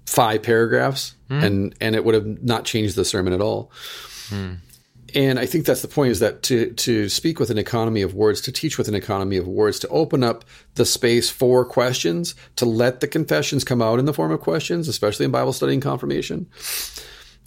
[0.06, 1.42] five paragraphs hmm.
[1.42, 3.70] and and it would have not changed the sermon at all.
[4.28, 4.54] Hmm.
[5.14, 8.14] and I think that's the point is that to to speak with an economy of
[8.14, 10.44] words, to teach with an economy of words, to open up
[10.74, 14.88] the space for questions, to let the confessions come out in the form of questions,
[14.88, 16.46] especially in Bible study and confirmation.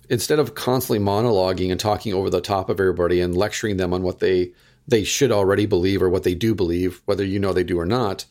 [0.10, 4.04] Instead of constantly monologuing and talking over the top of everybody and lecturing them on
[4.04, 4.52] what they
[4.88, 7.86] they should already believe or what they do believe, whether you know they do or
[7.86, 8.24] not,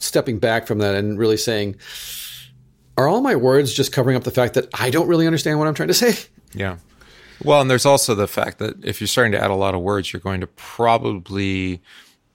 [0.00, 1.76] stepping back from that and really saying,
[2.96, 5.68] are all my words just covering up the fact that I don't really understand what
[5.68, 6.16] I'm trying to say?
[6.52, 6.78] Yeah.
[7.44, 9.80] Well, and there's also the fact that if you're starting to add a lot of
[9.82, 11.80] words, you're going to probably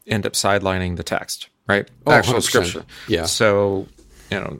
[0.07, 1.85] end up sidelining the text, right?
[2.05, 2.41] The Oh, actual 100%.
[2.43, 2.85] scripture.
[3.09, 3.25] Yeah.
[3.25, 3.87] So,
[4.31, 4.59] you know,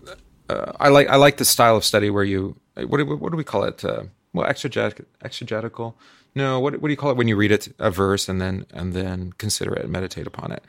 [0.49, 3.31] uh, I like I like the style of study where you what do we, what
[3.31, 3.83] do we call it?
[3.85, 4.03] Uh,
[4.33, 5.95] well, exeget, exegetical.
[6.35, 8.65] No, what what do you call it when you read it a verse and then
[8.73, 10.63] and then consider it and meditate upon it,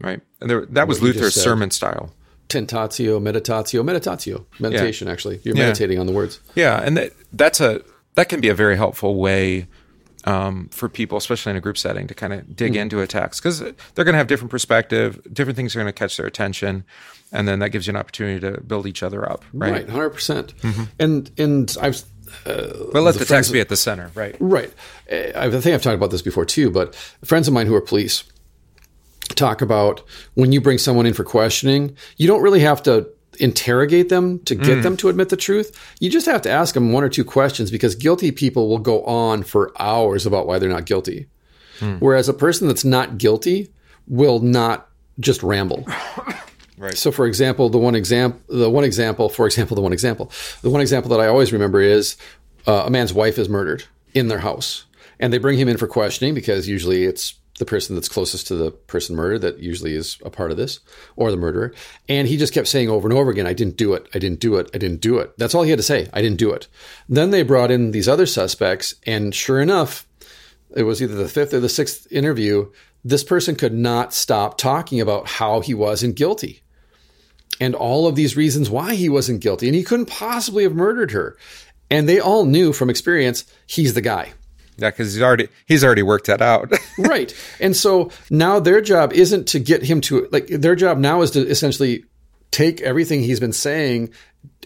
[0.00, 0.20] right?
[0.40, 2.12] And there, that was Luther's sermon style.
[2.48, 5.08] Tentatio, meditatio, meditatio, meditation.
[5.08, 5.64] Actually, you're Yeah.
[5.66, 6.40] meditating on the words.
[6.54, 7.82] Yeah, and that, that's a
[8.14, 9.66] that can be a very helpful way
[10.26, 12.78] um, for people, especially in a group setting, to kind of dig Hmm.
[12.80, 15.92] into a text because they're going to have different perspective, different things are going to
[15.92, 16.84] catch their attention,
[17.32, 19.72] and then that gives you an opportunity to build each other up, right?
[19.72, 20.54] Right, 100 percent.
[20.98, 22.02] And and I've
[22.44, 24.36] But let the, friends- text be at the center, right?
[24.40, 24.72] Right.
[25.10, 27.80] Uh, I think I've talked about this before too, but friends of mine who are
[27.80, 28.24] police
[29.34, 30.02] talk about
[30.34, 34.54] when you bring someone in for questioning, you don't really have to interrogate them to
[34.54, 35.78] get them to admit the truth.
[36.00, 39.02] You just have to ask them one or two questions because guilty people will go
[39.04, 41.26] on for hours about why they're not guilty.
[42.00, 43.68] Whereas a person that's not guilty
[44.06, 44.88] will not
[45.20, 45.86] just ramble.
[46.78, 46.94] Right.
[46.94, 50.30] So, for example, the one example, the one example, for example, the one example,
[50.60, 52.18] the one example that I always remember is
[52.66, 54.84] uh, a man's wife is murdered in their house,
[55.18, 58.54] and they bring him in for questioning because usually it's the person that's closest to
[58.54, 60.80] the person murdered that usually is a part of this,
[61.16, 61.72] or the murderer.
[62.08, 64.06] And he just kept saying over and over again, "I didn't do it.
[64.14, 64.68] I didn't do it.
[64.74, 66.08] I didn't do it." That's all he had to say.
[66.12, 66.68] I didn't do it.
[67.08, 70.06] Then they brought in these other suspects, and sure enough,
[70.74, 72.66] it was either the fifth or the sixth interview.
[73.04, 76.62] This person could not stop talking about how he wasn't guilty
[77.60, 81.12] and all of these reasons why he wasn't guilty and he couldn't possibly have murdered
[81.12, 81.36] her.
[81.90, 84.32] And they all knew from experience he's the guy.
[84.78, 86.70] Yeah, because he's already he's already worked that out.
[86.98, 87.34] right.
[87.60, 91.30] And so now their job isn't to get him to like their job now is
[91.32, 92.04] to essentially
[92.50, 94.10] take everything he's been saying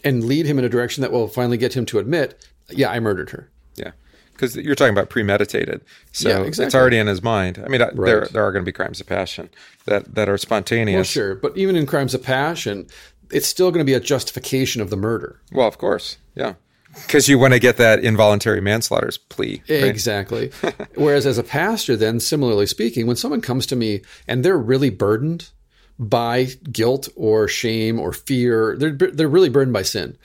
[0.05, 3.01] and lead him in a direction that will finally get him to admit, yeah, I
[3.01, 3.51] murdered her.
[3.77, 3.93] yeah,
[4.33, 5.81] because you're talking about premeditated,
[6.13, 7.63] so Yeah, it's already in his mind.
[7.65, 9.49] I mean, uh, there there are going to be crimes of passion
[9.85, 10.97] that that are spontaneous.
[10.97, 12.87] Well, sure, but even in crimes of passion,
[13.31, 15.41] it's still going to be a justification of the murder.
[15.53, 16.55] Well, of course, yeah,
[16.95, 19.63] because you want to get that involuntary manslaughter's plea.
[19.69, 19.85] right?
[19.85, 20.51] Exactly.
[20.95, 24.91] Whereas as a pastor, then similarly speaking, when someone comes to me and they're really
[24.91, 25.51] burdened
[25.99, 30.17] by guilt or shame or fear, they're they're really burdened by sin.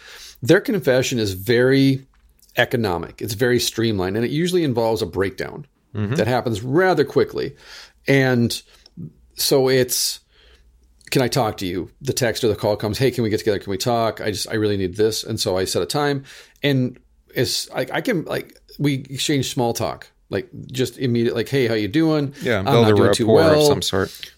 [0.42, 2.06] Their confession is very
[2.58, 3.22] economic.
[3.22, 6.16] It's very streamlined, and it usually involves a breakdown mm-hmm.
[6.16, 7.56] that happens rather quickly.
[8.08, 8.62] And
[9.36, 10.20] so it's
[11.12, 11.90] can I talk to you?
[12.02, 13.60] The text or the call comes, hey, can we get together?
[13.60, 14.22] Can we talk?
[14.22, 15.24] I just I really need this.
[15.24, 16.24] And so I set a time
[16.64, 17.00] and
[17.34, 20.08] it's I, I can like we exchange small talk.
[20.30, 22.34] Like just immediate like, hey, how you doing?
[22.42, 23.62] Yeah, I'm not doing too well.
[23.62, 24.32] of some sort.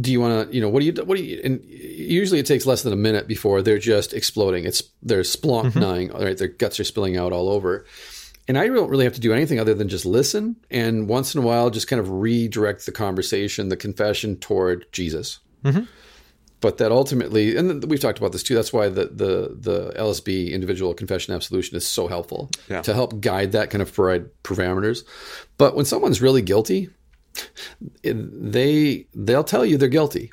[0.00, 2.46] Do you want to, you know, what do you, what do you, and usually it
[2.46, 4.64] takes less than a minute before they're just exploding.
[4.64, 5.80] It's, they're splonk Mm-hmm.
[5.80, 7.84] gnawing, all right, their guts are spilling out all over.
[8.48, 11.42] And I don't really have to do anything other than just listen and once in
[11.42, 15.40] a while just kind of redirect the conversation, the confession toward Jesus.
[15.62, 15.84] Mm-hmm.
[16.62, 18.54] But that ultimately, and we've talked about this too.
[18.54, 22.80] That's why the the the LSB individual confession absolution is so helpful Yeah.
[22.82, 25.04] to help guide that kind of provide parameters.
[25.58, 26.88] But when someone's really guilty,
[28.02, 30.32] they they'll tell you they're guilty.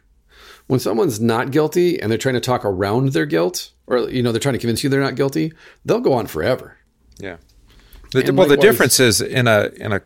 [0.67, 4.31] When someone's not guilty and they're trying to talk around their guilt, or you know
[4.31, 5.51] they're trying to convince you they're not guilty,
[5.83, 6.77] they'll go on forever.
[7.17, 7.37] Yeah.
[8.11, 10.01] The, well, the difference is in a in a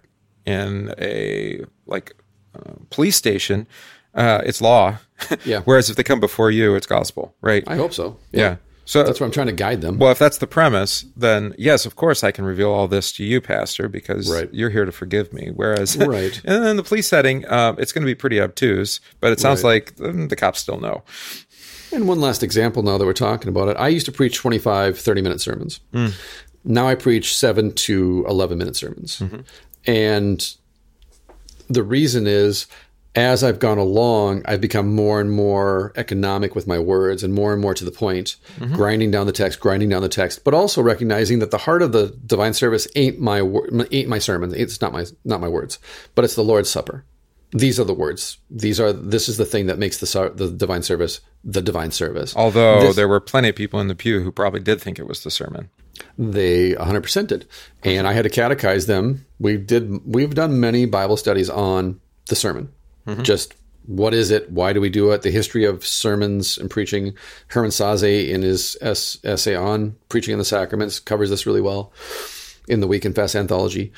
[0.46, 2.16] in a like
[2.56, 3.68] uh, police station,
[4.14, 4.98] uh, it's law.
[5.46, 5.62] Yeah.
[5.62, 7.64] Whereas if they come before you, it's gospel, right?
[7.66, 8.18] I hope so.
[8.34, 8.58] yeah.
[8.84, 9.98] So That's why I'm trying to guide them.
[9.98, 13.24] well, if that's the premise, then yes, of course, I can reveal all this to
[13.24, 14.50] you, Pastor, because Right.
[14.52, 15.52] you're here to forgive me.
[15.56, 16.42] Whereas, Right.
[16.46, 19.64] and in the police setting, um, it's going to be pretty obtuse, but it sounds
[19.64, 19.88] Right.
[19.88, 21.04] like mm, the cops still know.
[21.94, 23.78] And one last example now that we're talking about it.
[23.80, 25.80] I used to preach 25, 30 minute sermons.
[26.66, 29.24] Now I preach seven to 11 minute sermons.
[29.88, 30.54] And
[31.70, 32.68] the reason is,
[33.16, 37.54] as I've gone along, I've become more and more economic with my words and more
[37.54, 38.74] and more to the point, mm-hmm.
[38.74, 41.92] grinding down the text, grinding down the text, but also recognizing that the heart of
[41.92, 43.40] the divine service ain't my
[43.92, 44.54] ain't my sermon.
[44.56, 45.80] It's not my not my words,
[46.16, 47.06] but it's the Lord's Supper.
[47.52, 48.40] These are the words.
[48.50, 52.36] These are this is the thing that makes the the divine service the divine service.
[52.36, 55.08] Although This- there were plenty of people in the pew who probably did think it
[55.08, 55.70] was the sermon.
[56.18, 57.46] they 100% did.
[57.84, 59.26] And I had to catechize them.
[59.40, 62.00] We did we've done many Bible studies on
[62.30, 62.70] the sermon.
[63.08, 63.24] Mm-hmm.
[63.24, 64.50] Just what is it?
[64.50, 65.24] Why do we do it?
[65.24, 67.16] The history of sermons and preaching.
[67.48, 71.92] Hermann Sasse in his essay on preaching in the sacraments covers this really well
[72.68, 73.92] in the We Confess anthology.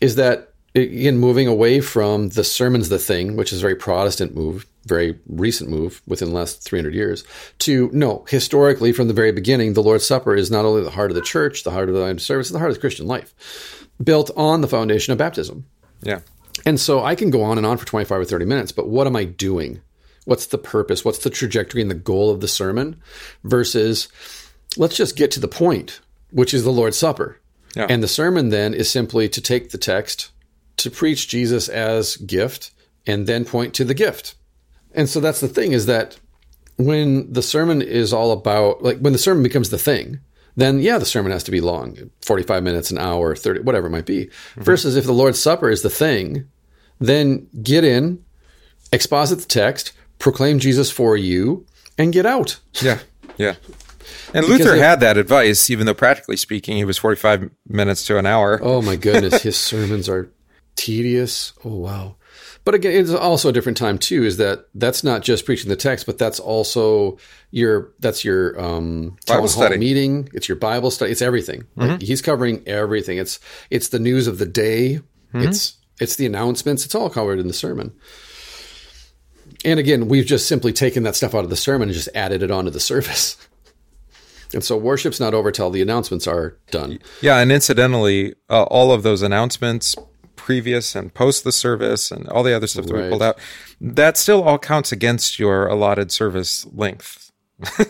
[0.00, 4.34] Is that again moving away from the sermon's the thing, which is a very Protestant
[4.34, 7.24] move, very recent move within the last 300 years,
[7.60, 11.10] to no, historically from the very beginning, the Lord's Supper is not only the heart
[11.10, 14.30] of the church, the heart of the service, the heart of the Christian life, built
[14.36, 15.64] on the foundation of baptism.
[16.02, 16.20] Yeah.
[16.66, 19.06] And so I can go on and on for 25 or 30 minutes, but what
[19.06, 19.80] am I doing?
[20.24, 21.04] What's the purpose?
[21.04, 23.00] What's the trajectory and the goal of the sermon
[23.44, 24.08] versus
[24.76, 26.00] let's just get to the point,
[26.30, 27.40] which is the Lord's Supper.
[27.74, 27.86] Yeah.
[27.88, 30.30] And the sermon then is simply to take the text,
[30.78, 32.70] to preach Jesus as gift,
[33.06, 34.34] and then point to the gift.
[34.94, 36.18] And so that's the thing is that
[36.76, 40.20] when the sermon is all about, like when the sermon becomes the thing,
[40.58, 43.90] then yeah, the sermon has to be long 45 minutes, an hour, 30, whatever it
[43.90, 44.26] might be.
[44.26, 44.62] Mm-hmm.
[44.62, 46.48] Versus if the Lord's Supper is the thing,
[46.98, 48.24] then get in,
[48.92, 51.64] exposit the text, proclaim Jesus for you,
[51.96, 52.58] and get out.
[52.82, 52.98] Yeah.
[53.36, 53.54] Yeah.
[54.34, 58.18] And Luther it, had that advice, even though practically speaking, he was 45 minutes to
[58.18, 58.58] an hour.
[58.60, 59.42] Oh my goodness.
[59.42, 60.28] his sermons are
[60.74, 61.52] tedious.
[61.64, 62.16] Oh, wow.
[62.68, 64.24] But again, it's also a different time too.
[64.24, 67.16] Is that that's not just preaching the text, but that's also
[67.50, 70.28] your that's your um, Bible study meeting.
[70.34, 71.10] It's your Bible study.
[71.10, 71.62] It's everything.
[71.62, 71.80] Mm-hmm.
[71.80, 73.16] Like he's covering everything.
[73.16, 73.40] It's
[73.70, 75.00] it's the news of the day.
[75.32, 75.48] Mm-hmm.
[75.48, 76.84] It's it's the announcements.
[76.84, 77.90] It's all covered in the sermon.
[79.64, 82.42] And again, we've just simply taken that stuff out of the sermon and just added
[82.42, 83.38] it onto the service.
[84.54, 87.00] And so worship's not over till the announcements are done.
[87.20, 89.94] Yeah, and incidentally, uh, all of those announcements,
[90.48, 93.04] previous and post the service and all the other stuff that right.
[93.04, 93.38] we pulled out,
[93.82, 97.30] that still all counts against your allotted service length.
[97.78, 97.86] right,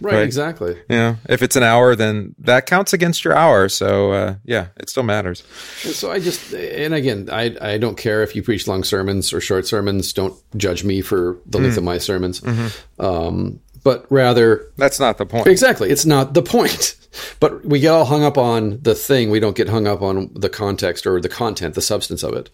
[0.00, 0.76] right, exactly.
[0.90, 3.68] Yeah, if it's an hour, then that counts against your hour.
[3.68, 5.44] So uh, yeah, it still matters.
[5.84, 9.32] And so I just, and again, I I don't care if you preach long sermons
[9.32, 10.12] or short sermons.
[10.12, 11.78] Don't judge me for the length mm.
[11.78, 12.40] of my sermons.
[12.40, 13.04] Mm-hmm.
[13.04, 15.46] Um, but rather, that's not the point.
[15.46, 16.96] Exactly, it's not the point.
[17.40, 19.30] But we get all hung up on the thing.
[19.30, 22.50] We don't get hung up on the context or the content, the substance of it.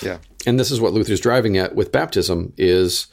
[0.00, 0.20] Yeah.
[0.46, 3.08] And this is what Luther's driving at with baptism is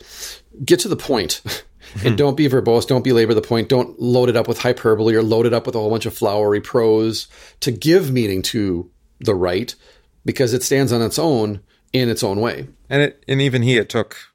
[0.64, 1.42] get to the point.
[1.96, 2.16] and hmm.
[2.16, 5.46] don't be verbose, don't belabor the point, don't load it up with hyperbole or load
[5.46, 7.28] it up with a whole bunch of flowery prose
[7.60, 9.76] to give meaning to the rite
[10.24, 11.60] because it stands on its own
[11.92, 12.70] in its own way.
[12.90, 14.33] And it and even he it took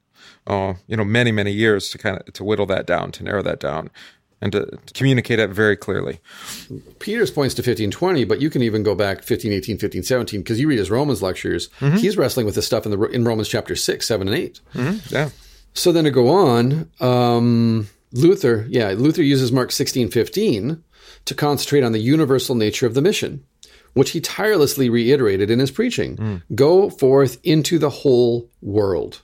[0.48, 3.42] uh, you know many many years to kind of to whittle that down, to narrow
[3.42, 3.90] that down
[4.40, 6.20] and to, to, communicate it very clearly.
[6.98, 10.78] Peters points to 1520, but you can even go back 1518, 1517, because you read
[10.78, 11.68] his Romans lectures.
[11.80, 11.96] Mm-hmm.
[11.96, 14.60] He's wrestling with this stuff in the in Romans chapter 6, 7, and 8.
[14.74, 15.14] Mm-hmm.
[15.14, 15.30] Yeah.
[15.74, 20.82] So then to go on, um, Luther, yeah, Luther uses Mark 16, 15
[21.24, 23.44] to concentrate on the universal nature of the mission,
[23.92, 26.16] which he tirelessly reiterated in his preaching.
[26.16, 26.42] Mm.
[26.54, 29.22] Go forth into the whole world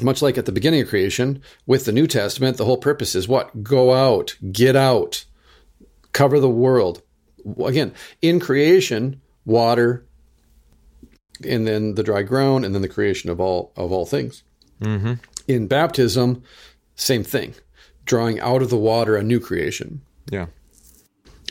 [0.00, 3.28] much like at the beginning of creation, with the New Testament, the whole purpose is
[3.28, 3.62] what?
[3.62, 5.24] Go out, get out,
[6.12, 7.02] cover the world.
[7.64, 7.92] Again,
[8.22, 10.06] in creation, water,
[11.46, 14.42] and then the dry ground, and then the creation of all of all things.
[14.80, 15.14] Mm-hmm.
[15.46, 16.42] In baptism,
[16.94, 17.54] same thing,
[18.04, 20.00] drawing out of the water a new creation.
[20.30, 20.46] Yeah,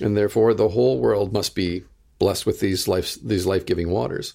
[0.02, 1.84] and therefore the whole world must be
[2.18, 4.34] blessed with these life these life giving waters.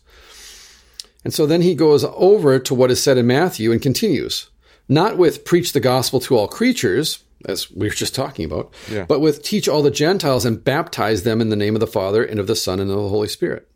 [1.28, 4.48] And so then he goes over to what is said in Matthew and continues,
[4.88, 9.04] not with preach the gospel to all creatures, as we were just talking about, yeah.
[9.04, 12.24] but with teach all the Gentiles and baptize them in the name of the Father
[12.24, 13.68] and of the Son and of the Holy Spirit.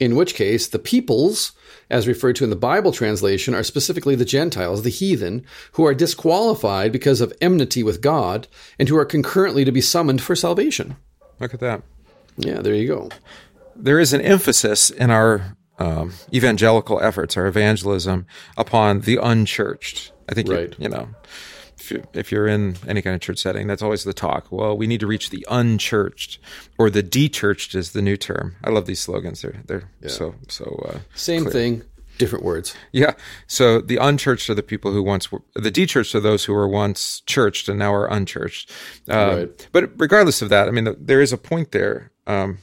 [0.00, 1.52] In which case, the peoples,
[1.88, 5.94] as referred to in the Bible translation, are specifically the Gentiles, the heathen, who are
[5.94, 10.96] disqualified because of enmity with God and who are concurrently to be summoned for salvation.
[11.38, 11.82] Look at that.
[12.38, 13.08] Yeah, there you go.
[13.76, 20.12] There is an emphasis in our um, evangelical efforts, or evangelism upon the unchurched.
[20.28, 20.70] I think right.
[20.70, 21.08] you, you know
[22.12, 24.46] if you're in any kind of church setting, that's always the talk.
[24.50, 26.38] Well, we need to reach the unchurched,
[26.78, 28.56] or the dechurched is the new term.
[28.64, 29.42] I love these slogans.
[29.42, 30.08] They're they're yeah.
[30.08, 31.52] so so uh, same clear.
[31.52, 31.82] thing,
[32.18, 32.74] different words.
[32.92, 33.14] Yeah.
[33.46, 36.68] So the unchurched are the people who once were the dechurched are those who were
[36.68, 38.70] once churched and now are unchurched.
[39.08, 39.68] Um, right.
[39.72, 42.58] But regardless of that, I mean, there is a point there um,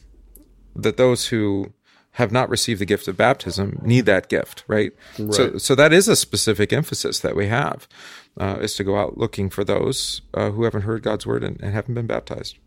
[0.75, 1.73] that those who
[2.19, 4.91] have not received the gift of baptism need that gift, right?
[5.17, 5.33] right.
[5.33, 7.87] So, so that is a specific emphasis that we have,
[8.37, 11.59] uh, is to go out looking for those uh, who haven't heard God's word and,
[11.61, 12.57] and haven't been baptized.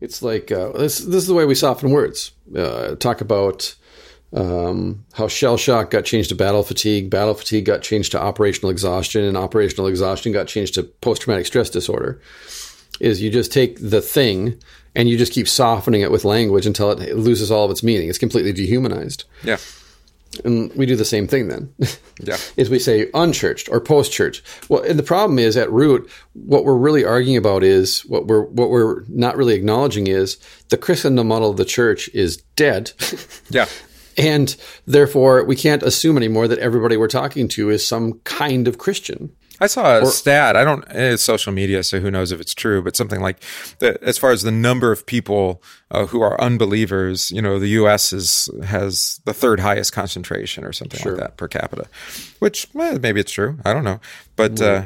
[0.00, 1.00] It's like uh, this.
[1.00, 2.32] This is the way we soften words.
[2.56, 3.74] Uh, talk about
[4.32, 8.70] um, how shell shock got changed to battle fatigue, battle fatigue got changed to operational
[8.70, 12.22] exhaustion, and operational exhaustion got changed to post traumatic stress disorder.
[13.00, 14.58] Is you just take the thing
[14.94, 18.08] and you just keep softening it with language until it loses all of its meaning.
[18.08, 19.24] It's completely dehumanized.
[19.44, 19.58] Yeah.
[20.44, 21.74] And we do the same thing then.
[22.22, 22.36] Yeah.
[22.58, 24.42] is we say unchurched or post church.
[24.68, 28.42] Well, and the problem is at root, what we're really arguing about is what we're
[28.42, 30.36] what we're not really acknowledging is
[30.68, 32.92] the Christendom model of the church is dead.
[33.50, 33.66] Yeah.
[34.18, 34.54] and
[34.86, 39.30] therefore we can't assume anymore that everybody we're talking to is some kind of Christian.
[39.60, 40.56] I saw a stat.
[40.56, 40.84] I don't.
[40.90, 42.82] It's social media, so who knows if it's true?
[42.82, 43.38] But something like
[43.80, 47.68] that, as far as the number of people uh, who are unbelievers, you know, the
[47.68, 48.12] U.S.
[48.12, 51.12] is has the third highest concentration, or something Sure.
[51.12, 51.86] like that per capita.
[52.38, 53.58] Which well, maybe it's true.
[53.66, 54.00] I don't know.
[54.36, 54.84] But uh,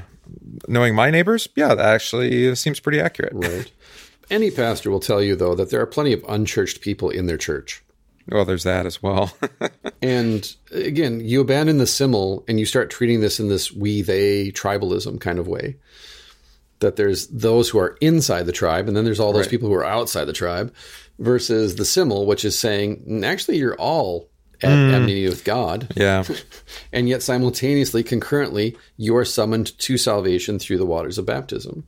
[0.67, 3.33] knowing my neighbors, yeah, that actually seems pretty accurate.
[3.35, 3.71] Right.
[4.31, 7.37] Any pastor will tell you though that there are plenty of unchurched people in their
[7.39, 7.84] church.
[8.31, 9.33] Well, there's that as well.
[10.03, 14.51] And again, you abandon the simile and you start treating this in this we they
[14.51, 15.77] tribalism kind of way.
[16.81, 19.51] That there's those who are inside the tribe, and then there's all those Right.
[19.51, 20.75] people who are outside the tribe,
[21.19, 24.29] versus the simile, which is saying "Mm, actually you're all
[24.63, 26.25] at enmity with God, yeah.
[26.93, 31.85] and yet simultaneously, concurrently, you are summoned to salvation through the waters of baptism.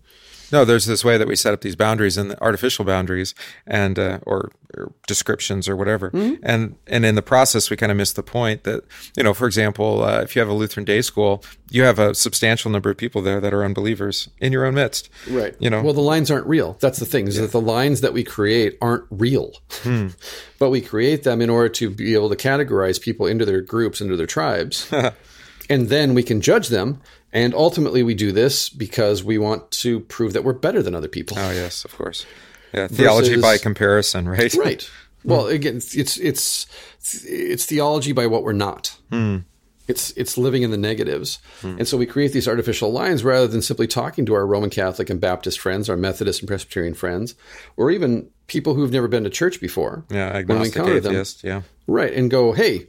[0.52, 3.34] No, there's this way that we set up these boundaries and artificial boundaries
[3.66, 6.10] and uh, or, or descriptions or whatever,
[6.42, 8.84] and and in the process we kind of miss the point that
[9.16, 12.14] you know, for example, uh, if you have a Lutheran day school, you have a
[12.14, 15.54] substantial number of people there that are unbelievers in your own midst, Right.
[15.58, 16.76] You know, Well, the lines aren't real.
[16.80, 19.52] That's the thing, is that the lines that we create aren't real.
[20.58, 24.00] but we create them in order to be able to categorize people into their groups,
[24.00, 24.92] into their tribes.
[25.70, 27.00] and then we can judge them.
[27.36, 31.06] And ultimately, we do this because we want to prove that we're better than other
[31.06, 31.36] people.
[31.38, 32.24] oh yes, of course,
[32.72, 34.54] yeah, theology Versus- by comparison, right?
[34.54, 34.90] Right.
[35.22, 35.28] Hmm.
[35.28, 36.66] Well, again, it's it's
[37.02, 38.96] it's theology by what we're not.
[39.10, 39.38] Hmm.
[39.86, 41.76] It's it's living in the negatives, hmm.
[41.78, 45.10] and so we create these artificial lines rather than simply talking to our Roman Catholic
[45.10, 47.34] and Baptist friends, our Methodist and Presbyterian friends,
[47.76, 50.06] or even people who've never been to church before.
[50.08, 51.62] Yeah, when we agnostic encounter them, atheist, yeah.
[51.86, 52.14] right?
[52.14, 52.86] And go, hey,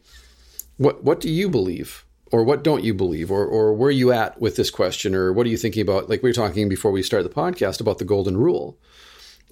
[0.77, 4.11] what what do you believe, or what don't you believe, or or where are you
[4.11, 6.09] at with this question, or what are you thinking about?
[6.09, 8.77] Like we were talking before we started the podcast about the golden rule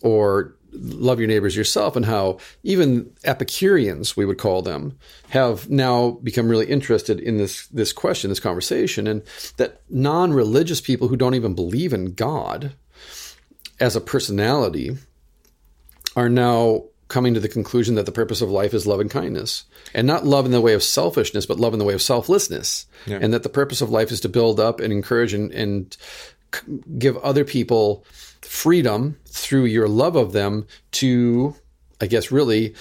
[0.04, 4.98] or love your neighbors yourself and how even epicureans we would call them
[5.30, 9.22] have now become really interested in this this question this conversation and
[9.58, 12.74] that non-religious people who don't even believe in god
[13.80, 14.98] as a personality
[16.16, 19.66] are now coming to the conclusion that the purpose of life is love and kindness
[19.94, 22.88] and not love in the way of selfishness but love in the way of selflessness.
[23.22, 25.96] And that the purpose of life is to build up and encourage and, and
[26.54, 26.62] c-
[26.98, 28.04] give other people
[28.42, 31.56] freedom through your love of them to
[32.00, 32.76] i guess really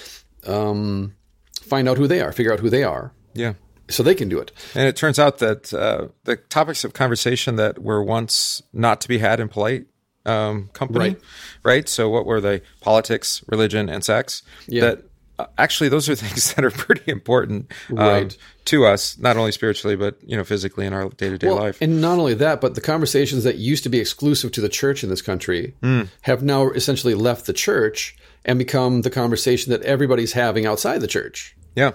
[0.46, 1.14] um,
[1.62, 3.12] find out who they are figure out who they are.
[3.34, 3.54] Yeah.
[3.88, 4.52] so they can do it.
[4.74, 9.08] And it turns out that uh, the topics of conversation that were once not to
[9.08, 9.86] be had in polite
[10.26, 11.20] um, company, Right.
[11.62, 11.88] right.
[11.88, 12.62] So what were they?
[12.80, 14.42] Politics, religion, and sex.
[14.66, 14.80] Yeah.
[14.82, 15.02] That
[15.38, 18.36] uh, actually those are things that are pretty important um, Right.
[18.66, 21.78] to us, not only spiritually but you know physically in our day to day life.
[21.80, 25.02] And not only that, but the conversations that used to be exclusive to the church
[25.04, 26.02] in this country Hmm.
[26.22, 31.06] have now essentially left the church and become the conversation that everybody's having outside the
[31.08, 31.56] church.
[31.74, 31.92] yeah.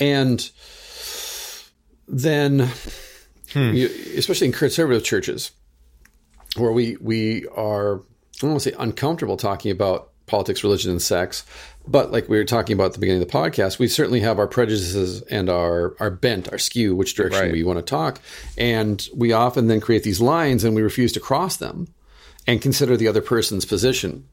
[0.00, 0.48] And
[2.06, 2.70] then,
[3.52, 3.72] Hmm.
[3.74, 5.50] you, especially in conservative churches,
[6.56, 8.02] where we we are, I
[8.40, 11.44] don't want to say uncomfortable talking about politics, religion, and sex,
[11.86, 14.38] but like we were talking about at the beginning of the podcast, we certainly have
[14.38, 17.52] our prejudices and our our bent, our skew, which direction Right.
[17.52, 18.20] we want to talk,
[18.56, 21.88] and we often then create these lines and we refuse to cross them
[22.46, 24.24] and consider the other person's position.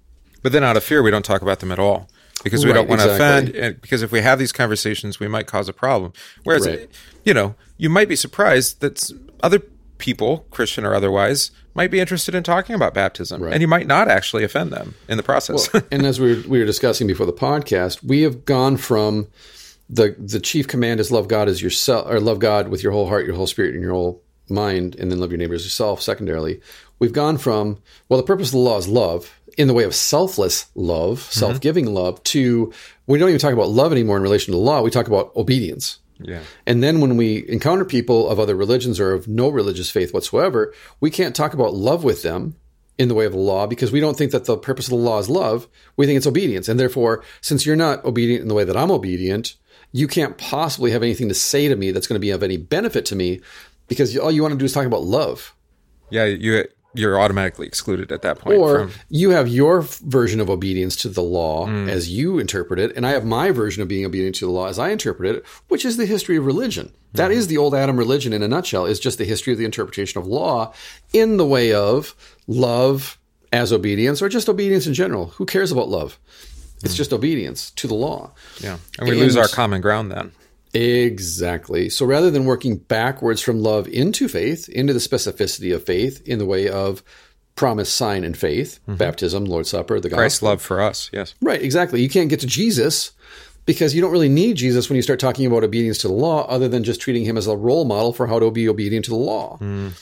[0.41, 2.07] But then out of fear, we don't talk about them at all
[2.43, 3.49] because we Right, don't want to exactly.
[3.51, 3.65] offend.
[3.65, 6.13] And because if we have these conversations, we might cause a problem.
[6.43, 6.87] Whereas, Right.
[7.23, 9.09] you know, you might be surprised that
[9.41, 9.59] other
[9.97, 14.07] people, Christian or otherwise, might be interested in talking about baptism, and you might not
[14.07, 15.69] actually offend them in the process.
[15.91, 19.27] and as we were, we were discussing before the podcast, we have gone from
[19.89, 23.07] the the chief command is love God as yourself, or love God with your whole
[23.07, 26.01] heart, your whole spirit, and your whole mind, and then love your neighbor as yourself.
[26.01, 26.61] Secondarily,
[26.99, 27.79] we've gone from
[28.09, 31.39] well, the purpose of the law is love in the way of selfless love, mm-hmm.
[31.39, 32.71] self giving love, to
[33.07, 34.81] we don't even talk about love anymore in relation to the law.
[34.81, 35.99] We talk about obedience.
[36.19, 36.41] Yeah.
[36.65, 40.73] And then when we encounter people of other religions or of no religious faith whatsoever,
[40.99, 42.55] we can't talk about love with them
[42.97, 44.95] in the way of the law because we don't think that the purpose of the
[44.95, 45.67] law is love.
[45.97, 46.69] We think it's obedience.
[46.69, 49.55] And therefore, since you're not obedient in the way that I'm obedient,
[49.91, 52.57] you can't possibly have anything to say to me that's going to be of any
[52.57, 53.41] benefit to me
[53.87, 55.53] because all you want to do is talk about love.
[56.09, 56.65] Yeah, you
[56.95, 58.57] you're automatically excluded at that point.
[58.57, 61.89] Or from, you have your version of obedience to the law mm.
[61.89, 64.67] as you interpret it, and I have my version of being obedient to the law
[64.67, 66.93] as I interpret it, which is the history of religion.
[67.13, 67.35] That mm.
[67.35, 70.19] is the old Adam religion in a nutshell, is just the history of the interpretation
[70.19, 70.73] of law
[71.13, 72.15] in the way of
[72.47, 73.17] love
[73.51, 75.27] as obedience or just obedience in general.
[75.27, 76.19] Who cares about love?
[76.83, 76.97] It's mm.
[76.97, 78.31] just obedience to the law.
[78.59, 78.77] Yeah.
[78.99, 80.31] And we lose our common ground then.
[80.75, 81.89] Exactly.
[81.89, 86.37] So rather than working backwards from love into faith, into the specificity of faith in
[86.37, 87.01] the way of
[87.55, 88.95] promise, sign, and faith, mm-hmm.
[88.95, 90.21] baptism, Lord's Supper, the gospel.
[90.21, 91.09] Christ's love for us.
[91.13, 91.33] Yes.
[91.41, 92.01] Right, exactly.
[92.01, 93.13] You can't get to Jesus
[93.65, 96.45] because you don't really need Jesus when you start talking about obedience to the law,
[96.47, 99.11] other than just treating him as a role model for how to be obedient to
[99.11, 99.57] the law.
[99.59, 99.93] Mm.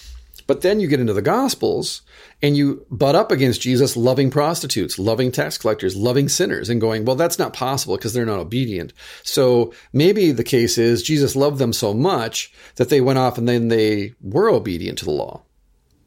[0.47, 2.01] But then you get into the Gospels
[2.41, 7.05] and you butt up against Jesus loving prostitutes, loving tax collectors, loving sinners, and going,
[7.05, 8.93] well, that's not possible because they're not obedient.
[9.23, 13.47] So maybe the case is Jesus loved them so much that they went off and
[13.47, 15.43] then they were obedient to the law.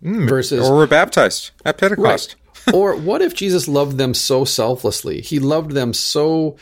[0.02, 0.28] Hmm.
[0.28, 2.36] Versus Or we're baptized at Pentecost.
[2.74, 5.20] or what if Jesus loved them so selflessly?
[5.20, 6.56] He loved them so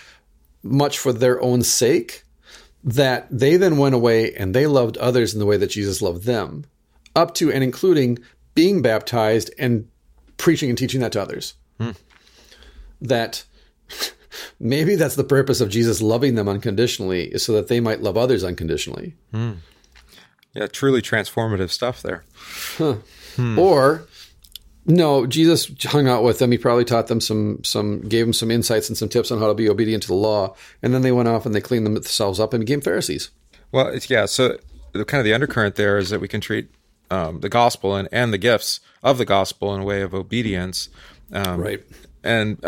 [0.62, 2.24] much for their own sake
[2.84, 6.24] that they then went away and they loved others in the way that Jesus loved
[6.24, 6.64] them,
[7.14, 8.18] up to and including
[8.54, 9.88] being baptized and
[10.36, 11.54] preaching and teaching that to others.
[11.78, 11.90] Hmm.
[13.00, 13.44] That
[14.60, 18.16] maybe that's the purpose of Jesus loving them unconditionally, is so that they might love
[18.16, 19.14] others unconditionally.
[19.32, 19.52] Hmm.
[20.54, 22.24] Yeah, truly transformative stuff there.
[22.76, 23.58] Hmm.
[23.58, 24.06] Or
[24.86, 26.52] no, Jesus hung out with them.
[26.52, 29.48] He probably taught them some some gave them some insights and some tips on how
[29.48, 32.38] to be obedient to the law, and then they went off and they cleaned themselves
[32.38, 33.30] up and became Pharisees.
[33.72, 34.26] Well, yeah.
[34.26, 34.58] So
[34.92, 36.68] the kind of the undercurrent there is that we can treat
[37.10, 40.88] um, the gospel and, and the gifts of the gospel in a way of obedience,
[41.32, 41.82] um, Right.
[42.22, 42.58] And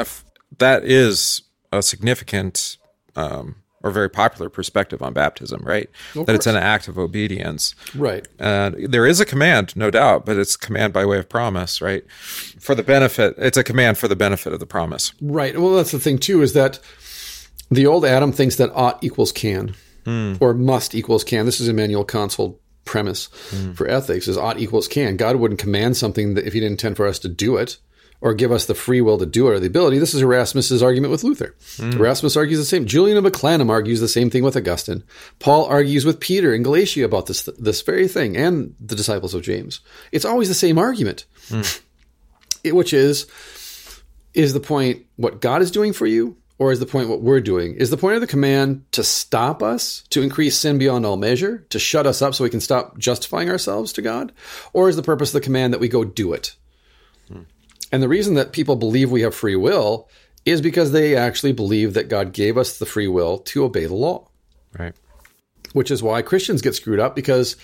[0.58, 1.42] that is
[1.72, 2.76] a significant
[3.16, 5.88] um, or very popular perspective on baptism, right?
[6.14, 8.26] that it's an act of obedience, Right.
[8.38, 11.80] and there is a command, no doubt, but it's a command by way of promise,
[11.80, 12.02] right?
[12.10, 15.12] For the benefit, it's a command for the benefit of the promise.
[15.20, 15.58] Right.
[15.58, 16.78] Well, that's the thing too is that
[17.70, 19.74] the old Adam thinks that ought equals can,
[20.06, 21.46] or must equals can.
[21.46, 22.36] This is Immanuel Kant's
[22.86, 23.76] premise mm.
[23.76, 25.16] for ethics: is ought equals can.
[25.16, 27.76] God wouldn't command something that if He didn't intend for us to do it,
[28.20, 29.98] or give us the free will to do it or the ability.
[29.98, 31.54] This is Erasmus's argument with Luther.
[31.76, 31.94] Mm.
[31.96, 32.86] Erasmus argues the same.
[32.86, 35.04] Julian of Eclanum argues the same thing with Augustine.
[35.38, 39.42] Paul argues with Peter in Galatia about this this very thing, and the disciples of
[39.42, 39.80] James.
[40.12, 41.80] It's always the same argument, mm.
[42.64, 43.26] It- which is
[44.34, 47.40] is the point what God is doing for you, or is the point what we're
[47.40, 47.74] doing?
[47.74, 51.66] Is the point of the command to stop us, to increase sin beyond all measure,
[51.70, 54.32] to shut us up so we can stop justifying ourselves to God?
[54.72, 56.56] Or is the purpose of the command that we go do it?
[57.28, 57.42] Hmm.
[57.92, 60.08] And the reason that people believe we have free will
[60.44, 63.94] is because they actually believe that God gave us the free will to obey the
[63.94, 64.28] law
[64.78, 64.94] Right.
[65.72, 67.56] which is why Christians get screwed up because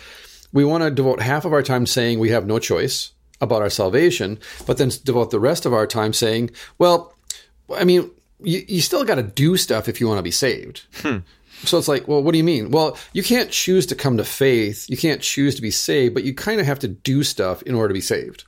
[0.52, 3.70] we want to devote half of our time saying we have no choice about our
[3.70, 7.14] salvation, but then devote the rest of our time saying, well,
[7.74, 8.10] I mean,
[8.44, 10.82] you, you still got to do stuff if you want to be saved.
[10.94, 11.18] Hmm.
[11.64, 12.70] So it's like, well, what do you mean?
[12.70, 14.86] Well, you can't choose to come to faith.
[14.88, 17.74] You can't choose to be saved, but you kind of have to do stuff in
[17.74, 18.44] order to be saved.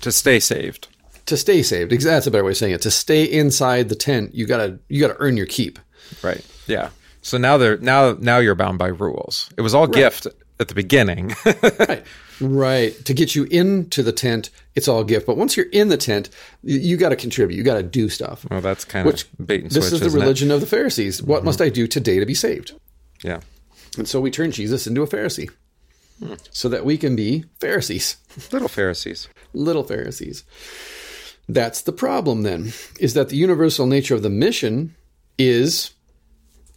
[0.00, 0.88] To stay saved.
[1.26, 2.82] To stay saved, that's a better way of saying it.
[2.82, 5.78] To stay inside the tent, you gotta you gotta earn your keep.
[6.22, 6.44] Right.
[6.66, 6.90] Yeah.
[7.22, 9.50] So now they're now now you're bound by rules.
[9.56, 10.28] It was all gift
[10.58, 11.34] at the beginning.
[11.78, 12.04] right.
[12.40, 13.04] Right.
[13.04, 15.26] To get you into the tent, it's all gift.
[15.26, 16.30] But once you're in the tent,
[16.62, 17.56] you, you got to contribute.
[17.56, 18.46] You got to do stuff.
[18.50, 20.22] well, that's kind Which of bait and this is the isn't it?
[20.22, 21.22] religion of the Pharisees.
[21.22, 21.46] What mm-hmm.
[21.46, 22.72] must I do today to be saved?
[23.22, 23.40] Yeah.
[23.96, 25.50] And so we turn Jesus into a Pharisee
[26.22, 26.34] hmm.
[26.50, 28.16] so that we can be Pharisees,
[28.52, 29.28] Little Pharisees.
[29.54, 30.44] little Pharisees.
[31.48, 34.94] That's the problem then, is that the universal nature of the mission
[35.38, 35.92] is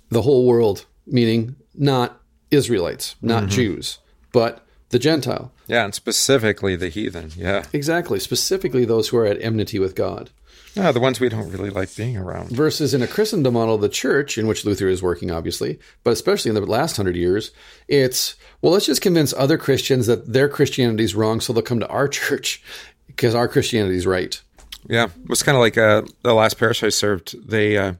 [0.09, 3.99] the whole world, meaning not Israelites, not Jews,
[4.31, 5.51] but the Gentile.
[5.67, 7.31] Yeah, and specifically the heathen.
[7.35, 7.65] Yeah.
[7.73, 10.31] Exactly, specifically those who are at enmity with God.
[10.75, 12.51] Yeah, the ones we don't really like being around.
[12.51, 16.49] Versus in a Christendom model the church, in which Luther is working, obviously, but especially
[16.49, 17.51] in the last hundred years,
[17.87, 21.79] it's, well, let's just convince other Christians that their Christianity is wrong so they'll come
[21.79, 22.63] to our church
[23.07, 24.41] because our Christianity is right.
[24.87, 27.35] Yeah, it was kind of like uh, the last parish I served.
[27.49, 27.93] They uh,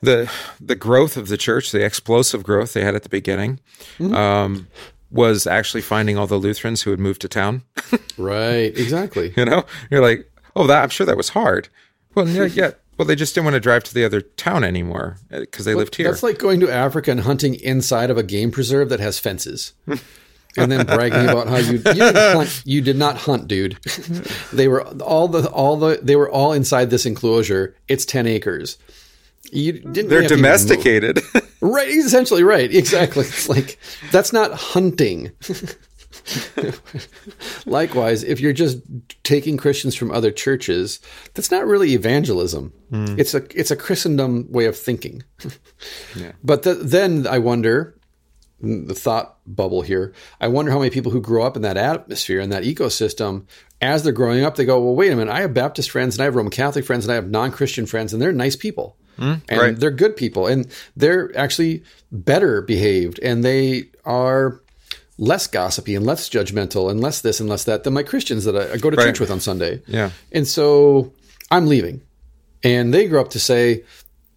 [0.00, 3.60] the the growth of the church, the explosive growth they had at the beginning,
[4.00, 4.68] um,
[5.10, 7.62] was actually finding all the Lutherans who had moved to town.
[8.18, 9.34] Right, exactly.
[9.36, 11.68] you know, you're like, oh, that I'm sure that was hard.
[12.14, 12.70] Well, yeah, yeah.
[12.96, 15.96] Well, they just didn't want to drive to the other town anymore because they lived
[15.96, 16.10] here.
[16.10, 19.74] That's like going to Africa and hunting inside of a game preserve that has fences.
[20.56, 23.74] and then bragging about how you you, hunt, you did not hunt, dude.
[24.52, 27.76] they were all the all the they were all inside this enclosure.
[27.86, 28.78] It's ten acres.
[29.52, 30.08] You didn't.
[30.08, 30.48] They're have to even move.
[30.58, 31.20] domesticated.
[31.60, 33.24] Right, essentially, right, exactly.
[33.26, 33.78] It's like
[34.12, 35.32] that's not hunting.
[37.66, 38.78] Likewise, if you're just
[39.22, 41.00] taking Christians from other churches,
[41.34, 42.72] that's not really evangelism.
[42.90, 43.18] Hmm.
[43.18, 45.22] It's a it's a Christendom way of thinking.
[46.42, 47.98] But th- then I wonder,
[48.60, 50.14] the thought bubble here.
[50.40, 53.46] I wonder how many people who grow up in that atmosphere and that ecosystem
[53.82, 56.22] as they're growing up, they go, well, wait a minute, I have Baptist friends and
[56.22, 58.96] I have Roman Catholic friends and I have non Christian friends and they're nice people.
[59.16, 59.34] Hmm?
[59.48, 59.78] and right.
[59.78, 60.66] they're good people and
[60.96, 61.82] they're actually
[62.12, 64.60] better behaved and they are
[65.18, 68.54] less gossipy and less judgmental and less this and less that than my Christians that
[68.56, 69.06] I, I go to Right.
[69.06, 69.80] church with on Sunday.
[69.86, 70.10] Yeah.
[70.32, 71.12] And so
[71.50, 72.02] I'm leaving.
[72.62, 73.84] And they grew up to say,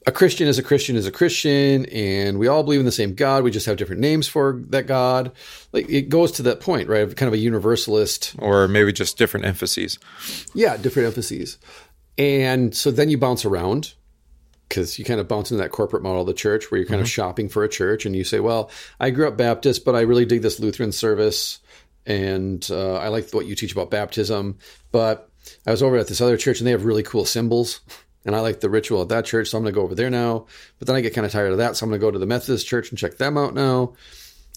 [0.08, 3.14] a Christian is a Christian is a Christian, and we all believe in the same
[3.14, 3.44] God.
[3.44, 5.32] We just have different names for that God.
[5.74, 7.02] Like it goes to that point, right?
[7.04, 10.00] Of kind of a universalist, Or maybe just different emphases.
[10.56, 11.58] yeah, different emphases.
[12.18, 13.94] And so then you bounce around
[14.70, 17.02] because you kind of bounce into that corporate model of the church where you're kind
[17.02, 18.70] of shopping for a church and you say, well,
[19.00, 21.60] I grew up Baptist, but I really dig this Lutheran service
[22.06, 24.60] and uh, I like what you teach about baptism.
[24.92, 25.30] But
[25.66, 27.82] I was over at this other church and they have really cool symbols.
[28.26, 30.10] And I like the ritual at that church, so I'm going to go over there
[30.10, 30.46] now.
[30.78, 32.20] But then I get kind of tired of that, so I'm going to go to
[32.20, 33.94] the Methodist church and check them out now.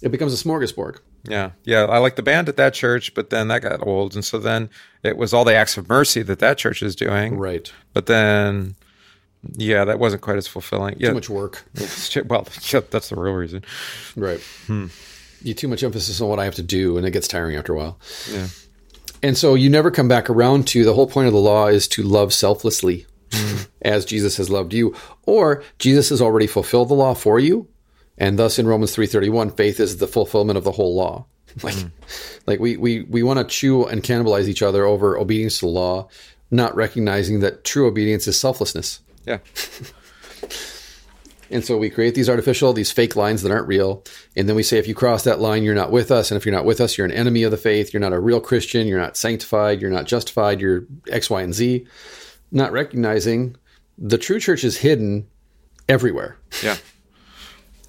[0.03, 0.99] It becomes a smorgasbord.
[1.23, 1.85] Yeah, yeah.
[1.85, 4.69] I like the band at that church, but then that got old, and so then
[5.05, 7.39] it was all the acts of mercy that that church is doing.
[7.39, 7.73] Right.
[7.93, 8.75] But then,
[9.51, 10.97] yeah, that wasn't quite as fulfilling.
[10.99, 11.65] Yeah, Too much work.
[12.27, 12.43] well,
[12.91, 13.65] that's the real reason.
[14.17, 14.41] Right.
[14.67, 14.87] Hmm.
[15.43, 17.75] You too much emphasis on what I have to do, and it gets tiring after
[17.75, 17.99] a while.
[18.31, 18.47] Yeah.
[19.23, 21.89] And so you never come back around to the whole point of the law is
[21.89, 23.57] to love selflessly hmm.
[23.83, 24.95] as Jesus has loved you,
[25.25, 27.69] or Jesus has already fulfilled the law for you,
[28.17, 31.27] and thus in Romans three thirty one, faith is the fulfillment of the whole law.
[31.63, 31.89] Like, hmm.
[32.47, 35.73] like we we we want to chew and cannibalize each other over obedience to the
[35.73, 36.09] law,
[36.51, 39.01] not recognizing that true obedience is selflessness.
[39.27, 39.39] Yeah,
[41.51, 44.03] And so we create these artificial, these fake lines that aren't real.
[44.35, 46.31] And then we say, if you cross that line, you're not with us.
[46.31, 47.93] And if you're not with us, you're an enemy of the faith.
[47.93, 48.87] You're not a real Christian.
[48.87, 49.83] You're not sanctified.
[49.83, 50.63] You're not justified.
[50.63, 51.87] You're X, Y, and Z.
[52.51, 53.57] Not recognizing
[53.99, 55.27] the true church is hidden
[55.91, 56.39] everywhere.
[56.63, 56.77] yeah.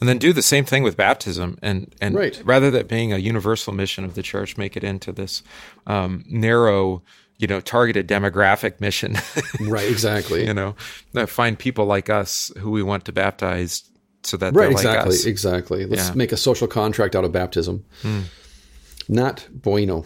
[0.02, 2.42] And then do the same thing with baptism, and and Right.
[2.44, 5.44] rather than being a universal mission of the church, make it into this
[5.88, 7.02] um, narrow,
[7.44, 9.18] you know, targeted demographic mission.
[9.60, 10.46] Right, exactly.
[10.48, 10.76] you know,
[11.28, 13.84] find people like us who we want to baptize,
[14.24, 15.16] so that Right, they're like exactly.
[15.16, 15.26] us.
[15.26, 15.86] Exactly.
[15.86, 16.16] Let's Yeah.
[16.16, 17.84] make a social contract out of baptism.
[18.02, 18.22] Hmm.
[19.10, 20.06] Not bueno.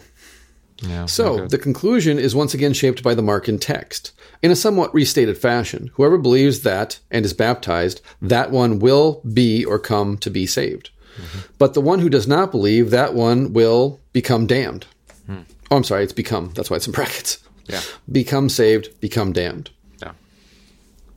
[0.82, 4.12] Yeah, So the conclusion is once again shaped by the Markan text.
[4.42, 9.64] In a somewhat restated fashion, whoever believes that and is baptized, that one will be
[9.64, 10.90] or come to be saved.
[11.16, 11.38] Mm-hmm.
[11.58, 14.86] But the one who does not believe, that one will become damned.
[15.70, 16.50] Oh, I'm sorry, it's become.
[16.54, 17.38] That's why it's in brackets.
[17.66, 17.82] Yeah.
[18.10, 19.70] Become saved, become damned.
[20.02, 20.12] yeah,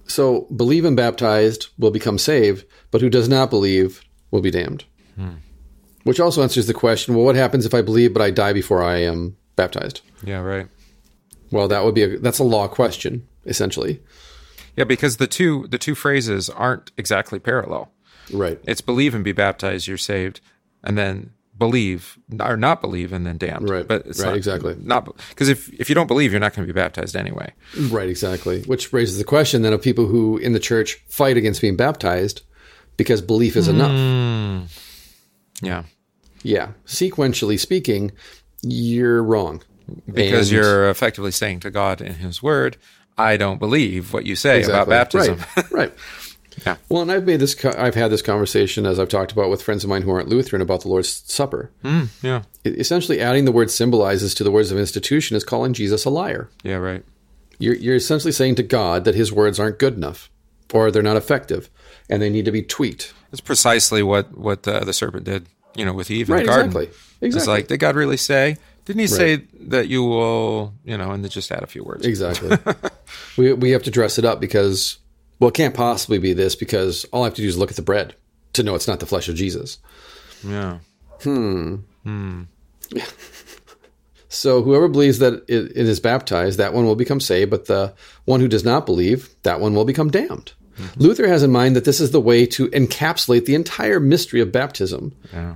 [0.06, 4.84] So believe and baptized will become saved, but who does not believe will be damned.
[5.16, 5.36] Hmm.
[6.04, 8.84] Which also answers the question well, what happens if I believe but I die before
[8.84, 10.02] I am baptized?
[10.24, 10.68] yeah, right.
[11.52, 14.02] Well, that would be a that's a law question essentially.
[14.76, 17.92] Yeah, because the two the two phrases aren't exactly parallel.
[18.34, 18.60] Right.
[18.64, 20.40] It's believe and be baptized, you're saved,
[20.84, 23.70] and then believe or not believe and then damned.
[23.70, 23.88] Right.
[23.88, 24.76] But it's Right, not, exactly.
[24.82, 27.54] Not because if if you don't believe, you're not going to be baptized anyway.
[27.90, 28.64] Right, exactly.
[28.64, 32.42] Which raises the question then of people who in the church fight against being baptized
[32.98, 33.92] because belief is enough.
[33.92, 35.66] Hmm.
[35.66, 35.84] Yeah.
[36.44, 36.72] Yeah.
[36.86, 38.12] Sequentially speaking,
[38.64, 39.62] you're wrong.
[40.12, 42.78] Because And- you're effectively saying to God in His Word,
[43.18, 45.38] I don't believe what you say about baptism.
[45.56, 45.72] Right.
[45.72, 45.94] right.
[46.66, 46.78] Yeah.
[46.90, 47.56] Well, and I've made this.
[47.56, 50.28] co- I've had this conversation as I've talked about with friends of mine who aren't
[50.30, 51.72] Lutheran about the Lord's Supper.
[52.22, 52.44] yeah.
[52.64, 56.10] It- essentially, adding the word symbolizes to the words of institution is calling Jesus a
[56.10, 56.50] liar.
[56.64, 57.04] Yeah, right.
[57.60, 60.30] You're, you're essentially saying to God that His words aren't good enough,
[60.74, 61.70] or they're not effective,
[62.10, 63.14] and they need to be tweaked.
[63.32, 66.48] It's precisely what what uh, the serpent did, you know, with Eve in Right, the
[66.48, 66.68] garden.
[66.68, 66.86] exactly.
[67.22, 67.54] It's Exactly.
[67.54, 68.58] like, did God really say?
[68.86, 72.06] Didn't He say that you will, you know, and then just add a few words?
[72.06, 72.58] Exactly.
[73.38, 74.98] we we have to dress it up because
[75.42, 77.76] well, it can't possibly be this because all I have to do is look at
[77.76, 78.14] the bread
[78.54, 79.80] to know it's not the flesh of Jesus.
[80.48, 80.78] Yeah.
[81.24, 81.78] Hmm.
[82.04, 82.44] Hmm.
[84.30, 87.96] so whoever believes that it, it is baptized, that one will become saved, but the
[88.26, 90.54] one who does not believe, that one will become damned.
[90.98, 94.52] Luther has in mind that this is the way to encapsulate the entire mystery of
[94.52, 95.16] baptism.
[95.34, 95.56] Yeah.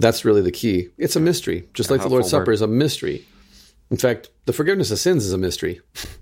[0.00, 0.88] That's really the key.
[0.98, 3.26] It's a mystery, just like the Lord's Supper is a mystery.
[3.90, 5.80] In fact, the forgiveness of sins is a mystery.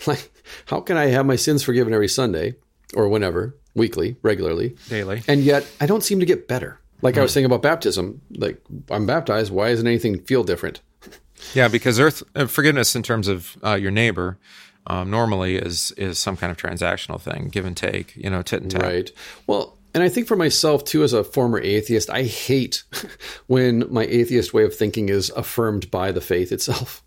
[0.06, 0.30] like,
[0.66, 2.56] how can I have my sins forgiven every Sunday
[2.94, 5.22] or whenever, weekly, regularly, Daily.
[5.28, 6.80] and yet I don't seem to get better?
[7.02, 8.60] Like I was saying about baptism, like
[8.90, 9.50] I'm baptized.
[9.52, 10.80] Why doesn't anything feel different?
[11.54, 14.38] Yeah, because earth uh, forgiveness in terms of uh, your neighbor
[14.86, 18.60] um, normally is is some kind of transactional thing, give and take, you know, tit
[18.60, 18.82] and tat.
[18.82, 19.10] Right.
[19.46, 22.84] Well, and I think for myself too, as a former atheist, I hate
[23.46, 27.02] when my atheist way of thinking is affirmed by the faith itself.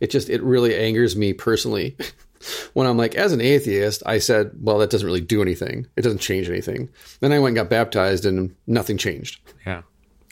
[0.00, 1.96] It just it really angers me personally
[2.72, 5.86] when I'm like, as an atheist, I said, well, that doesn't really do anything.
[5.96, 6.88] It doesn't change anything.
[7.20, 9.40] Then I went and got baptized, and nothing changed.
[9.66, 9.82] Yeah.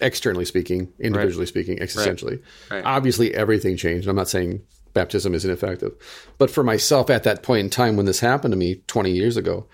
[0.01, 2.40] externally speaking, individually speaking, existentially.
[2.70, 2.85] Right.
[2.85, 4.09] Obviously, everything changed.
[4.09, 4.62] I'm not saying
[4.95, 5.93] baptism isn't effective,
[6.39, 9.36] but for myself at that point in time when this happened to me 20 years
[9.36, 9.66] ago,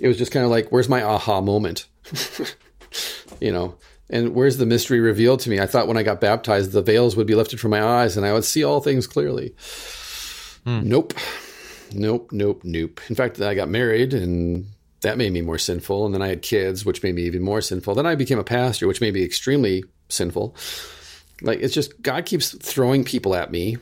[0.00, 1.86] it was just kind of like, where's my aha moment?
[3.40, 3.76] you know,
[4.10, 5.60] and where's the mystery revealed to me?
[5.60, 8.26] I thought when I got baptized, the veils would be lifted from my eyes and
[8.26, 9.54] I would see all things clearly.
[10.64, 10.88] Hmm.
[10.88, 11.14] Nope.
[11.92, 13.00] Nope, nope, nope.
[13.08, 14.66] In fact, I got married and
[15.00, 16.06] that made me more sinful.
[16.06, 17.94] And then I had kids, which made me even more sinful.
[17.94, 20.54] Then I became a pastor, which made me extremely sinful.
[21.42, 23.78] Like it's just God keeps throwing people at me.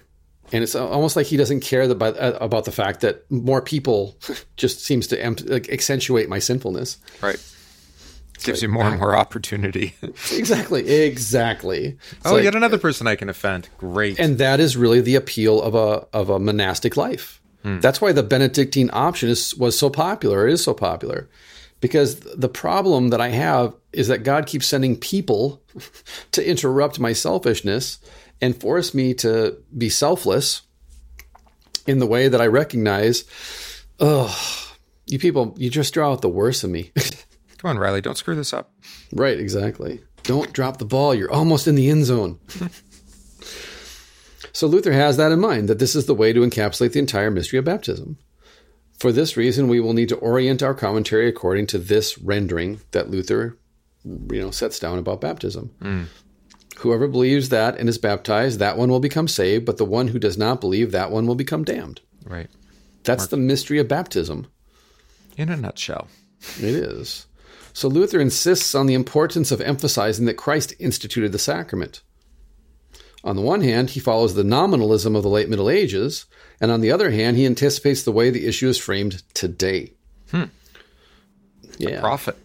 [0.50, 4.16] And it's almost like he doesn't care about, uh, about the fact that more people
[4.56, 5.22] just seems to
[5.70, 6.96] accentuate my sinfulness.
[7.20, 7.38] Right.
[8.44, 9.94] Gives you more and more opportunity.
[10.32, 11.98] Exactly, exactly.
[12.12, 13.68] It's oh, like- yet another person I can offend.
[13.78, 14.18] Great.
[14.18, 17.40] and that is really the appeal of a of a monastic life.
[17.62, 17.80] Hmm.
[17.80, 20.46] That's why the Benedictine option is was so popular.
[20.46, 21.28] It is so popular
[21.80, 25.62] because the problem that I have is that God keeps sending people
[26.32, 27.98] to interrupt my selfishness
[28.40, 30.62] and force me to be selfless
[31.86, 33.24] in the way that I recognize.
[33.98, 34.34] Oh,
[35.06, 36.92] you people, you just draw out the worst of me.
[37.58, 38.72] Come on, Riley, don't screw this up.
[39.12, 40.00] Right, exactly.
[40.22, 41.14] Don't drop the ball.
[41.14, 42.38] You're almost in the end zone.
[44.52, 47.30] so Luther has that in mind that this is the way to encapsulate the entire
[47.30, 48.18] mystery of baptism.
[48.98, 53.10] For this reason, we will need to orient our commentary according to this rendering that
[53.10, 53.56] Luther,
[54.04, 55.70] you know, sets down about baptism.
[55.80, 56.02] Hmm.
[56.78, 60.18] Whoever believes that and is baptized, that one will become saved, but the one who
[60.18, 62.00] does not believe, that one will become damned.
[62.24, 62.48] Right.
[63.04, 64.46] That's the mystery of baptism.
[65.36, 66.08] In a nutshell.
[66.58, 67.26] It is.
[67.72, 72.02] So Luther insists on the importance of emphasizing that Christ instituted the sacrament.
[73.24, 76.26] On the one hand, he follows the nominalism of the late Middle Ages,
[76.60, 79.92] and on the other hand, he anticipates the way the issue is framed today.
[80.30, 80.44] Hmm.
[81.78, 82.36] Yeah, Prophet.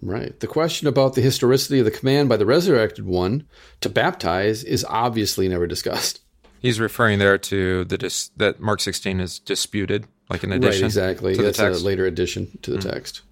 [0.00, 0.38] right.
[0.40, 3.46] The question about the historicity of the command by the resurrected one
[3.80, 6.20] to baptize is obviously never discussed.
[6.60, 10.86] He's referring there to the dis- that Mark 16 is disputed, like an addition right,
[10.86, 11.32] exactly.
[11.34, 11.82] to the That's text.
[11.82, 12.88] a later addition to the hmm.
[12.88, 13.31] text, Okay.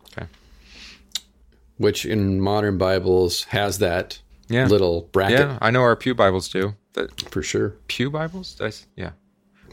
[1.81, 4.67] Which in modern Bibles has that Yeah.
[4.67, 6.75] little bracket Yeah, I know our Pew Bibles do.
[6.93, 7.71] The for sure.
[7.89, 8.55] Pew Bibles?
[8.55, 9.11] Did I yeah.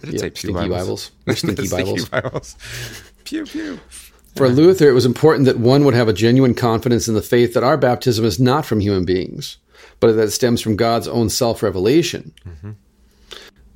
[0.01, 0.79] I did Yeah, say Pew stinky Bibles.
[0.79, 1.11] Bibles.
[1.27, 2.09] Or stinky Bibles.
[2.09, 2.55] Bibles.
[3.25, 3.79] pew, pew.
[4.37, 7.53] For Luther, it was important that one would have a genuine confidence in the faith
[7.55, 9.57] that our baptism is not from human beings,
[9.99, 12.31] but that it stems from God's own self revelation.
[12.47, 12.71] Mm-hmm.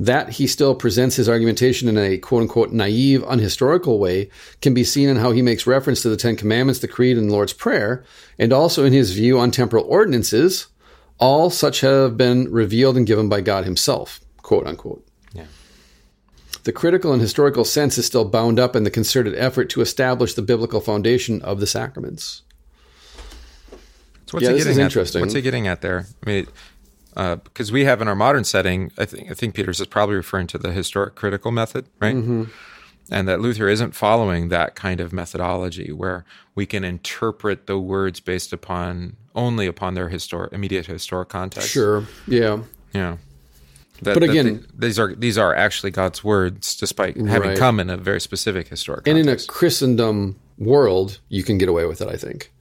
[0.01, 4.83] That he still presents his argumentation in a quote unquote naive, unhistorical way can be
[4.83, 7.53] seen in how he makes reference to the Ten Commandments, the Creed, and the Lord's
[7.53, 8.03] Prayer,
[8.39, 10.67] and also in his view on temporal ordinances.
[11.19, 15.05] All such have been revealed and given by God himself, quote unquote.
[15.33, 15.45] Yeah.
[16.63, 20.33] The critical and historical sense is still bound up in the concerted effort to establish
[20.33, 22.41] the biblical foundation of the sacraments.
[24.25, 24.83] So what's Yeah, he this getting is at?
[24.85, 25.21] interesting.
[25.21, 26.07] What's he getting at there?
[26.25, 26.47] I mean,
[27.15, 30.47] because we have in our modern setting, I think I think Peters is probably referring
[30.47, 32.15] to the historic critical method, right?
[32.15, 32.43] Mm-hmm.
[33.09, 36.23] And that Luther isn't following that kind of methodology where
[36.55, 41.69] we can interpret the words based upon only upon their historic immediate historic context.
[41.69, 42.05] Sure.
[42.27, 42.59] Yeah.
[42.93, 43.17] Yeah.
[44.03, 47.57] That, But again- th- these are these are actually God's words, despite having Right.
[47.57, 49.07] come in a very specific historic.
[49.07, 49.35] And in a.
[49.37, 52.51] Christendom world, you can get away with it, I think.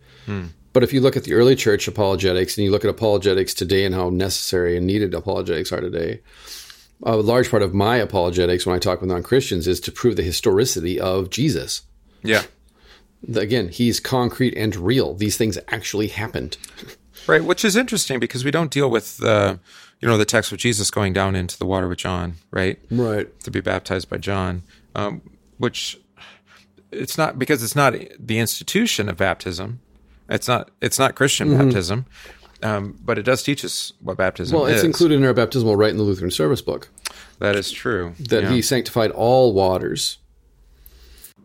[0.73, 3.85] But if you look at the early church apologetics and you look at apologetics today
[3.85, 6.21] and how necessary and needed apologetics are today,
[7.03, 10.17] a large part of my apologetics when I talk with non Christians is to prove
[10.17, 11.83] the historicity of Jesus.
[12.23, 12.43] yeah,
[13.35, 15.15] Again, he's concrete and real.
[15.15, 16.57] These things actually happened.
[17.27, 17.45] right.
[17.45, 19.57] Which is interesting because we don't deal with uh,
[20.01, 22.79] you know the text of Jesus going down into the water with John, right?
[22.91, 23.39] Right.
[23.41, 24.63] To be baptized by John,
[24.95, 25.21] um,
[25.59, 25.99] which
[26.91, 29.81] it's not because it's not the institution of baptism.
[30.31, 31.65] It's not it's not Christian Mm-hmm.
[31.67, 32.07] baptism,
[32.63, 34.59] um, but it does teach us what baptism is.
[34.61, 34.77] Well, is.
[34.77, 36.89] it's included in our baptismal rite in the Lutheran service book
[37.41, 38.15] that is true.
[38.19, 38.51] that yeah.
[38.51, 40.19] he sanctified all waters.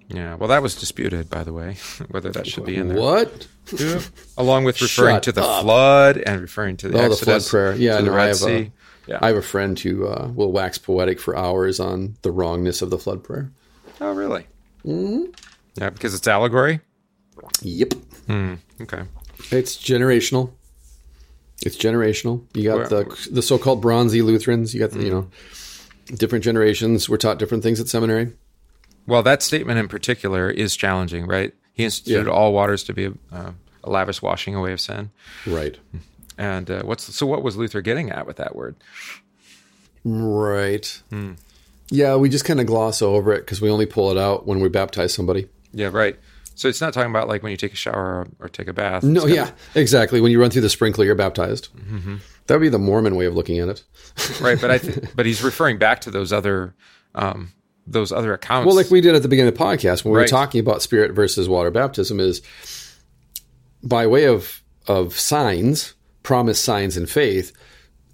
[0.09, 0.35] yeah.
[0.35, 1.77] Well, that was disputed, by the way,
[2.09, 2.97] whether that should be in there.
[2.99, 3.47] What?
[4.37, 5.63] along with referring Shut to the up.
[5.63, 7.73] flood and referring to the Oh, the flood prayer.
[7.75, 8.51] Yeah, to the no, I Red have, Sea.
[8.51, 8.71] a,
[9.07, 9.19] yeah.
[9.21, 12.91] I have a friend who uh, will wax poetic for hours on the wrongness of
[12.91, 13.49] the flood prayer.
[14.01, 14.45] oh, really?
[14.85, 15.31] Mm-hmm.
[15.81, 16.79] Yeah, because it's allegory.
[17.61, 17.93] Yep.
[18.81, 19.03] Okay.
[19.51, 20.51] It's generational.
[21.61, 22.43] It's generational.
[22.53, 24.73] You got the the so-called bronzy Lutherans.
[24.73, 25.29] You got the, you know
[26.15, 28.33] different generations were taught different things at seminary.
[29.07, 31.53] Well, that statement in particular is challenging, right?
[31.73, 32.31] He instituted Yeah.
[32.35, 33.51] all waters to be a, uh,
[33.83, 35.11] a lavish washing away of sin.
[35.47, 35.77] Right.
[36.37, 37.25] And uh, what's so?
[37.25, 38.75] What was Luther getting at with that word?
[40.03, 41.01] Right.
[41.89, 44.59] Yeah, we just kind of gloss over it because we only pull it out when
[44.59, 45.47] we baptize somebody.
[45.71, 46.17] Yeah, right.
[46.55, 48.73] So it's not talking about like when you take a shower or, or take a
[48.73, 49.03] bath.
[49.03, 50.21] No, yeah, exactly.
[50.21, 51.67] When you run through the sprinkler, you're baptized.
[52.47, 53.83] That would be the Mormon way of looking at it.
[54.41, 54.59] right.
[54.59, 56.75] But I, th- but he's referring back to those other,
[57.15, 57.51] um,
[57.87, 58.67] those other accounts.
[58.67, 60.81] Well, like we did at the beginning of the podcast when we were talking about
[60.81, 62.41] spirit versus water baptism, is
[63.83, 67.51] by way of of signs, promise signs and faith.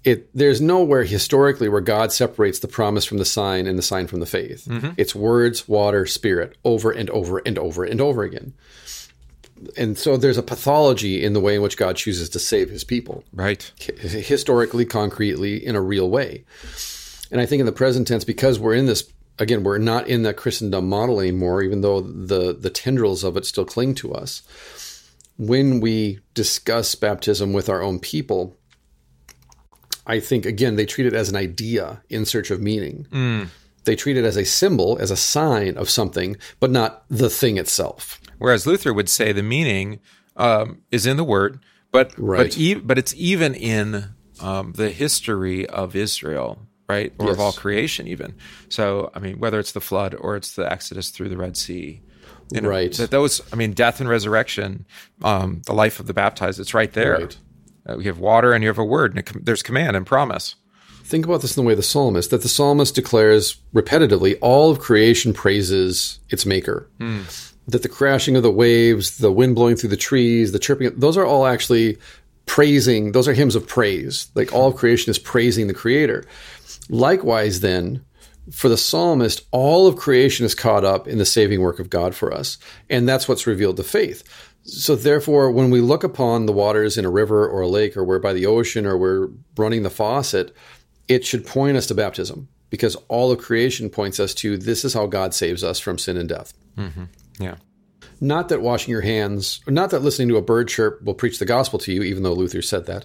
[0.04, 4.06] It there's nowhere historically where God separates the promise from the sign and the sign
[4.06, 4.66] from the faith.
[4.68, 4.90] Mm-hmm.
[4.96, 8.54] It's words, water, spirit, over and over and over and over again.
[9.76, 12.82] And so there's a pathology in the way in which God chooses to save his
[12.82, 13.22] people.
[13.32, 13.70] right.
[13.78, 16.44] historically, concretely, in a real way.
[17.30, 20.22] And I think in the present tense, because we're in this again, we're not in
[20.22, 24.42] that Christendom model anymore, even though the the tendrils of it still cling to us.
[25.38, 28.56] When we discuss baptism with our own people,
[30.06, 33.48] I think again they treat it as an idea in search of meaning.
[33.84, 37.58] They treat it as a symbol, as a sign of something, but not the thing
[37.58, 38.20] itself.
[38.38, 39.98] Whereas Luther would say the meaning
[40.36, 41.58] um, is in the word,
[41.90, 42.38] but Right.
[42.50, 44.04] but, e- but it's even in
[44.40, 47.34] um, the history of Israel, right, or Yes.
[47.34, 48.34] of all creation, even.
[48.68, 52.00] So, I mean, whether it's the flood or it's the Exodus through the Red Sea,
[52.52, 52.92] you know, Right.
[52.94, 54.86] That those, I mean, death and resurrection,
[55.22, 57.18] um, the life of the baptized, it's right there.
[57.18, 57.36] Right.
[57.88, 60.54] Uh, you have water and you have a word, and there's command and promise.
[61.04, 64.70] Think about this in the way of the psalmist that the psalmist declares repetitively all
[64.70, 66.88] of creation praises its maker.
[67.68, 71.16] That the crashing of the waves, the wind blowing through the trees, the chirping, those
[71.16, 71.98] are all actually
[72.46, 74.28] praising, those are hymns of praise.
[74.34, 76.24] Like all of creation is praising the creator.
[76.88, 78.04] Likewise, then,
[78.50, 82.14] for the psalmist, all of creation is caught up in the saving work of God
[82.14, 82.58] for us.
[82.90, 84.24] And that's what's revealed to faith.
[84.64, 88.04] So therefore, when we look upon the waters in a river or a lake or
[88.04, 90.54] we're by the ocean or we're running the faucet,
[91.08, 94.94] it should point us to baptism because all of creation points us to this is
[94.94, 96.54] how God saves us from sin and death.
[97.38, 97.56] Yeah.
[98.20, 101.40] Not that washing your hands, or not that listening to a bird chirp will preach
[101.40, 103.04] the gospel to you, even though Luther said that.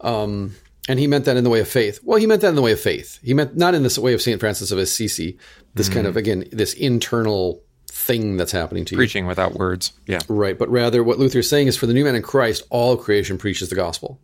[0.00, 0.54] Um,
[0.88, 1.98] and he meant that in the way of faith.
[2.04, 3.18] Well, he meant that in the way of faith.
[3.22, 4.38] He meant not in this way of St.
[4.38, 5.36] Francis of Assisi,
[5.74, 7.60] this kind of, again, this internal
[7.92, 8.98] thing that's happening to you.
[8.98, 9.92] Preaching without words.
[10.06, 10.20] Yeah.
[10.28, 12.96] Right, but rather what Luther is saying is for the new man in Christ, all
[12.96, 14.18] creation preaches the gospel.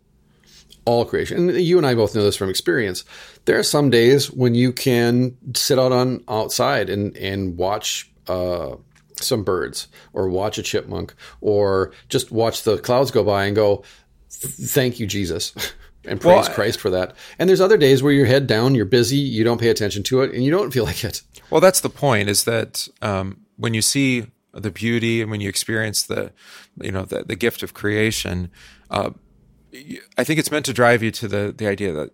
[0.85, 1.49] All creation.
[1.49, 3.05] And you and I both know this from experience.
[3.45, 8.75] There are some days when you can sit out on outside and, and watch uh,
[9.15, 13.83] some birds or watch a chipmunk or just watch the clouds go by and go,
[14.29, 15.53] thank you, Jesus.
[16.05, 17.13] And praise Well, Christ for that.
[17.37, 20.21] And there's other days where your head down, you're busy, you don't pay attention to
[20.21, 21.21] it, and you don't feel like it.
[21.49, 22.29] Well, that's the point.
[22.29, 26.31] Is that um, when you see the beauty and when you experience the,
[26.81, 28.49] you know, the, the gift of creation,
[28.89, 29.11] uh,
[30.17, 32.09] I think it's meant to drive you to the the idea that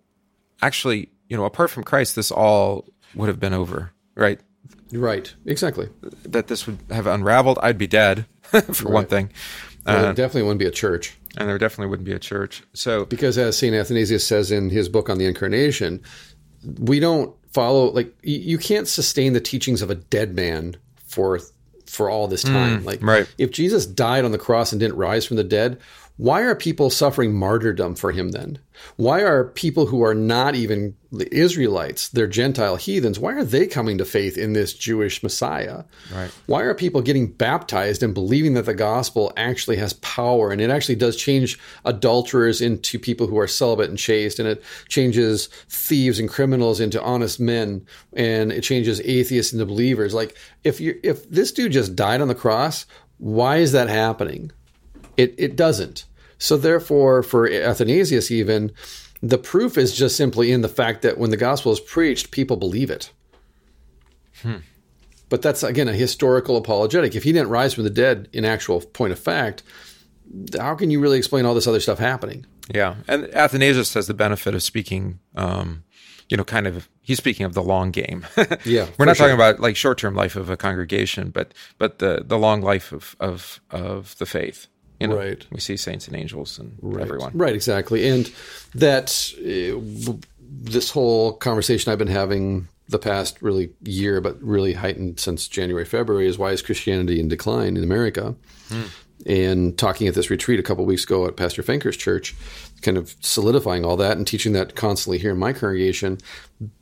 [0.62, 2.86] actually, you know, apart from Christ, this all
[3.16, 4.40] would have been over, right?
[4.92, 5.88] Right, exactly.
[6.24, 7.58] That this would have unraveled.
[7.62, 8.26] I'd be dead,
[8.74, 9.32] for one thing,
[9.86, 11.16] Well, Uh, definitely wouldn't be a church.
[11.38, 12.64] and there definitely wouldn't be a church.
[12.74, 13.74] So, because as St.
[13.76, 16.02] Athanasius says in his book on the incarnation,
[16.80, 20.76] we don't follow like you can't sustain the teachings of a dead man
[21.16, 21.40] for
[21.88, 22.82] for all this time.
[22.82, 23.28] Mm, like right.
[23.38, 25.80] if Jesus died on the cross and didn't rise from the dead,
[26.18, 28.60] why are people suffering martyrdom for him then?
[28.96, 33.68] Why are people who are not even the Israelites, they're Gentile heathens, why are they
[33.68, 35.84] coming to faith in this Jewish Messiah?
[36.14, 36.32] Right.
[36.46, 40.70] Why are people getting baptized and believing that the gospel actually has power and it
[40.70, 46.20] actually does change adulterers into people who are celibate and chaste and it changes thieves
[46.20, 50.14] and criminals into honest men and it changes atheists into believers?
[50.14, 52.86] Like if you if this dude just died on the cross,
[53.18, 54.52] why is that happening?
[55.18, 56.06] It it doesn't.
[56.38, 58.72] So therefore, for Athanasius, even
[59.22, 62.58] the proof is just simply in the fact that when the gospel is preached, people
[62.58, 63.12] believe it.
[65.30, 67.16] But that's again a historical apologetic.
[67.16, 69.64] If he didn't rise from the dead in actual point of fact,
[70.60, 72.46] how can you really explain all this other stuff happening?
[72.74, 75.20] yeah, and Athanasius has the benefit of speaking.
[75.36, 75.84] Um,
[76.28, 78.26] you know, kind of, he's speaking of the long game.
[78.66, 79.28] Yeah, we're not sure.
[79.28, 82.92] talking about like short term life of a congregation, but but the the long life
[82.92, 84.68] of of of the faith.
[85.00, 85.46] You know, Right.
[85.52, 87.02] We see saints and angels and Right.
[87.04, 87.32] everyone.
[87.34, 88.08] Right, exactly.
[88.08, 88.32] And
[88.76, 95.20] that uh, this whole conversation I've been having the past really year, but really heightened
[95.20, 98.36] since January, February, is why is Christianity in decline in America?
[99.26, 102.36] And talking at this retreat a couple weeks ago at Pastor Fenker's church,
[102.86, 106.20] kind of solidifying all that and teaching that constantly here in my congregation,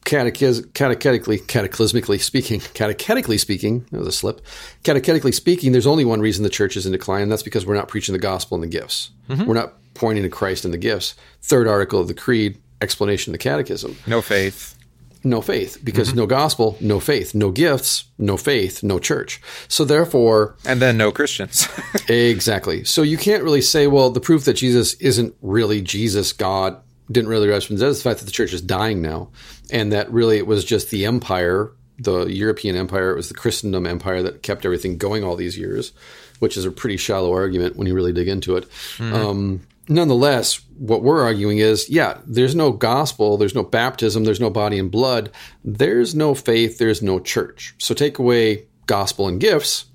[0.06, 4.42] catechiz- catechetically, cataclysmically speaking, catechetically speaking, that was a slip.
[4.84, 7.76] Catechetically speaking, there's only one reason the church is in decline, and that's because we're
[7.76, 9.12] not preaching the gospel and the gifts.
[9.30, 9.46] Mm-hmm.
[9.46, 11.16] We're not pointing to Christ and the gifts.
[11.42, 13.98] Third article of the creed, explanation of the catechism.
[14.06, 14.78] No faith.
[15.24, 19.42] No faith because no gospel, no faith, no gifts, no faith, no church.
[19.68, 21.68] So therefore, and then no Christians.
[22.08, 22.84] exactly.
[22.84, 26.82] So you can't really say, well, the proof that Jesus isn't really Jesus, God,
[27.12, 29.30] didn't really rise from the dead is the fact that the church is dying now,
[29.72, 33.86] and that really it was just the empire, the European empire, it was the Christendom
[33.86, 35.92] empire that kept everything going all these years,
[36.40, 38.68] which is a pretty shallow argument when you really dig into it.
[39.14, 44.50] Um, nonetheless, what we're arguing is, yeah, there's no gospel, there's no baptism, there's no
[44.50, 45.32] body and blood,
[45.64, 47.76] there's no faith, there's no church.
[47.78, 49.86] So take away gospel and gifts,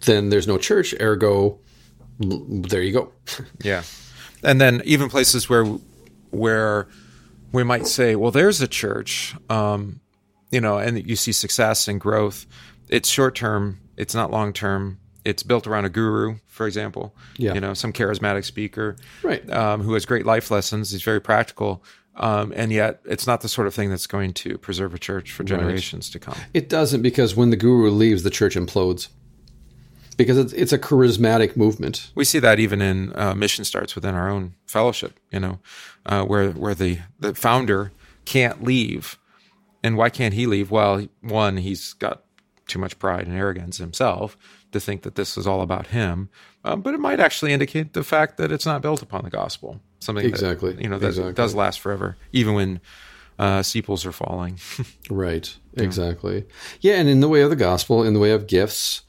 [0.00, 0.94] then there's no church.
[1.00, 1.58] Ergo,
[2.18, 3.12] there you go.
[3.62, 3.82] Yeah,
[4.42, 5.64] and then even places where
[6.30, 6.88] where
[7.52, 10.00] we might say, well, there's a church, um,
[10.50, 12.46] you know, and you see success and growth.
[12.88, 13.80] It's short term.
[13.96, 14.98] It's not long term.
[15.26, 17.14] It's built around a guru, for example.
[17.36, 17.54] Yeah.
[17.54, 19.48] You know, some charismatic speaker, Right.
[19.50, 20.92] Um, who has great life lessons.
[20.92, 21.82] He's very practical.
[22.14, 25.32] Um, and yet, it's not the sort of thing that's going to preserve a church
[25.32, 26.36] for generations to come.
[26.54, 29.08] It doesn't because when the guru leaves, the church implodes.
[30.16, 32.10] Because it's, it's a charismatic movement.
[32.14, 35.58] We see that even in uh, mission starts within our own fellowship, you know,
[36.06, 37.92] uh, where where the the founder
[38.24, 39.18] can't leave,
[39.82, 40.70] and why can't he leave?
[40.70, 42.22] Well, one, he's got
[42.66, 44.38] too much pride and arrogance himself
[44.76, 46.28] to think that this is all about him,
[46.64, 49.80] um, but it might actually indicate the fact that it's not built upon the gospel,
[50.00, 50.72] something Exactly.
[50.72, 51.32] that, you know that Exactly.
[51.34, 52.80] does last forever, even when
[53.38, 54.58] uh, steeples are falling.
[55.10, 55.54] Right.
[55.76, 56.44] Exactly.
[56.80, 56.94] Yeah.
[56.94, 59.02] And in the way of the gospel, in the way of gifts,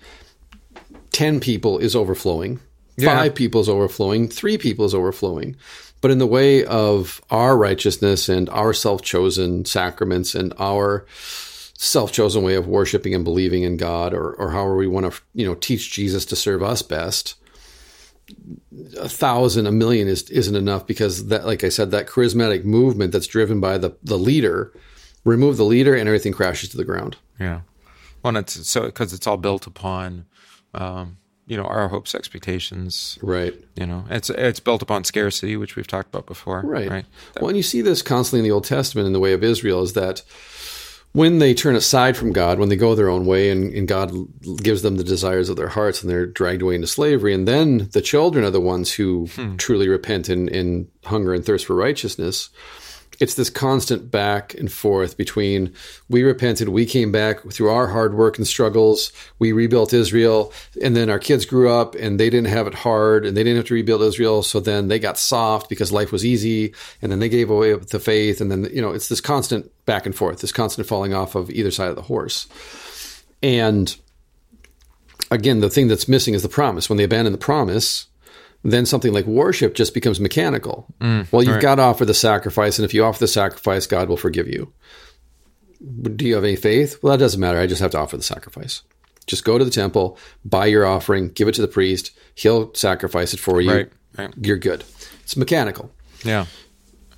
[1.11, 2.59] 10 people is overflowing,
[2.97, 3.15] Yeah.
[3.15, 5.55] five people is overflowing, three people is overflowing.
[6.01, 11.05] But in the way of our righteousness and our self chosen sacraments and our
[11.77, 15.21] self chosen way of worshiping and believing in God, or, or however we want to,
[15.33, 17.35] you know, teach Jesus to serve us best,
[18.99, 23.13] a thousand, a million is, isn't enough because that, like I said, that charismatic movement
[23.13, 24.73] that's driven by the, the leader,
[25.23, 27.15] remove the leader and everything crashes to the ground.
[27.39, 27.61] Yeah.
[28.23, 30.25] Well, and it's so because it's all built upon,
[30.73, 33.19] um, you know, our hopes, expectations.
[33.21, 33.53] Right.
[33.75, 36.61] You know, it's it's built upon scarcity, which we've talked about before.
[36.65, 36.89] Right.
[36.89, 37.05] Right.
[37.39, 39.83] Well, and you see this constantly in the Old Testament in the way of Israel
[39.83, 40.23] is that
[41.13, 44.11] when they turn aside from God, when they go their own way and, and God
[44.61, 47.89] gives them the desires of their hearts and they're dragged away into slavery, and then
[47.93, 49.55] the children are the ones who hmm.
[49.55, 52.49] truly repent in, in hunger and thirst for righteousness.
[53.19, 55.73] It's this constant back and forth between
[56.07, 60.95] we repented, we came back through our hard work and struggles, we rebuilt Israel, and
[60.95, 63.65] then our kids grew up and they didn't have it hard and they didn't have
[63.67, 64.43] to rebuild Israel.
[64.43, 67.99] So then they got soft because life was easy, and then they gave away the
[67.99, 71.35] faith, and then you know it's this constant back and forth, this constant falling off
[71.35, 72.47] of either side of the horse.
[73.41, 73.95] And
[75.31, 76.89] again, the thing that's missing is the promise.
[76.89, 78.07] When they abandon the promise,
[78.63, 80.87] then something like worship just becomes mechanical.
[80.99, 84.09] Mm, well, you've got to offer the sacrifice, and if you offer the sacrifice, God
[84.09, 84.73] will forgive you.
[86.15, 86.97] Do you have any faith?
[87.01, 87.59] Well, that doesn't matter.
[87.59, 88.81] I just have to offer the sacrifice.
[89.27, 92.11] Just go to the temple, buy your offering, give it to the priest.
[92.33, 93.71] He'll sacrifice it for you.
[93.71, 94.33] Right, right.
[94.41, 94.83] You're good.
[95.21, 95.91] It's mechanical.
[96.23, 96.45] Yeah.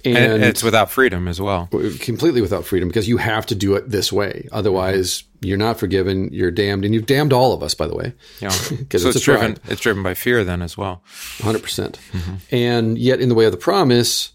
[0.04, 1.68] And, And, it's without freedom as well.
[2.00, 4.48] completely without freedom because you have to do it this way.
[4.52, 6.30] Otherwise, you're not forgiven.
[6.32, 8.14] You're damned, and you've damned all of us, by the way.
[8.42, 8.50] Yeah.
[8.90, 9.58] 'Cause so it's it's, driven.
[9.68, 11.04] It's driven by fear then as well.
[11.40, 11.62] 100%.
[11.62, 12.36] percent mm-hmm.
[12.52, 14.32] And yet, in the way of the promise,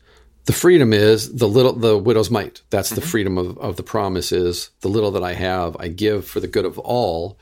[0.47, 2.63] the freedom is the little, the widow's mite.
[2.71, 3.11] That's the mm-hmm.
[3.11, 6.49] freedom of, of the promise is the little that I have, I give for the
[6.49, 7.39] good of all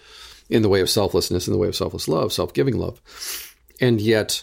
[0.49, 3.01] in the way of selflessness, in the way of selfless love, self giving love.
[3.81, 4.43] And yet,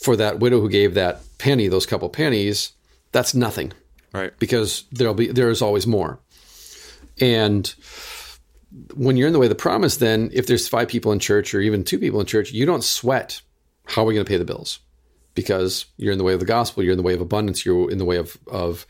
[0.00, 2.72] for that widow who gave that penny, those couple pennies,
[3.12, 3.72] that's nothing
[4.12, 4.32] Right.
[4.38, 6.20] because there'll be there is always more.
[7.20, 7.72] And
[8.94, 11.54] when you're in the way of the promise, then if there's five people in church
[11.54, 13.40] or even two people in church, you don't sweat
[13.84, 14.80] how are we going to pay the bills
[15.34, 17.90] because you're in the way of the gospel, you're in the way of abundance, you're
[17.90, 18.86] in the way of of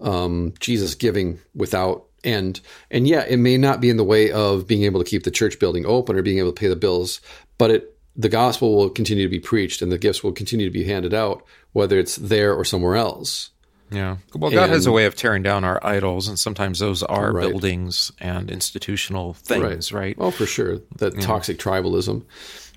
[0.00, 2.60] um, Jesus giving without end.
[2.90, 5.30] And yeah, it may not be in the way of being able to keep the
[5.30, 7.20] church building open or being able to pay the bills,
[7.58, 10.72] but it the gospel will continue to be preached and the gifts will continue to
[10.72, 13.50] be handed out, whether it's there or somewhere else.
[13.90, 14.16] Yeah.
[14.34, 17.48] Well, God has a way of tearing down our idols, and sometimes those are Right.
[17.48, 20.16] buildings and institutional things, right?
[20.18, 20.80] Oh, for sure.
[20.98, 22.22] That toxic tribalism.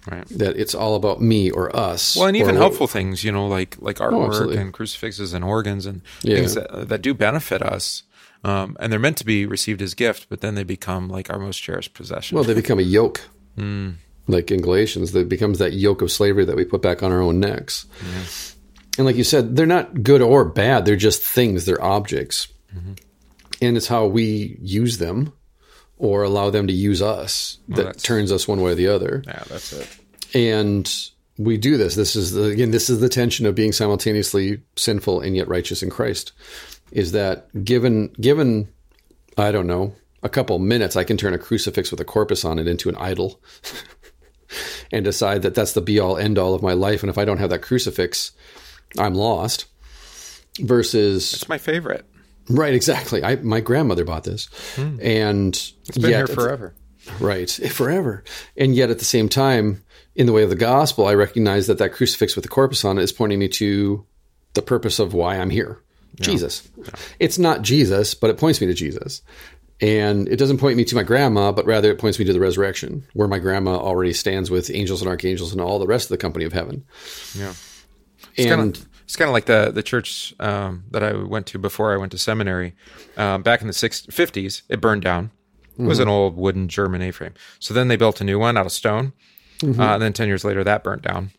[0.09, 0.25] Right.
[0.29, 2.15] That it's all about me or us.
[2.15, 4.57] Well, and even helpful things, you know, like like artwork absolutely.
[4.57, 6.35] and crucifixes and organs and Yeah.
[6.37, 8.03] things that, that do benefit us.
[8.43, 11.37] Um, and they're meant to be received as gift, but then they become like our
[11.37, 12.35] most cherished possession.
[12.35, 13.21] Well, they become a yoke.
[13.57, 13.89] Hmm.
[14.27, 17.19] Like in Galatians, that becomes that yoke of slavery that we put back on our
[17.21, 17.85] own necks.
[18.99, 20.85] And like you said, they're not good or bad.
[20.85, 21.65] They're just things.
[21.65, 22.49] They're objects.
[22.75, 22.93] Mm-hmm.
[23.61, 25.33] And it's how we use them
[25.97, 29.23] or allow them to use us that that's- turns us one way or the other.
[29.25, 29.87] yeah, that's it.
[30.35, 34.61] and we do this this is the, again this is the tension of being simultaneously
[34.75, 36.33] sinful and yet righteous in christ
[36.91, 38.67] is that given given
[39.39, 42.59] I don't know, a couple minutes, I can turn a crucifix with a corpus on
[42.59, 43.39] it into an idol
[44.91, 47.01] and decide that that's the be all end all of my life.
[47.03, 48.31] And if I don't have that crucifix,
[48.97, 49.65] I'm lost.
[50.59, 52.05] Versus, It's my favorite.
[52.49, 53.23] right, exactly.
[53.23, 54.97] I my grandmother bought this, hmm.
[55.01, 55.53] and
[55.87, 56.75] It's been here forever.
[57.19, 58.23] Right, forever.
[58.57, 59.83] And yet, at the same time,
[60.15, 62.97] in the way of the gospel, I recognize that that crucifix with the corpus on
[62.97, 64.05] it is pointing me to
[64.53, 65.81] the purpose of why I'm here
[66.19, 66.67] Jesus.
[67.19, 69.21] It's not Jesus, but it points me to Jesus.
[69.81, 72.39] And it doesn't point me to my grandma, but rather it points me to the
[72.39, 76.09] resurrection, where my grandma already stands with angels and archangels and all the rest of
[76.09, 76.83] the company of heaven.
[77.33, 77.53] Yeah.
[78.45, 78.51] And
[79.05, 82.11] It's kind of like the the church um, that I went to before I went
[82.11, 82.75] to seminary.
[83.17, 85.31] Um, back in the six, 50s, it burned down.
[85.77, 87.33] It was an old wooden German A-frame.
[87.59, 89.13] So then they built a new one out of stone.
[89.63, 91.31] Uh, and then 10 years later, that burnt down.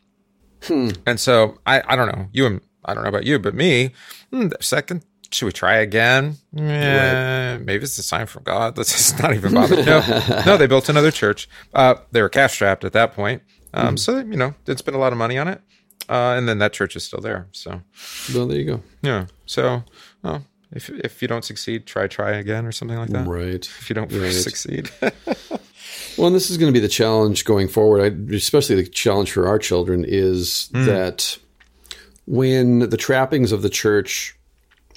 [1.06, 2.28] And so I, I don't know.
[2.32, 3.92] You and I don't know about you, but me,
[4.30, 6.36] hmm, the second, should we try again?
[6.52, 8.76] Yeah, maybe it's a sign from God.
[8.78, 9.76] Let's just not even bother.
[9.84, 11.48] No, no, they built another church.
[11.74, 13.42] Uh, they were cash strapped at that point.
[13.74, 15.60] Um, So, you know, didn't spend a lot of money on it.
[16.08, 17.46] Uh, and then that church is still there.
[17.52, 17.80] So,
[18.34, 18.82] well, there you go.
[19.02, 19.26] yeah.
[19.46, 19.84] So,
[20.22, 23.26] well, if if you don't succeed, try try again or something like that.
[23.26, 23.64] Right.
[23.64, 24.32] If you don't Right.
[24.32, 24.90] succeed,
[26.18, 29.30] Well, and this is going to be the challenge going forward, I, especially the challenge
[29.30, 31.38] for our children, is that
[32.26, 34.36] when the trappings of the church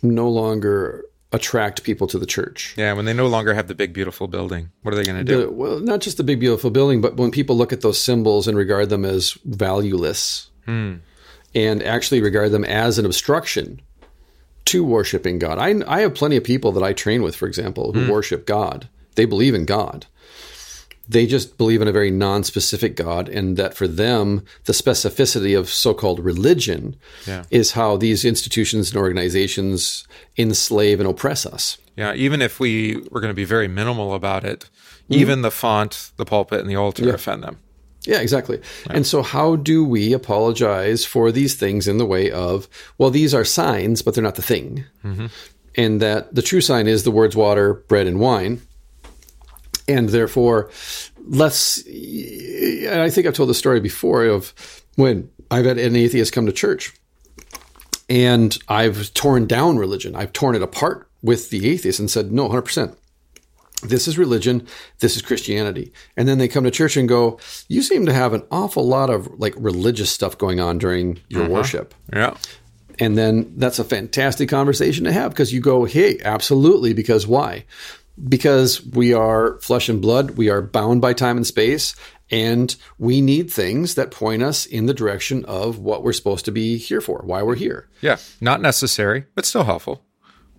[0.01, 2.73] no longer attract people to the church.
[2.77, 2.93] yeah.
[2.93, 5.41] When they no longer have the big beautiful building, what are they going to do?
[5.45, 8.47] The- well, not just the big, beautiful building, but when people look at those symbols
[8.47, 13.81] and regard them as valueless and actually regard them as an obstruction
[14.65, 15.57] to worshiping God.
[15.60, 18.11] I, I have plenty of people that I train with, for example, who hmm.
[18.11, 18.88] worship God.
[19.15, 20.06] They believe in God.
[21.07, 25.69] They just believe in a very non-specific God, and that for them, the specificity of
[25.69, 26.95] so-called religion
[27.27, 27.44] Yeah.
[27.49, 30.07] is how these institutions and organizations
[30.38, 31.77] enslave and oppress us.
[31.98, 34.69] Yeah, even if we were going to be very minimal about it,
[35.10, 35.22] mm-hmm.
[35.22, 37.60] even the font, the pulpit, and the altar offend them.
[38.05, 38.59] Yeah, exactly.
[38.89, 42.67] And so, how do we apologize for these things in the way of,
[42.97, 44.84] well, these are signs, but they're not the thing?
[45.03, 45.27] Mm-hmm.
[45.75, 48.61] And that the true sign is the words water, bread, and wine.
[49.88, 50.69] And therefore,
[51.25, 51.85] let's.
[51.85, 54.53] And I think I've told the story before of
[54.95, 56.93] when I've had an atheist come to church
[58.09, 62.49] and I've torn down religion, I've torn it apart with the atheist and said, no,
[62.49, 62.95] 100%
[63.84, 64.68] this is religion,
[64.99, 65.93] this is Christianity.
[66.18, 69.10] And then they come to church and go, You seem to have an awful lot
[69.10, 71.53] of like religious stuff going on during your mm-hmm.
[71.53, 71.93] worship.
[72.11, 72.35] Yeah.
[72.99, 76.93] And then that's a fantastic conversation to have because you go, Hey, absolutely.
[76.93, 77.65] Because why?
[78.27, 81.95] Because we are flesh and blood, we are bound by time and space,
[82.30, 86.51] and we need things that point us in the direction of what we're supposed to
[86.51, 87.89] be here for, why we're here.
[88.01, 88.18] Yeah.
[88.39, 90.05] Not necessary, but still helpful.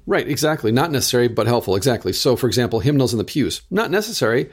[0.06, 0.70] Right, exactly.
[0.70, 1.76] Not necessary, but helpful.
[1.76, 2.12] Exactly.
[2.12, 4.50] So, for example, hymnals in the pews, not necessary,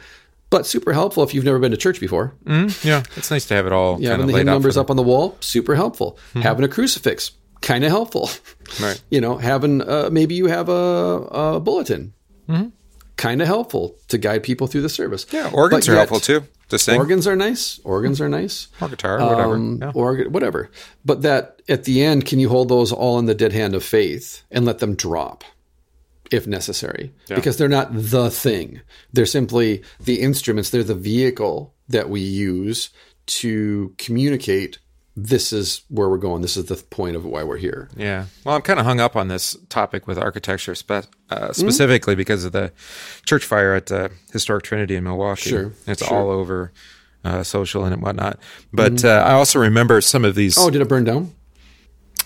[0.49, 2.34] but super helpful if you've never been to church before.
[2.45, 2.88] Mm-hmm.
[2.88, 3.03] Yeah.
[3.15, 4.98] It's nice to have it all Yeah, kind having the laid hymn numbers up on
[4.98, 6.18] the wall, super helpful.
[6.30, 6.41] Mm-hmm.
[6.41, 8.30] Having a crucifix, kind of helpful.
[8.82, 9.03] Right.
[9.10, 12.14] you know, having uh, maybe you have a, a bulletin,
[12.48, 12.69] mm-hmm.
[13.18, 15.26] kind of helpful to guide people through the service.
[15.30, 15.49] Yeah.
[15.53, 16.48] Organs But are yet, helpful too.
[16.72, 17.80] To sing Organs are nice.
[17.84, 18.69] Organs are nice.
[18.80, 19.56] or guitar, or whatever.
[19.56, 19.91] Um, yeah.
[19.93, 20.72] or whatever.
[21.03, 23.84] But that at the end, can you hold those all in the dead hand of
[23.84, 25.43] faith and let them drop
[26.31, 27.14] if necessary?
[27.35, 28.80] Because they're not the thing.
[29.11, 30.69] They're simply the instruments.
[30.69, 32.89] They're the vehicle that we use
[33.26, 34.80] to communicate.
[35.16, 36.42] This is where we're going.
[36.42, 37.90] This is the point of why we're here.
[37.98, 38.26] Yeah.
[38.46, 40.90] Well, I'm kind of hung up on this topic with architecture, spe-
[41.32, 41.44] Mm-hmm.
[41.46, 42.72] uh, specifically because of the
[43.26, 45.50] church fire at the Historic Trinity in Milwaukee.
[45.50, 46.18] Sure, It's sure.
[46.18, 46.72] all over
[47.24, 48.40] uh, social and whatnot.
[48.74, 50.56] But uh, I also remember some of these.
[50.56, 50.68] Mm-hmm.
[50.68, 51.34] Oh, did it burn down?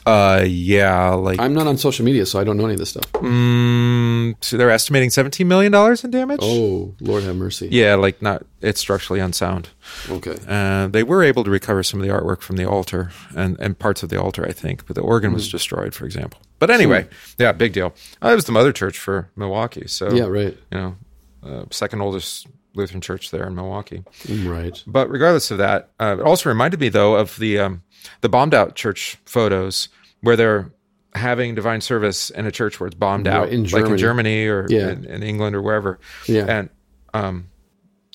[0.06, 2.90] Uh, yeah, like I'm not on social media, so I don't know any of this
[2.90, 3.06] stuff.
[3.14, 5.74] mm, so they're estimating $17 million
[6.04, 6.40] in damage.
[6.44, 7.70] Oh, Lord have mercy.
[7.72, 9.70] Yeah, like not, it's structurally unsound.
[10.10, 10.38] Okay.
[10.48, 13.78] Uh, they were able to recover some of the artwork from the altar and, and
[13.78, 15.36] parts of the altar, I think, but the organ Hmm.
[15.36, 16.40] was destroyed, for example.
[16.60, 17.08] But anyway,
[17.38, 17.94] yeah, big deal.
[18.24, 20.58] Uh, it was the mother church for Milwaukee, so Yeah, right.
[20.72, 20.96] you know,
[21.44, 24.04] uh, second oldest Lutheran church there in Milwaukee.
[24.30, 24.82] Right.
[24.86, 27.84] But regardless of that, uh, it also reminded me though of the um,
[28.22, 29.90] the bombed out church photos
[30.22, 30.72] where they're
[31.14, 34.46] having divine service in a church where it's bombed out, in like in Germany.
[34.48, 34.90] Or Yeah.
[34.92, 36.00] in, in England or wherever.
[36.28, 36.46] Yeah.
[36.48, 36.70] And
[37.14, 37.48] um,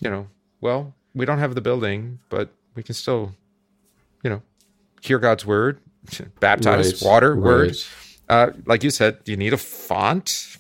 [0.03, 0.27] you know,
[0.61, 3.33] well, we don't have the building, but we can still,
[4.23, 4.43] you know,
[5.01, 5.79] hear God's word,
[6.41, 7.09] baptize, Right.
[7.11, 7.77] water, word.
[8.29, 10.57] Uh, like you said, you need a font?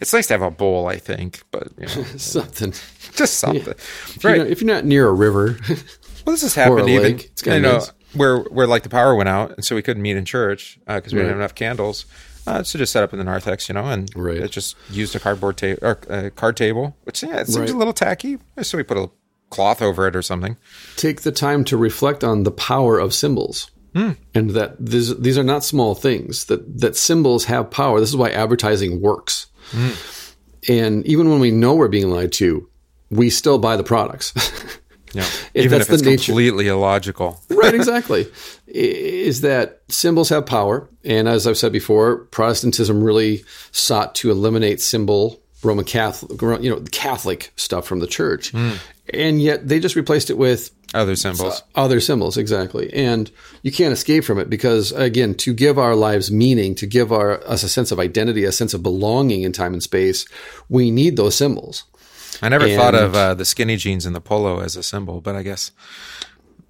[0.00, 2.72] It's nice to have a bowl, I think, but you know, Something.
[3.14, 3.66] just something.
[3.74, 4.38] If, you're Right.
[4.38, 5.58] not, if you're not near a river,
[6.24, 7.02] Well, this has happened even.
[7.16, 7.24] lake.
[7.32, 7.92] It's you know, nice.
[8.14, 11.12] Where where like the power went out, and so we couldn't meet in church because
[11.12, 11.24] we Right.
[11.24, 12.06] didn't have enough candles.
[12.46, 14.38] Uh, so just set up in the narthex, you know, and Right.
[14.38, 17.70] it just used a cardboard table or uh, card table, which yeah, it seems Right.
[17.70, 18.38] a little tacky.
[18.62, 19.10] So we put a
[19.50, 20.56] cloth over it or something.
[20.96, 23.70] take the time to reflect on the power of symbols.
[23.94, 24.16] And
[24.52, 28.00] that these, these are not small things, that, that symbols have power.
[28.00, 29.46] This is why advertising works.
[30.68, 32.68] And even when we know we're being lied to,
[33.10, 34.32] we still buy the products.
[35.14, 35.22] Yeah,
[35.54, 37.40] If even if it's nature- completely illogical.
[37.50, 38.26] right, exactly.
[38.66, 40.88] Is that symbols have power.
[41.04, 46.80] And as I've said before, Protestantism really sought to eliminate symbol, Roman Catholic, you know,
[46.90, 48.50] Catholic stuff from the church.
[48.50, 48.72] Hmm.
[49.12, 51.60] And yet they just replaced it with Other symbols.
[51.74, 53.30] Uh, other symbols exactly and
[53.62, 57.42] you can't escape from it because again to give our lives meaning to give our
[57.46, 60.24] us a sense of identity a sense of belonging in time and space
[60.68, 61.84] we need those symbols
[62.42, 65.36] I never thought of uh, the skinny jeans and the polo as a symbol, but
[65.36, 65.70] I guess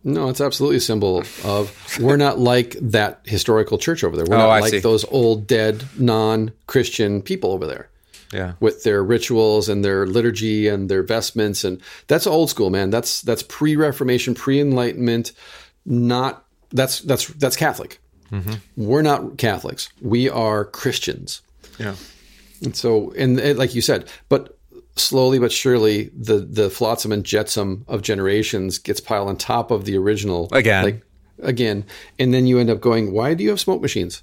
[0.05, 4.35] no it's absolutely a symbol of we're not like that historical church over there we're
[4.35, 4.81] Oh, not I like see.
[4.81, 7.89] those old dead non-christian people over there
[8.33, 8.55] yeah.
[8.59, 13.21] with their rituals and their liturgy and their vestments and that's old school man that's
[13.23, 15.31] that's pre-reformation pre-enlightenment
[15.87, 17.99] not that's that's that's catholic
[18.33, 18.55] Mm-hmm.
[18.83, 21.43] we're not catholics we are christians
[21.79, 21.95] Yeah.
[22.63, 24.57] and so and it, like you said but
[24.97, 29.85] slowly but surely the the flotsam and jetsam of generations gets piled on top of
[29.87, 30.85] the original Again.
[30.85, 31.03] like
[31.43, 31.85] again
[32.19, 34.23] and then you end up going why do you have smoke machines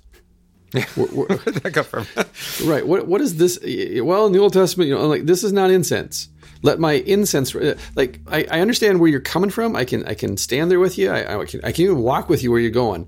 [0.73, 2.05] We're- we're- Where'd that come from?
[2.69, 2.85] Right.
[2.85, 3.57] What what is this?
[4.03, 6.29] Well, in the Old Testament, you know, like this is not incense.
[6.61, 7.55] Let my incense.
[7.55, 9.75] Uh, like I, I understand where you're coming from.
[9.75, 11.09] I can I can stand there with you.
[11.09, 13.07] I, I can I can even walk with you where you're going.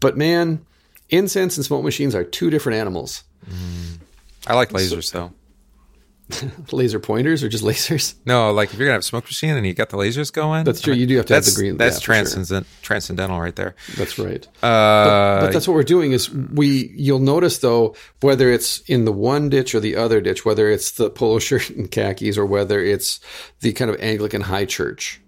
[0.00, 0.66] But man,
[1.08, 3.24] incense and smoke machines are two different animals.
[3.48, 3.98] Mm.
[4.46, 5.32] I like lasers though.
[6.72, 8.14] Laser pointers or just lasers?
[8.26, 10.64] No, like if you're gonna have a smoke machine and you got the lasers going,
[10.64, 10.94] That's true.
[10.94, 12.62] You do have to have the green- That's yeah, for sure.
[12.82, 13.74] transcendental right there.
[13.96, 14.46] That's right.
[14.62, 19.12] Uh, but that's what we're doing is we you'll notice though whether it's in the
[19.12, 22.80] one ditch or the other ditch whether it's the polo shirt and khakis or whether
[22.82, 23.20] it's
[23.60, 25.20] the kind of anglican high church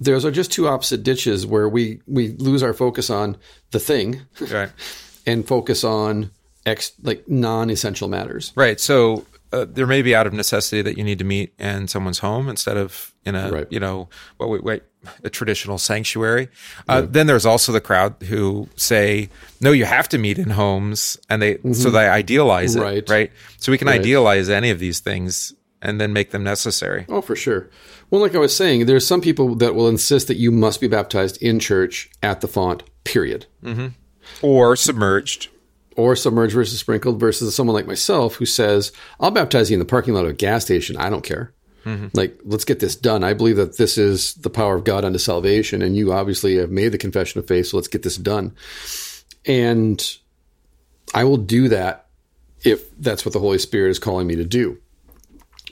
[0.00, 3.36] those are just two opposite ditches where we we lose our focus on
[3.70, 4.70] the thing right.
[5.26, 6.30] and focus on
[6.66, 8.80] ex like non-essential matters Right.
[8.80, 12.18] So uh, there may be out of necessity that you need to meet in someone's
[12.20, 13.66] home instead of in a Right.
[13.70, 14.08] you know
[14.38, 14.82] what we wait
[15.24, 16.48] a traditional sanctuary.
[16.88, 19.28] Uh, Then there's also the crowd who say
[19.60, 22.78] no, you have to meet in homes, and they so they idealize it.
[22.78, 22.84] Mm-hmm.
[22.88, 23.10] Right.
[23.10, 23.32] Right.
[23.58, 24.00] So we can Right.
[24.00, 27.04] idealize any of these things and then make them necessary.
[27.08, 27.68] oh for sure
[28.10, 30.86] well like i was saying there's some people that will insist that you must be
[30.86, 33.46] baptized in church at the font period
[34.40, 35.48] Or submerged.
[35.96, 39.84] Or submerged versus sprinkled versus someone like myself who says, I'll baptize you in the
[39.84, 40.96] parking lot of a gas station.
[40.96, 41.52] I don't care.
[41.84, 42.08] Mm-hmm.
[42.14, 43.24] Like, let's get this done.
[43.24, 45.82] I believe that this is the power of God unto salvation.
[45.82, 47.66] And you obviously have made the confession of faith.
[47.66, 48.54] So let's get this done.
[49.44, 50.16] And
[51.14, 52.06] I will do that
[52.64, 54.78] if that's what the Holy Spirit is calling me to do.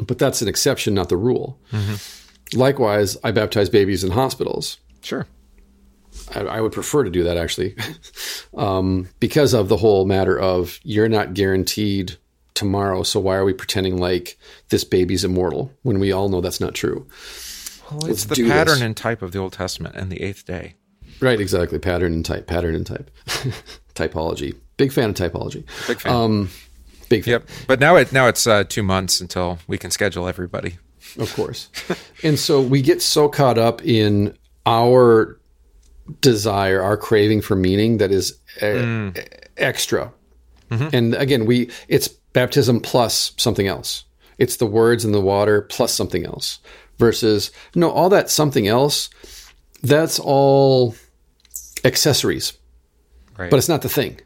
[0.01, 1.59] But that's an exception, not the rule.
[1.73, 2.59] Mm-hmm.
[2.59, 4.79] Likewise, I baptize babies in hospitals.
[5.03, 5.27] Sure.
[6.35, 7.77] I, I would prefer to do that actually,
[8.57, 12.17] um, because of the whole matter of you're not guaranteed
[12.55, 13.03] tomorrow.
[13.03, 14.39] So why are we pretending like
[14.69, 17.07] this baby's immortal when we all know that's not true?
[17.91, 18.83] Well, Let's it's the pattern this.
[18.83, 20.75] and type of the Old Testament and the eighth day.
[21.21, 21.79] Right, exactly.
[21.79, 22.47] Pattern and type.
[22.47, 23.11] Pattern and type.
[23.95, 24.57] typology.
[24.77, 25.65] Big fan of typology.
[25.87, 26.13] Big fan.
[26.13, 26.51] Um,
[27.09, 27.33] big fan.
[27.33, 27.49] Yep.
[27.67, 30.79] But now it now it's uh, two months until we can schedule everybody.
[31.19, 31.69] Of course.
[32.23, 35.40] and so we get so caught up in our
[36.21, 39.39] desire, our craving for meaning that is uh, mm.
[39.57, 40.13] extra.
[40.71, 40.89] Mm-hmm.
[40.97, 44.05] And again, we it's baptism plus something else.
[44.39, 46.61] It's the words in the water plus something else.
[46.99, 49.09] Versus no, all that something else,
[49.83, 50.95] that's all
[51.85, 52.53] accessories,
[53.39, 53.51] Right.
[53.51, 54.21] but it's not the thing.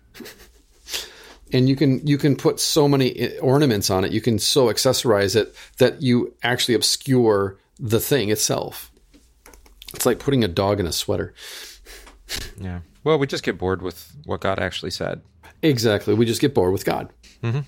[1.52, 4.10] And you can you can put so many eh, ornaments on it.
[4.10, 8.90] You can so accessorize it that you actually obscure the thing itself.
[9.94, 11.32] It's like putting a dog in a sweater.
[12.58, 12.80] Yeah.
[13.02, 15.20] Well, we just get bored with what God actually said.
[15.62, 16.14] Exactly.
[16.14, 17.10] We just get bored with God.
[17.42, 17.60] Mm-hmm.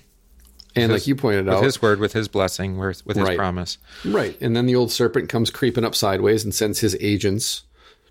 [0.75, 3.37] And like you pointed With out, his word, with his blessing, with, with his Right.
[3.37, 3.77] promise.
[4.05, 4.37] right?
[4.39, 7.63] And then the old serpent comes creeping up sideways and sends his agents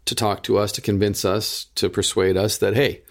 [0.04, 3.02] to talk to us, to convince us, to persuade us that hey,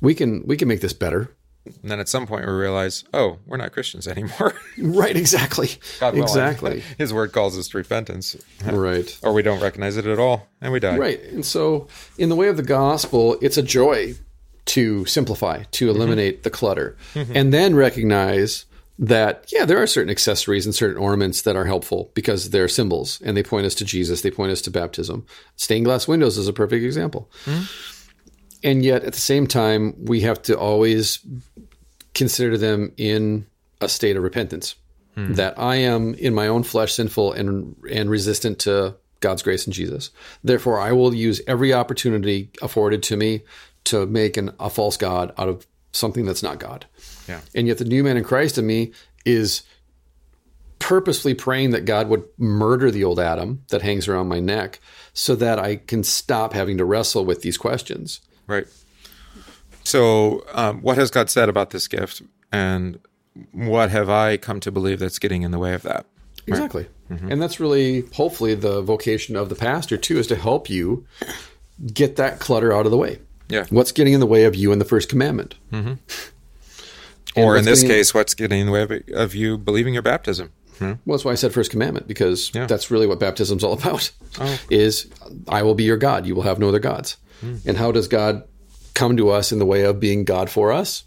[0.00, 1.34] we can we can make this better.
[1.66, 4.54] And then at some point we realize, oh, we're not Christians anymore.
[4.78, 5.16] Right?
[5.16, 5.68] Exactly.
[5.98, 6.22] God willing.
[6.22, 6.82] exactly.
[6.98, 8.34] His word calls us to repentance.
[8.64, 9.18] right.
[9.22, 10.96] Or we don't recognize it at all and we die.
[10.96, 11.22] Right.
[11.24, 14.14] And so, in the way of the gospel, it's a joy
[14.66, 15.96] to simplify, to mm-hmm.
[15.96, 17.32] eliminate the clutter, mm-hmm.
[17.34, 18.64] and then recognize
[18.98, 23.20] that yeah, there are certain accessories and certain ornaments that are helpful because they're symbols
[23.24, 25.26] and they point us to Jesus, they point us to baptism.
[25.56, 27.30] Stained glass windows is a perfect example.
[27.44, 27.64] Mm-hmm.
[28.62, 31.20] And yet at the same time, we have to always
[32.14, 33.46] consider them in
[33.80, 34.74] a state of repentance.
[35.14, 35.32] Hmm.
[35.34, 39.72] That I am in my own flesh sinful and and resistant to God's grace in
[39.72, 40.10] Jesus.
[40.44, 43.42] Therefore, I will use every opportunity afforded to me
[43.84, 46.86] to make an, a false god out of something that's not God.
[47.28, 47.40] Yeah.
[47.54, 48.92] And yet, the new man in Christ in me
[49.24, 49.62] is
[50.78, 54.80] purposefully praying that God would murder the old Adam that hangs around my neck
[55.12, 58.20] so that I can stop having to wrestle with these questions.
[58.50, 58.66] Right.
[59.84, 62.22] So, um, what has God said about this gift,
[62.52, 62.98] and
[63.52, 66.04] what have I come to believe that's getting in the way of that?
[66.46, 66.86] Exactly.
[67.10, 67.30] Mm-hmm.
[67.32, 71.06] And that's really, hopefully, the vocation of the pastor, too, is to help you
[71.94, 73.20] get that clutter out of the way.
[73.48, 73.64] Yeah.
[73.70, 75.54] What's getting in the way of you in the first commandment?
[75.72, 75.94] Mm-hmm.
[77.36, 80.50] Or in this case, what's getting in the way of, of you believing your baptism?
[80.78, 80.94] Hmm?
[81.06, 82.66] Well, that's why I said first commandment because Yeah.
[82.66, 84.10] that's really what baptism's all about.
[84.40, 84.58] Oh.
[84.68, 85.06] Is
[85.46, 87.18] I will be your God, you will have no other gods.
[87.40, 87.56] Hmm.
[87.64, 88.44] And how does God
[88.94, 91.04] come to us in the way of being God for us?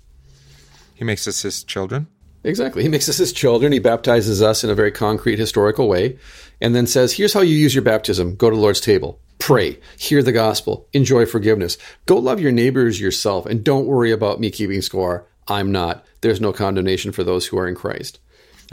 [0.95, 2.07] He makes us his children.
[2.43, 2.84] Exactly.
[2.84, 3.72] He makes us his children.
[3.72, 6.18] He baptizes us in a very concrete historical way
[6.60, 8.35] and then says, "Here's how you use your baptism.
[8.35, 9.19] Go to the Lord's table.
[9.39, 11.77] Pray, hear the gospel, enjoy forgiveness.
[12.05, 15.27] Go love your neighbors yourself and don't worry about me keeping score.
[15.47, 16.05] I'm not.
[16.22, 18.19] There's no condemnation for those who are in Christ."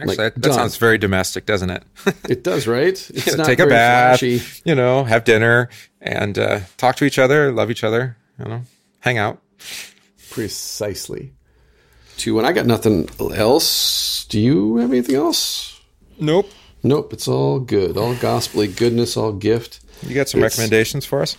[0.00, 1.82] Actually, Like, that, that sounds very domestic, doesn't it?
[2.28, 2.94] It does, right?
[3.14, 4.40] It's not Take a bath, flashy.
[4.64, 5.68] you know, have dinner,
[6.00, 8.62] and uh, talk to each other, love each other, you know,
[9.00, 9.40] hang out.
[10.30, 11.32] Precisely.
[12.16, 14.24] Two, and I got nothing else.
[14.26, 15.80] Do you have anything else?
[16.18, 16.50] Nope.
[16.82, 17.96] Nope, it's all good.
[17.96, 19.80] All gospelly goodness, all gift.
[20.02, 21.36] You got some It's- recommendations for us?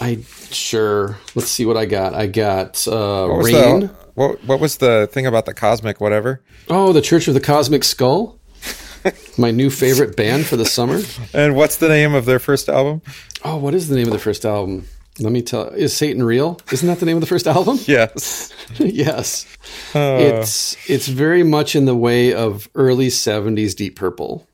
[0.00, 0.18] I
[0.50, 1.18] sure.
[1.34, 2.14] Let's see what I got.
[2.14, 3.80] I got uh, rain.
[3.80, 6.40] the what, what was the thing about the cosmic whatever?
[6.68, 8.38] Oh, the Church of the Cosmic Skull.
[9.38, 11.00] My new favorite band for the summer.
[11.34, 13.02] And what's the name of their first album?
[13.44, 14.86] Oh, what is the name of the first album?
[15.20, 15.68] Let me tell.
[15.68, 16.58] Is Satan real?
[16.72, 17.78] Isn't that the name of the first album?
[17.86, 18.52] Yes.
[18.78, 19.46] yes.
[19.94, 20.16] Uh.
[20.20, 24.46] It's it's very much in the way of early '70s Deep Purple.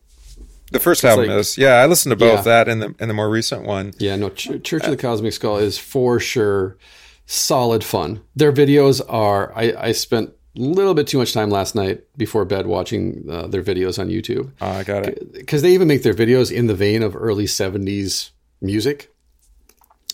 [0.72, 1.56] The first album like- is.
[1.56, 2.64] Yeah, I listened to both Yeah.
[2.64, 3.92] that and the and the more recent one.
[3.98, 6.76] Yeah, no, Ch- Church of the Cosmic Skull is for sure
[7.31, 8.20] solid fun.
[8.35, 9.52] Their videos are.
[9.57, 13.47] I, I spent a little bit too much time last night before bed watching uh,
[13.47, 15.32] their videos on YouTube Oh, I got it.
[15.32, 18.31] because they even make their videos in the vein of early '70s
[18.61, 19.15] music.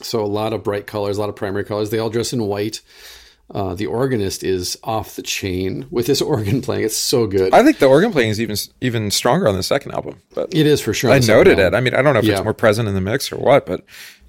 [0.02, 1.88] So a lot of bright colors, a lot of primary colors.
[1.88, 2.82] They all dress in white.
[3.48, 6.84] Uh, the organist is off the chain with his organ playing.
[6.84, 7.54] It's so good.
[7.54, 10.20] I think the organ playing is even even stronger on the second album.
[10.34, 11.10] But it is for sure.
[11.10, 11.72] I noted it.
[11.72, 12.34] I mean, I don't know if Yeah.
[12.34, 13.84] it's more present in the mix or what, but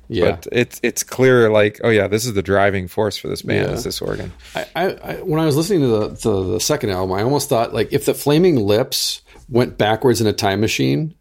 [0.09, 0.31] Yeah.
[0.31, 1.49] but it's it's clear.
[1.49, 3.67] Like, oh yeah, this is the driving force for this band.
[3.67, 3.73] Yeah.
[3.73, 4.31] Is this organ?
[4.55, 7.49] I, I, I when I was listening to the to the second album, I almost
[7.49, 11.15] thought like if the Flaming Lips went backwards in a time machine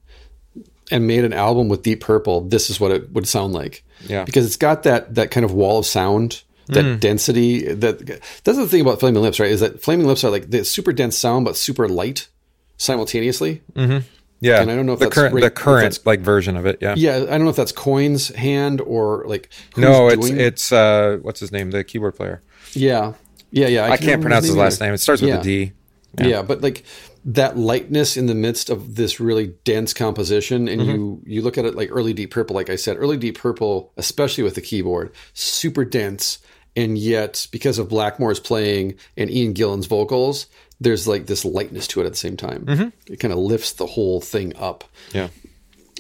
[0.91, 3.83] and made an album with Deep Purple, this is what it would sound like.
[4.07, 4.25] Yeah.
[4.25, 6.97] because it's got that that kind of wall of sound, that hmm.
[6.97, 7.73] density.
[7.73, 8.07] That
[8.45, 9.51] that's the thing about Flaming Lips, right?
[9.51, 12.29] Is that Flaming Lips are like the super dense sound but super light
[12.77, 13.63] simultaneously.
[13.75, 14.07] Mm-hmm.
[14.41, 16.79] Yeah, And I don't know if the that's current the current like version of it.
[16.83, 16.95] Yeah.
[16.97, 21.19] Yeah, I don't know if that's Coyne's hand or like no, it's doing- it's uh
[21.23, 21.71] what's his name?
[21.71, 22.43] The keyboard player.
[22.75, 23.15] yeah,
[23.51, 23.85] yeah, yeah.
[23.91, 24.93] I can't pronounce his last name.
[24.93, 25.41] It starts with Yeah.
[25.41, 25.73] a D.
[26.19, 26.43] Yeah.
[26.43, 26.85] but like
[27.25, 31.65] that lightness in the midst of this really dense composition, and you you look at
[31.65, 35.13] it like early Deep Purple, like I said, early Deep Purple, especially with the keyboard,
[35.35, 36.39] super dense,
[36.77, 40.47] and yet because of Blackmore's playing and Ian Gillan's vocals,
[40.81, 42.65] there's like this lightness to it at the same time.
[43.07, 44.85] It kind of lifts the whole thing up.
[45.13, 45.29] Yeah.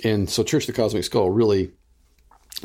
[0.04, 1.72] And so Church of the Cosmic Skull really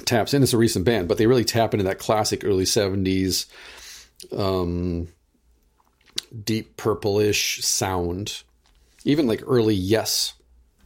[0.05, 0.43] taps in.
[0.43, 3.45] It's a recent band, but they really tap into that classic early 70s
[4.35, 5.07] um,
[6.43, 8.43] deep purplish sound.
[9.03, 10.33] Even like early Yes.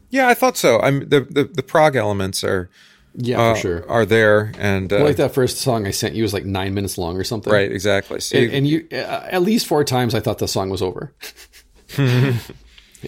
[0.09, 0.79] Yeah, I thought so.
[0.79, 2.69] I'm the the, the prog elements are
[3.17, 3.89] Yeah, uh, for sure.
[3.89, 6.97] are there and uh, like that first song I sent you was like nine minutes
[6.97, 7.51] long or something.
[7.53, 8.19] right exactly.
[8.19, 11.13] See, And, and you, uh, at least four times I thought the song was over.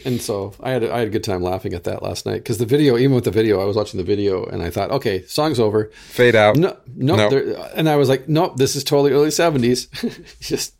[0.05, 2.57] and so I had, I had a good time laughing at that last night because
[2.57, 5.23] the video, even with the video, I was watching the video and I thought, okay,
[5.25, 5.91] song's over.
[6.09, 6.55] fade out.
[6.55, 7.29] No, no, No.
[7.29, 9.87] there- and I was like, nope, this is totally early seventies.
[10.39, 10.73] Just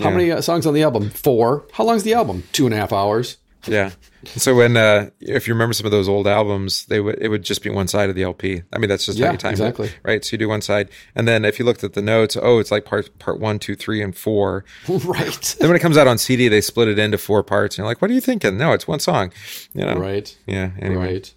[0.00, 0.16] how Yeah.
[0.16, 1.10] many uh, songs on the album?
[1.10, 1.66] Four.
[1.72, 2.44] How long's the album?
[2.52, 3.36] Two and a half hours.
[3.66, 3.90] Yeah.
[4.36, 7.42] So when uh, if you remember some of those old albums, they would it would
[7.42, 8.62] just be one side of the LP.
[8.72, 9.88] I mean, that's just Yeah, how you time exactly.
[9.88, 10.24] it, right?
[10.24, 12.70] So you do one side, and then if you looked at the notes, oh, it's
[12.70, 14.64] like part part one, two, three, and four.
[14.88, 15.56] right.
[15.58, 17.76] Then when it comes out on CD, they split it into four parts.
[17.76, 18.56] And you're like, what are you thinking?
[18.58, 19.32] No, it's one song.
[19.74, 19.94] You know?
[19.94, 20.36] Right.
[20.46, 20.70] Yeah.
[20.78, 21.34] Anyway, Right.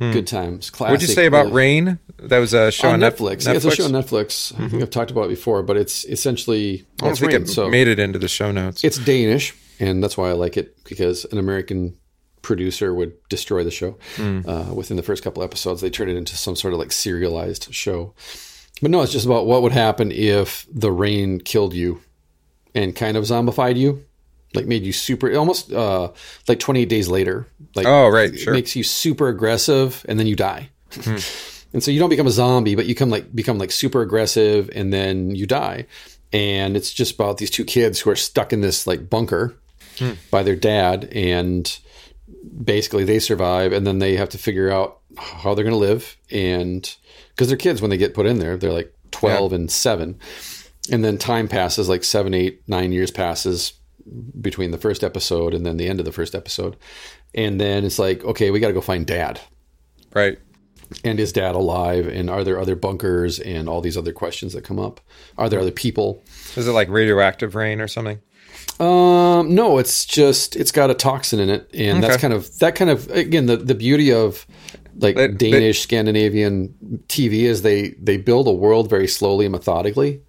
[0.00, 0.70] Good times.
[0.70, 0.88] Classic.
[0.88, 0.92] Hmm.
[0.94, 1.98] what'd you say about Rain?
[2.20, 3.42] That was a show on, on Netflix?
[3.42, 3.46] Netflix.
[3.46, 4.58] Yeah, it's a show on Netflix.
[4.58, 7.48] I think I've talked about it before, but it's essentially I don't think rain, it
[7.48, 8.82] so made it into the show notes.
[8.82, 9.54] it's Danish.
[9.80, 11.96] And that's why I like it because an American
[12.42, 15.80] producer would destroy the show uh, within the first couple episodes.
[15.80, 18.14] They turn it into some sort of like serialized show.
[18.80, 22.00] But no, it's just about what would happen if the rain killed you
[22.74, 24.04] and kind of zombified you,
[24.54, 26.12] like made you super, almost uh,
[26.48, 27.46] like 28 days later.
[27.74, 28.54] Like, Oh, right, it sure.
[28.54, 30.70] makes you super aggressive and then you die.
[31.72, 34.70] and so you don't become a zombie, but you come like become like super aggressive
[34.74, 35.86] and then you die.
[36.32, 39.59] And it's just about these two kids who are stuck in this like bunker
[40.00, 40.12] Hmm.
[40.30, 41.78] by their dad and
[42.64, 46.16] basically they survive and then they have to figure out how they're going to live
[46.30, 46.96] and
[47.30, 50.18] because they're kids when they get put in there they're like 12 and 7
[50.90, 53.74] and then time passes like seven, eight, nine years passes
[54.40, 56.76] between the first episode and then the end of the first episode
[57.34, 59.40] and then it's like okay we got to go find dad.
[60.14, 60.38] Right.
[61.04, 64.64] and is dad alive and are there other bunkers and all these other questions that
[64.64, 65.00] come up?
[65.38, 66.22] Are there other people?
[66.56, 68.20] Is it like radioactive rain or something?
[68.78, 72.74] Um, no, it's just it's got a toxin in it, and that's kind of that
[72.74, 74.46] kind of again the the beauty of
[74.98, 76.74] like They- Danish Scandinavian
[77.08, 80.22] TV is they they build a world very slowly and methodically,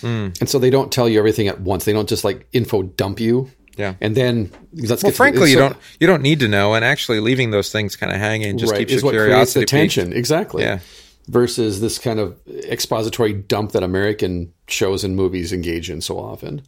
[0.00, 0.28] Hmm.
[0.40, 1.84] and so they don't tell you everything at once.
[1.86, 3.94] They don't just like info dump you, Yeah.
[4.02, 6.74] and then let's Well, get to- frankly, you so- don't you don't need to know,
[6.74, 9.26] and actually leaving those things kind of hanging just right keeps is your what creates
[9.54, 10.62] curiosity the tension exactly.
[10.62, 10.80] Yeah.
[11.26, 16.62] Versus this kind of expository dump that American shows and movies engage in so often.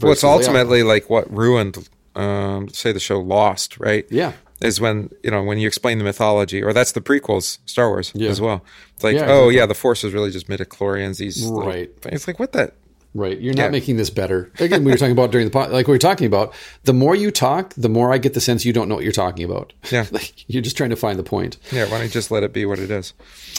[0.00, 4.06] Well, it's Versus they- ultimately like what ruined, um, say, the show Lost, right?
[4.10, 4.32] Yeah.
[4.60, 8.12] Is when you know when you explain the mythology, or that's the prequels, Star Wars
[8.14, 8.64] as well.
[8.94, 9.56] It's like, Yeah, oh exactly.
[9.56, 11.18] yeah, the Force is really just midichlorians.
[11.18, 11.90] These Right.
[12.06, 12.74] it's like what that.
[13.14, 13.38] Right.
[13.38, 13.68] You're not Yeah.
[13.70, 14.50] making this better.
[14.58, 17.14] Again, we were talking about during the pod, like we were talking about, the more
[17.14, 19.72] you talk, the more I get the sense you don't know what you're talking about.
[19.90, 20.06] Yeah.
[20.12, 21.58] like you're just trying to find the point.
[21.70, 23.12] Yeah, why don't you just let it be what it is?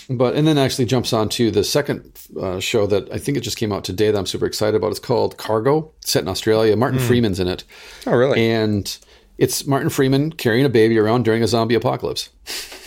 [0.10, 3.42] But, and then actually jumps on to the second uh, show that I think it
[3.42, 4.90] just came out today that I'm super excited about.
[4.92, 6.76] It's called Cargo, set in Australia.
[6.76, 7.64] Martin Freeman's in it.
[8.08, 8.44] Oh, really?
[8.52, 8.98] And
[9.38, 12.30] it's Martin Freeman carrying a baby around during a zombie apocalypse.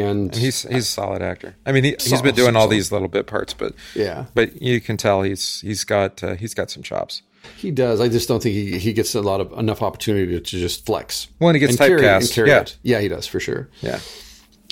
[0.00, 1.56] And, He's he's a solid actor.
[1.66, 4.60] I mean, he, he's Solid, been doing all these little bit parts, but yeah, but
[4.62, 7.22] you can tell he's he's got uh, he's got some chops.
[7.56, 8.00] he does.
[8.00, 10.86] I just don't think he, he gets a lot of enough opportunity to, to just
[10.86, 11.28] flex.
[11.38, 12.60] When he gets and carry, and typecast, carry yeah.
[12.60, 12.78] it.
[12.82, 13.68] Yeah, he does for sure.
[13.80, 14.00] Yeah,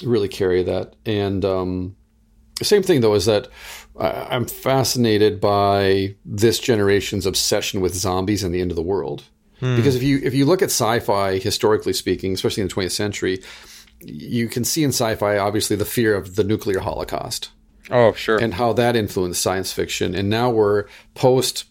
[0.02, 0.94] really carry that.
[1.04, 1.96] And um,
[2.62, 3.48] same thing though is that
[3.98, 9.24] I'm fascinated by this generation's obsession with zombies and the end of the world.
[9.60, 13.42] Because if you if you look at sci-fi historically speaking, especially in the 20th century,
[14.00, 17.50] you can see in sci-fi obviously the fear of the nuclear holocaust
[17.90, 18.38] Oh, sure.
[18.38, 20.14] and how that influenced science fiction.
[20.14, 21.64] And now we're post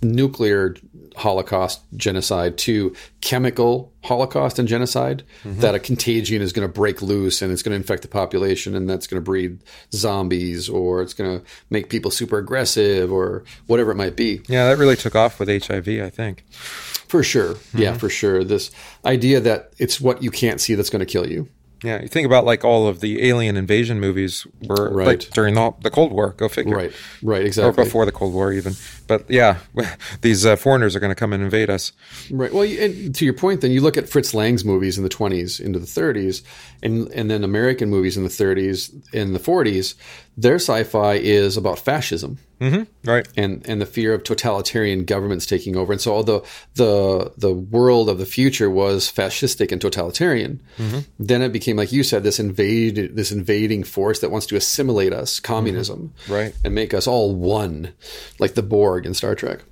[0.00, 0.76] nuclear
[1.16, 5.58] holocaust genocide to chemical holocaust and genocide mm-hmm.
[5.60, 8.76] that a contagion is going to break loose and it's going to infect the population
[8.76, 9.58] and that's going to breed
[9.92, 14.68] zombies or it's going to make people super aggressive or whatever it might be yeah,
[14.68, 15.88] that really took off with HIV.
[15.88, 16.44] I think.
[16.52, 17.98] for sure yeah mm-hmm.
[17.98, 18.70] for sure this
[19.04, 21.48] idea that it's what you can't see that's going to kill you
[21.84, 25.06] Yeah, you think about like all of the alien invasion movies were Right.
[25.06, 26.34] like during the, the Cold War.
[26.36, 26.74] Go figure.
[26.74, 26.92] right
[27.22, 27.68] right exactly.
[27.82, 28.74] Or before the Cold War, even.
[29.06, 29.58] But yeah,
[30.22, 31.92] these uh, foreigners are going to come and invade us.
[32.30, 32.52] Right.
[32.52, 35.60] Well, and to your point, then you look at Fritz Lang's movies in the 20s
[35.60, 36.42] into the 30s,
[36.82, 39.94] and and then American movies in the 30s in the 40s.
[40.36, 43.08] Their sci-fi is about fascism Mm-hmm.
[43.08, 43.28] Right.
[43.36, 45.92] and and the fear of totalitarian governments taking over.
[45.92, 46.44] And so, although
[46.74, 51.00] the the world of the future was fascistic and totalitarian, mm-hmm.
[51.20, 55.12] then it became, like you said, this invade this invading force that wants to assimilate
[55.12, 55.52] us, mm-hmm.
[55.52, 56.52] communism, Right.
[56.64, 57.92] and make us all one,
[58.38, 59.62] like the Borg in Star Trek.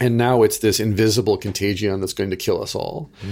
[0.00, 3.10] And now it's this invisible contagion that's going to kill us all.
[3.22, 3.30] And,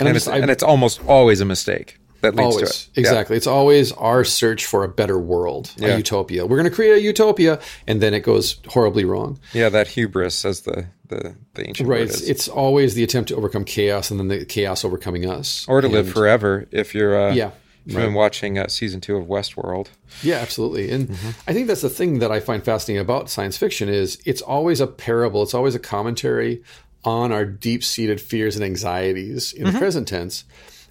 [0.00, 2.88] I'm And it's, and it's almost always a mistake that leads always to it.
[2.94, 3.00] Yeah.
[3.00, 3.36] exactly.
[3.36, 5.94] It's always our search for a better world, Yeah.
[5.94, 6.46] a utopia.
[6.46, 9.38] We're going to create a utopia, and then it goes horribly wrong.
[9.52, 12.02] Yeah, that hubris, as the the, the ancient Right.
[12.02, 15.80] It's, it's always the attempt to overcome chaos, and then the chaos overcoming us, or
[15.80, 17.52] to live forever if you're uh, Yeah,
[17.86, 19.86] if you've been watching uh, season two of Westworld.
[20.22, 20.90] Yeah, absolutely.
[20.90, 21.30] And Mm-hmm.
[21.48, 24.80] I think that's the thing that I find fascinating about science fiction is it's always
[24.82, 25.42] a parable.
[25.42, 26.62] It's always a commentary
[27.04, 29.72] on our deep-seated fears and anxieties in Mm-hmm.
[29.72, 30.44] the present tense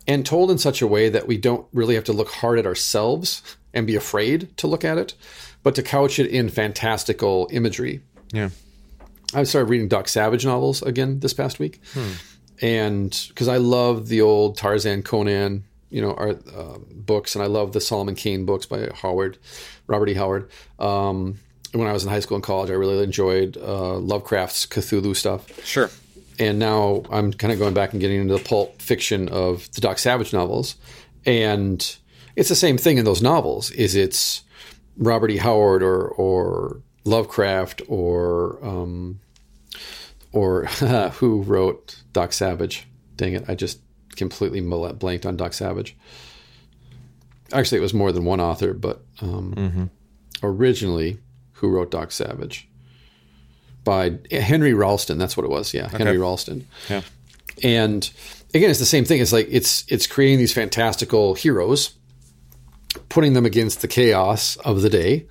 [0.07, 2.65] and told in such a way that we don't really have to look hard at
[2.65, 3.41] ourselves
[3.73, 5.13] and be afraid to look at it,
[5.63, 8.01] but to couch it in fantastical imagery.
[8.31, 8.49] Yeah.
[9.33, 12.11] I started reading Doc Savage novels again this past week, Hmm.
[12.61, 17.47] and because I love the old Tarzan, Conan, you know, art, uh, books, and I
[17.47, 19.37] love the Solomon Kane books by Howard,
[19.87, 20.13] Robert E.
[20.13, 20.49] Howard.
[20.79, 21.39] Um,
[21.73, 25.45] when I was in high school and college, I really enjoyed uh, Lovecraft's Cthulhu stuff,
[25.65, 25.89] Sure.
[26.39, 29.81] And now I'm kind of going back and getting into the pulp fiction of the
[29.81, 30.75] Doc Savage novels,
[31.25, 31.97] and
[32.35, 33.71] it's the same thing in those novels.
[33.71, 34.43] Is it's
[34.97, 35.37] Robert E.
[35.37, 39.19] Howard or or Lovecraft or um,
[40.31, 40.65] or
[41.13, 42.87] who wrote Doc Savage?
[43.15, 43.79] Dang it, I just
[44.15, 45.95] completely blanked on Doc Savage.
[47.53, 49.83] Actually, it was more than one author, but um, mm-hmm.
[50.43, 51.17] originally,
[51.53, 52.67] who wrote Doc Savage?
[53.87, 55.17] By Henry Ralston.
[55.17, 55.73] That's what it was.
[55.73, 55.99] Yeah, okay.
[55.99, 56.67] Henry Ralston.
[56.89, 57.03] Yeah.
[57.63, 58.09] And
[58.53, 59.21] again, it's the same thing.
[59.21, 61.95] It's like it's it's creating these fantastical heroes,
[63.07, 65.25] putting them against the chaos of the day.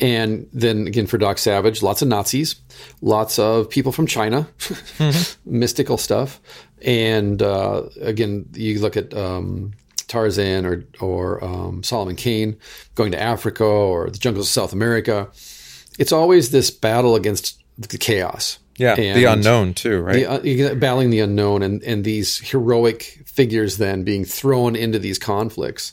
[0.00, 2.56] And then again, for Doc Savage, lots of Nazis,
[3.02, 5.40] lots of people from China, mm-hmm.
[5.58, 6.40] mystical stuff.
[6.82, 9.74] And uh, again, you look at um,
[10.08, 12.58] Tarzan or or um, Solomon Kane
[12.96, 15.28] going to Africa or the jungles of South America.
[16.00, 18.58] It's always this battle against the chaos.
[18.76, 20.42] Yeah, the unknown too, right?
[20.42, 25.18] The, uh, battling the unknown and and these heroic figures then being thrown into these
[25.18, 25.92] conflicts,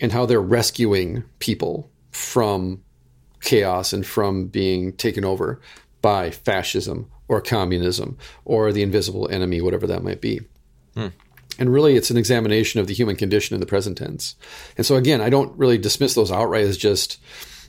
[0.00, 2.82] and how they're rescuing people from
[3.40, 5.60] chaos and from being taken over
[6.02, 10.40] by fascism or communism or the invisible enemy, whatever that might be.
[10.94, 11.08] Hmm.
[11.58, 14.34] And really, it's an examination of the human condition in the present tense.
[14.76, 17.18] And so, again, I don't really dismiss those outright as just,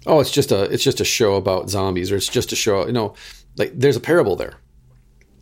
[0.08, 2.86] oh, it's just a it's just a show about zombies, or it's just a show.
[2.86, 3.16] You know,
[3.58, 4.56] like there's a parable there.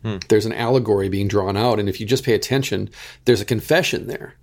[0.01, 0.17] Hmm.
[0.27, 2.89] There's an allegory being drawn out, and if you just pay attention,
[3.25, 4.35] there's a confession there.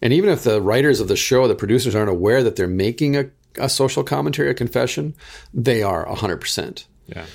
[0.00, 3.16] And even if the writers of the show, the producers, aren't aware that they're making
[3.16, 5.14] a, a social commentary, a confession,
[5.52, 6.86] they are hundred percent.
[7.06, 7.26] Yeah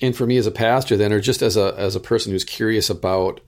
[0.00, 2.44] and for me as a pastor then or just as a as a person who's
[2.44, 3.40] curious about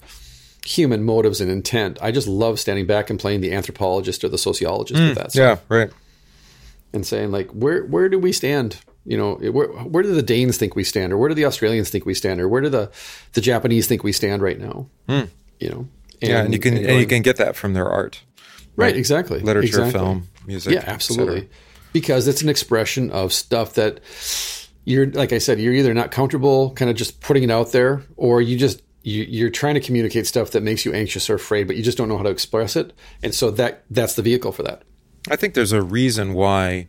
[0.65, 4.39] human motives and intent i just love standing back and playing the anthropologist or the
[4.39, 5.61] sociologist mm, with that stuff.
[5.71, 5.91] yeah right
[6.93, 8.81] and saying like where where do we stand?
[9.05, 11.13] You know where, where do the danes think we stand?
[11.13, 12.41] Or where do the australians think we stand?
[12.41, 12.91] Or where do the
[13.33, 14.89] the japanese think we stand right now?
[15.09, 15.29] Mm.
[15.59, 15.89] you know?
[16.21, 18.23] And, yeah and you can and, going, and, you can get that from their art
[18.77, 18.97] right, right?
[18.97, 19.41] exactly.
[19.41, 19.93] Literature exactly.
[19.93, 21.49] film music yeah absolutely.
[21.93, 24.01] because it's an expression of stuff that
[24.85, 28.03] you're like I said, you're either not comfortable kind of just putting it out there,
[28.17, 31.67] or you just you, you're trying to communicate stuff that makes you anxious or afraid,
[31.67, 32.93] but you just don't know how to express it,
[33.23, 34.83] and so that that's the vehicle for that.
[35.31, 36.89] I think there's a reason why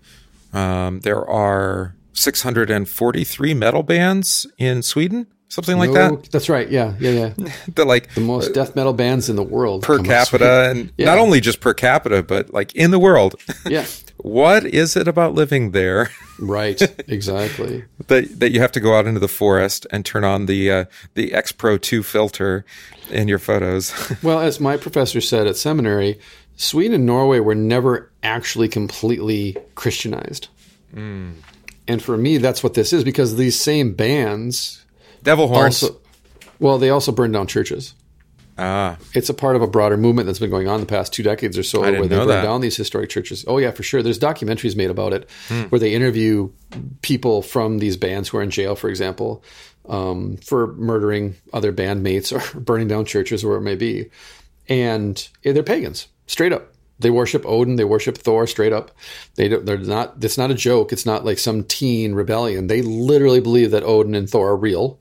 [0.54, 6.32] um, there are 643 metal bands in Sweden, something like no, that.
[6.32, 6.70] That's right.
[6.70, 7.54] Yeah, yeah, yeah.
[7.76, 11.06] the like the most death metal bands in the world per capita, and yeah.
[11.06, 13.36] not only just per capita, but like in the world.
[13.70, 13.86] Yeah.
[14.18, 16.12] what is it about living there?
[16.40, 17.86] right, exactly.
[18.08, 20.86] that that you have to go out into the forest and turn on the uh,
[21.14, 22.66] the X Pro two filter
[23.10, 23.94] in your photos.
[24.22, 26.20] well, as my professor said at seminary,
[26.56, 30.48] Sweden and Norway were never actually completely Christianized.
[30.96, 31.34] Mm.
[31.88, 34.84] And for me, that's what this is because these same bands,
[35.22, 35.84] devil horns.
[35.84, 36.00] Also,
[36.60, 37.94] well, they also burned down churches.
[38.58, 38.98] Ah.
[39.14, 41.58] It's a part of a broader movement that's been going on the past two decades
[41.58, 42.44] or so where they burn that.
[42.44, 43.44] down these historic churches.
[43.48, 44.04] Oh, yeah, for sure.
[44.04, 45.64] There's documentaries made about it hmm.
[45.64, 46.52] where they interview
[47.02, 49.44] people from these bands who are in jail, for example,
[49.90, 54.10] um, for murdering other bandmates or burning down churches or where it may be.
[54.70, 56.73] And they're pagans, straight up.
[57.04, 57.76] They worship Odin.
[57.76, 58.92] They worship Thor straight up.
[59.36, 60.16] They they're not.
[60.22, 60.92] It's not a joke.
[60.92, 62.68] It's not like some teen rebellion.
[62.68, 65.00] They literally believe that Odin and Thor are real,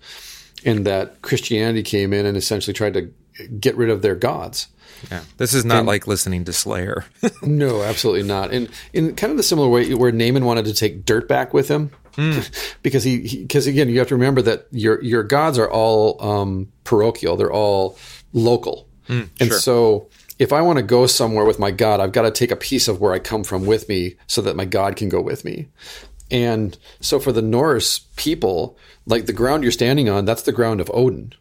[0.65, 3.11] and that Christianity came in and essentially tried to
[3.59, 4.69] get rid of their gods.
[5.11, 5.23] Yeah.
[5.37, 7.05] This is not and, like listening to Slayer.
[7.43, 8.53] no, absolutely not.
[8.53, 11.69] And in kind of the similar way where Naaman wanted to take dirt back with
[11.69, 12.77] him, mm.
[12.83, 16.73] because he, because again, you have to remember that your your gods are all um,
[16.85, 17.99] parochial; they're all
[18.33, 19.59] local, mm, and sure.
[19.59, 20.09] so
[20.39, 22.89] if I want to go somewhere with my God, I've got to take a piece
[22.89, 25.69] of where I come from with me, so that my God can go with me.
[26.31, 30.81] And so for the Norse people, like the ground you're standing on, that's the ground
[30.81, 31.35] of Odin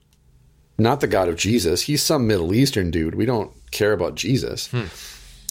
[0.82, 1.82] not the God of Jesus.
[1.82, 3.16] He's some Middle Eastern dude.
[3.16, 4.68] We don't care about Jesus.
[4.68, 4.86] Hmm.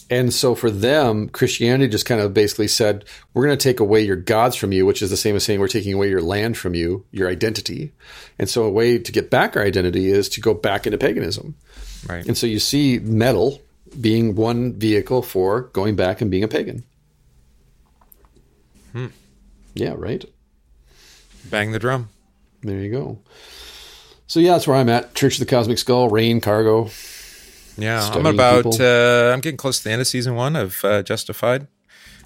[0.09, 4.01] And so for them, Christianity just kind of basically said, we're going to take away
[4.01, 6.57] your gods from you, which is the same as saying we're taking away your land
[6.57, 7.93] from you, your identity.
[8.37, 11.55] And so a way to get back our identity is to go back into paganism.
[12.07, 12.25] Right.
[12.25, 13.61] And so you see metal
[13.99, 16.83] being one vehicle for going back and being a pagan.
[18.93, 19.07] Hmm.
[19.73, 20.25] Yeah, right.
[21.49, 22.09] Bang the drum.
[22.61, 23.19] There you go.
[24.27, 25.13] So yeah, that's where I'm at.
[25.15, 26.89] Church of the Cosmic Skull, Rain, Cargo.
[27.77, 28.79] Yeah, I'm about.
[28.79, 31.67] Uh, I'm getting close to the end of season one of uh, Justified.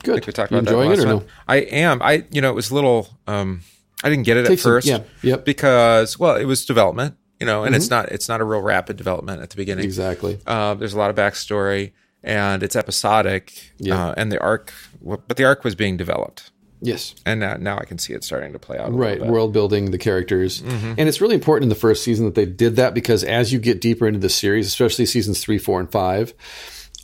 [0.04, 0.26] Good.
[0.26, 1.24] We talked you about enjoying that it or no?
[1.48, 2.02] I am.
[2.02, 3.08] I you know it was a little.
[3.28, 3.62] Um,
[4.04, 4.88] I didn't get it at first.
[4.88, 5.32] Some, yeah.
[5.32, 5.46] Yep.
[5.46, 7.16] Because well, it was development.
[7.40, 7.78] You know, and mm-hmm.
[7.78, 8.10] it's not.
[8.10, 9.86] It's not a real rapid development at the beginning.
[9.86, 10.40] Exactly.
[10.46, 11.92] Uh, there's a lot of backstory,
[12.24, 13.74] and it's episodic.
[13.78, 14.08] Yeah.
[14.10, 16.52] Uh, and the arc, but the arc was being developed.
[16.82, 17.16] Yes.
[17.26, 18.94] And now, now I can see it starting to play out.
[18.94, 19.20] right.
[19.26, 20.62] World building the characters.
[20.62, 20.94] Mm-hmm.
[20.98, 23.60] And it's really important in the first season that they did that because as you
[23.60, 26.34] get deeper into the series, especially seasons three, four, and five,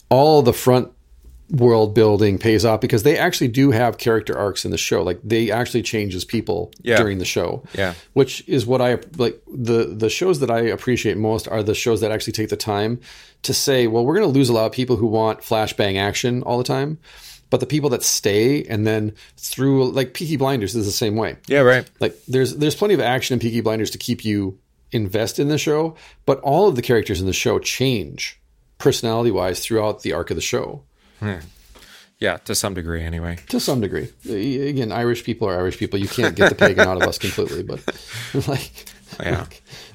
[0.09, 0.91] all the front
[1.51, 5.03] world building pays off because they actually do have character arcs in the show.
[5.03, 6.95] Like they actually change as people Yeah.
[6.97, 7.63] during the show.
[7.77, 7.93] Yeah.
[8.13, 12.01] Which is what I like the the shows that I appreciate most are the shows
[12.01, 13.01] that actually take the time
[13.43, 16.41] to say, well, we're going to lose a lot of people who want flashbang action
[16.43, 16.97] all the time.
[17.49, 21.35] But the people that stay and then through like Peaky Blinders is the same way.
[21.47, 21.89] Yeah, right.
[21.99, 24.57] Like there's there's plenty of action in Peaky Blinders to keep you
[24.93, 25.95] invest in the show,
[26.25, 28.39] but all of the characters in the show change
[28.77, 30.83] personality wise throughout the arc of the show
[32.19, 33.37] Yeah, to some degree, anyway.
[33.49, 34.09] to some degree.
[34.29, 35.97] Again, Irish people are Irish people.
[35.99, 37.81] You can't get the pagan out of us completely, but
[38.47, 38.85] like
[39.19, 39.45] Yeah.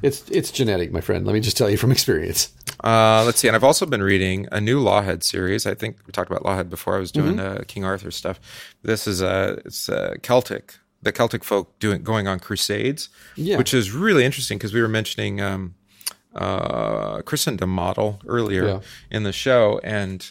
[0.03, 1.25] it's it's genetic, my friend.
[1.25, 2.49] Let me just tell you from experience.
[2.83, 3.47] Uh, let's see.
[3.49, 5.67] And I've also been reading a new Lawhead series.
[5.67, 6.97] I think we talked about Lawhead before.
[6.97, 7.61] I was doing Mm-hmm.
[7.61, 8.41] uh, King Arthur stuff.
[8.83, 10.75] This is uh, it's uh, Celtic.
[11.03, 13.57] The Celtic folk doing going on crusades, Yeah.
[13.59, 15.75] which is really interesting because we were mentioning um,
[16.35, 18.81] uh, Christendom model earlier Yeah.
[19.11, 20.29] in the show, and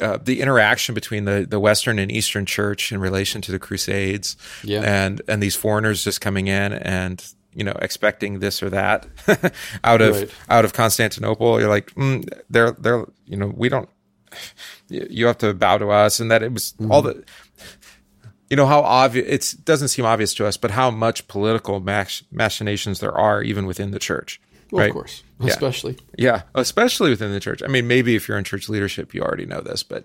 [0.00, 4.36] uh, the interaction between the, the Western and Eastern Church in relation to the Crusades,
[4.64, 4.80] Yeah.
[4.82, 7.22] and and these foreigners just coming in and
[7.54, 9.06] you know expecting this or that
[9.84, 10.30] out of Right.
[10.48, 11.60] out of Constantinople.
[11.60, 13.88] You're like, mm, they're they're you know we don't.
[14.88, 17.22] You have to bow to us, and that it was all the.
[18.48, 22.22] You know how obvious it doesn't seem obvious to us, but how much political mach-
[22.30, 24.40] machinations there are even within the church.
[24.72, 24.88] Well, right?
[24.88, 25.50] Of course, Yeah.
[25.50, 27.62] especially Yeah, especially within the church.
[27.62, 30.04] I mean, maybe if you're in church leadership, you already know this, but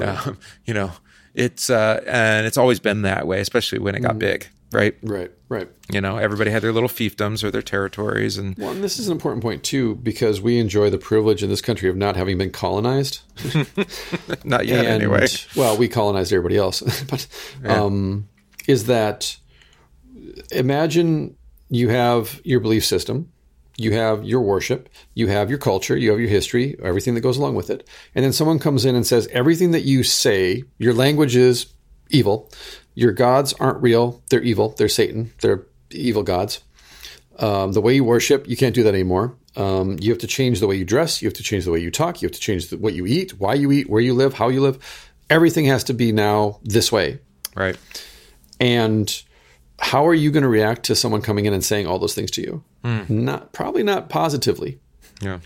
[0.00, 0.90] um, you know,
[1.34, 4.96] it's uh, and it's always been that way, especially when it got big, right?
[5.02, 5.68] right, right.
[5.92, 9.08] You know, everybody had their little fiefdoms or their territories, and Well, and this is
[9.08, 12.38] an important point too, because we enjoy the privilege in this country of not having
[12.38, 13.20] been colonized.
[14.44, 15.26] not yet and anyway.
[15.54, 16.80] well, we colonized everybody else,
[17.10, 17.26] but
[17.66, 18.28] um,
[18.66, 19.36] is that
[20.50, 21.36] imagine
[21.68, 23.30] you have your belief system,
[23.76, 27.36] you have your worship, you have your culture, you have your history, everything that goes
[27.36, 30.94] along with it, and then someone comes in and says everything that you say, your
[30.94, 31.66] language is
[32.10, 32.50] evil,
[32.94, 36.62] your gods aren't real, they're evil, they're Satan, they're evil gods.
[37.38, 39.36] Um, the way you worship, you can't do that anymore.
[39.56, 41.20] Um, you have to change the way you dress.
[41.20, 42.22] You have to change the way you talk.
[42.22, 44.48] You have to change the, what you eat, why you eat, where you live, how
[44.48, 44.78] you live.
[45.28, 47.18] Everything has to be now this way.
[47.54, 47.76] Right.
[48.60, 49.22] And
[49.78, 52.30] how are you going to react to someone coming in and saying all those things
[52.32, 52.64] to you?
[52.84, 53.02] Hmm.
[53.08, 54.78] Not probably not positively.
[55.20, 55.40] Yeah.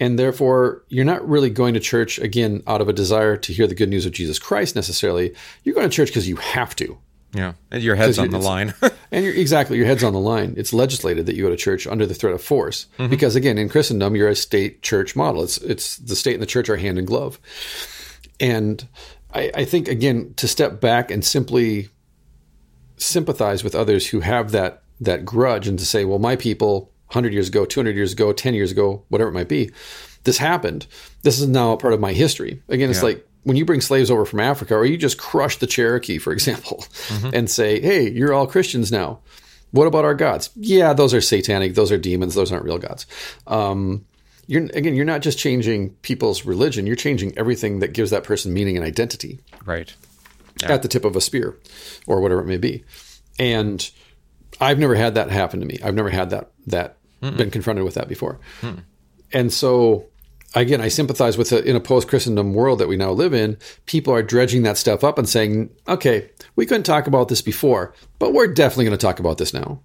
[0.00, 3.66] And therefore, you're not really going to church again out of a desire to hear
[3.66, 5.34] the good news of Jesus Christ necessarily.
[5.64, 6.98] You're going to church because you have to.
[7.34, 7.54] Yeah.
[7.70, 8.74] And your head's on the line.
[9.10, 10.52] And you're exactly your head's on the line.
[10.58, 13.08] It's legislated that you go to church under the threat of force mm-hmm.
[13.08, 15.42] because again, in Christendom, you're a state church model.
[15.42, 17.40] It's it's the state and the church are hand in glove.
[18.38, 18.86] And
[19.32, 21.88] I, I think again to step back and simply
[22.98, 27.32] sympathize with others who have that that grudge and to say, well, my people 100
[27.32, 29.70] years ago, 200 years ago, 10 years ago, whatever it might be,
[30.24, 30.86] this happened.
[31.22, 32.60] This is now a part of my history.
[32.68, 33.04] Again, it's Yeah.
[33.04, 36.32] like when you bring slaves over from Africa, or you just crush the Cherokee, for
[36.32, 36.84] example,
[37.32, 39.20] and say, hey, you're all Christians now.
[39.70, 40.50] What about our gods?
[40.56, 41.74] Yeah, those are satanic.
[41.74, 42.34] Those are demons.
[42.34, 43.06] Those aren't real gods.
[43.46, 44.04] Um,
[44.46, 46.86] you're again, you're not just changing people's religion.
[46.86, 49.94] You're changing everything that gives that person meaning and identity right.
[50.64, 51.58] At the tip of a spear
[52.06, 52.84] or whatever it may be.
[53.38, 53.88] And
[54.60, 55.78] I've never had that happen to me.
[55.82, 58.38] I've never had that that been confronted with that before.
[59.32, 60.06] And so
[60.54, 63.58] again, I sympathize with it in a post Christendom world that we now live in.
[63.86, 67.94] People are dredging that stuff up and saying, "Okay, we couldn't talk about this before,
[68.18, 69.80] but we're definitely going to talk about this now."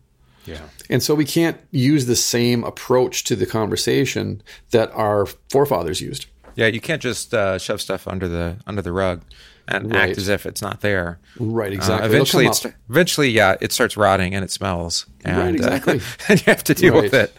[0.45, 0.61] Yeah.
[0.89, 4.41] And so we can't use the same approach to the conversation
[4.71, 6.25] that our forefathers used.
[6.55, 6.67] Yeah.
[6.67, 9.23] You can't just uh, shove stuff under the under the rug
[9.67, 10.09] and Right.
[10.09, 11.19] act as if it's not there.
[11.39, 12.05] Right, Uh, exactly.
[12.05, 12.73] It'll eventually, it's, up.
[12.89, 15.05] eventually, yeah, it starts rotting and it smells.
[15.23, 15.97] And, Right, exactly.
[15.97, 17.33] Uh, and you have to deal with it.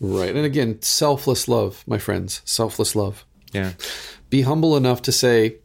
[0.00, 0.34] Right.
[0.34, 3.24] And again, selfless love, my friends, selfless love.
[3.52, 3.72] Yeah.
[4.30, 5.56] be humble enough to say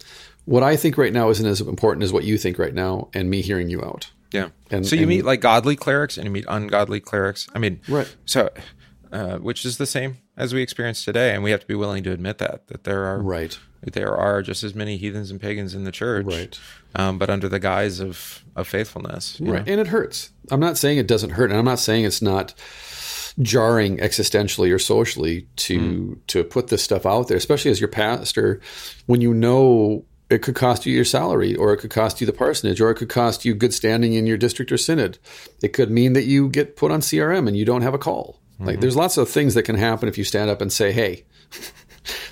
[0.45, 3.29] what I think right now isn't as important as what you think right now, and
[3.29, 4.09] me hearing you out.
[4.31, 4.49] Yeah.
[4.71, 7.47] And- so you and- meet like godly clerics and you meet ungodly clerics.
[7.53, 8.07] I mean, Right.
[8.25, 8.49] So,
[9.13, 12.03] uh, which is the same as we experience today, and we have to be willing
[12.03, 13.57] to admit that that there are Right.
[13.93, 16.57] there are just as many heathens and pagans in the church, Right.
[16.95, 19.65] Um, but under the guise of of faithfulness, Right.
[19.65, 19.71] know?
[19.71, 20.31] And it hurts.
[20.51, 22.53] I'm not saying it doesn't hurt, and I'm not saying it's not
[23.41, 28.59] jarring existentially or socially to to put this stuff out there, especially as your pastor,
[29.05, 32.33] when you know it could cost you your salary, or it could cost you the
[32.33, 35.19] parsonage, or it could cost you good standing in your district or synod.
[35.61, 38.39] It could mean that you get put on CRM and you don't have a call.
[38.59, 38.81] Like mm-hmm.
[38.81, 41.25] there's lots of things that can happen if you stand up and say, "Hey,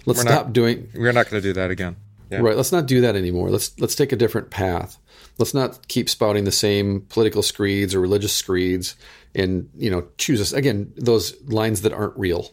[0.05, 1.95] let's We're stop not- doing We're not going to do that again.
[2.29, 2.39] Yeah.
[2.39, 2.55] Right.
[2.55, 3.49] Let's not do that anymore.
[3.49, 4.97] Let's let's take a different path.
[5.37, 8.95] Let's not keep spouting the same political screeds or religious screeds,
[9.35, 12.51] and you know, choose us again those lines that aren't real.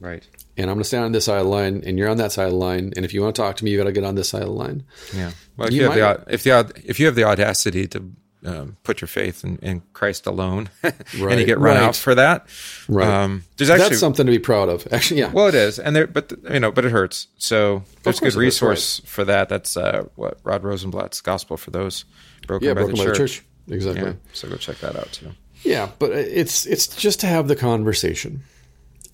[0.00, 0.26] Right.
[0.56, 2.32] and I'm going to stand on this side of the line, and you're on that
[2.32, 2.92] side of the line.
[2.96, 4.42] And if you want to talk to me, you got to get on this side
[4.42, 4.82] of the line.
[5.14, 5.30] Yeah.
[5.56, 7.86] Well, if You you, have the might- au- if the if you have the audacity
[7.88, 8.10] to
[8.44, 11.82] um, put your faith in, in Christ alone, and you get run Right.
[11.82, 12.46] out for that,
[12.88, 13.06] Right.
[13.08, 14.86] Um, there's actually That's something to be proud of.
[14.92, 15.30] Actually, yeah.
[15.32, 17.28] well, it is, and there, but you know, but it hurts.
[17.38, 19.48] So there's a good resource for that.
[19.48, 22.04] That's uh, what Rod Rosenbladt's Gospel for those
[22.46, 23.32] broken, yeah, by, broken the by the church.
[23.36, 23.44] church.
[23.68, 24.02] Exactly.
[24.04, 25.30] Yeah, so go check that out too.
[25.62, 28.42] Yeah, but it's it's just to have the conversation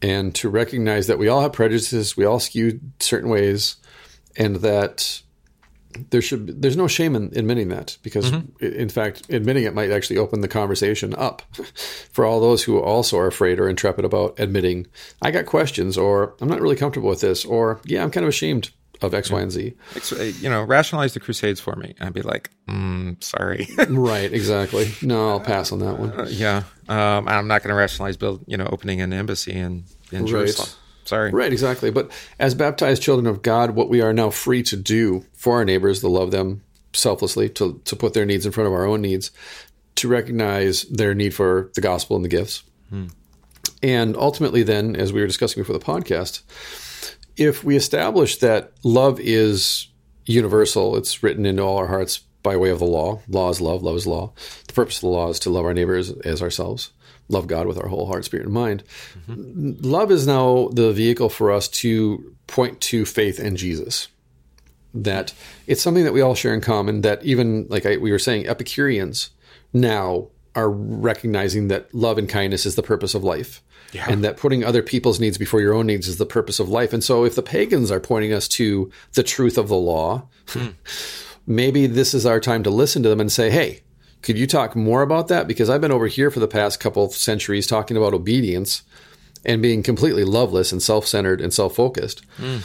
[0.00, 3.76] and to recognize that we all have prejudices, we all skew certain ways,
[4.36, 5.20] and that
[6.10, 9.90] there should there's no shame in admitting that because i- in fact admitting it might
[9.90, 11.42] actually open the conversation up
[12.12, 14.86] for all those who also are afraid or intrepid about admitting
[15.22, 18.28] I got questions or I'm not really comfortable with this or yeah I'm kind of
[18.28, 18.70] ashamed
[19.00, 19.74] of X, Y, and Z.
[19.94, 21.94] Uh, You know, rationalize the Crusades for me.
[22.00, 23.68] I'd be like, mm, sorry.
[23.88, 24.90] right, exactly.
[25.02, 26.26] No, I'll pass on that one.
[26.30, 30.26] yeah, um, I'm not going to rationalize build, you know, opening an embassy in in
[30.26, 30.68] Jerusalem.
[31.08, 31.30] Sorry.
[31.30, 31.90] Right, exactly.
[31.90, 35.64] But as baptized children of God, what we are now free to do for our
[35.64, 36.62] neighbors, to love them
[36.92, 39.30] selflessly, to, to put their needs in front of our own needs,
[39.96, 42.62] to recognize their need for the gospel and the gifts.
[42.90, 43.06] Hmm.
[43.82, 46.42] And ultimately, then, as we were discussing before the podcast,
[47.38, 49.88] if we establish that love is
[50.26, 53.22] universal, it's written into all our hearts by way of the law.
[53.28, 54.32] Law is love, love is law.
[54.66, 56.90] The purpose of the law is to love our neighbors as ourselves,
[57.28, 58.82] love God with our whole heart, spirit, and mind.
[59.28, 59.72] Mm-hmm.
[59.80, 64.08] Love is now the vehicle for us to point to faith in Jesus.
[64.94, 65.34] That
[65.66, 67.02] it's something that we all share in common.
[67.02, 69.30] That even, like I, we were saying, Epicureans
[69.72, 73.62] now are recognizing that love and kindness is the purpose of life.
[74.10, 76.92] And that putting other people's needs before your own needs is the purpose of life.
[76.92, 80.68] And so if the pagans are pointing us to the truth of the law, hmm.
[81.46, 83.80] maybe this is our time to listen to them and say, hey,
[84.22, 85.46] could you talk more about that?
[85.46, 88.82] Because I've been over here for the past couple of centuries talking about obedience
[89.44, 92.58] and being completely loveless and self centered and self focused hmm.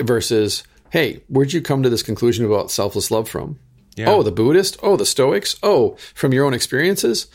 [0.00, 3.58] versus, hey, where'd you come to this conclusion about selfless love from?
[3.96, 4.10] Yeah.
[4.10, 4.76] Oh, the Buddhist?
[4.82, 5.56] Oh, the Stoics?
[5.62, 7.28] Oh, from your own experiences?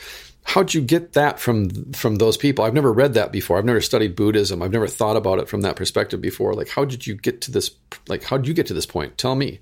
[0.44, 2.66] How'd you get that from from those people?
[2.66, 3.58] I've never read that before.
[3.58, 4.64] I've never studied Buddhism.
[4.64, 6.56] I've never thought about it from that perspective before.
[6.56, 7.72] Like, how did you get to this?
[8.08, 9.18] Like, how did you get to this point?
[9.18, 9.60] Tell me.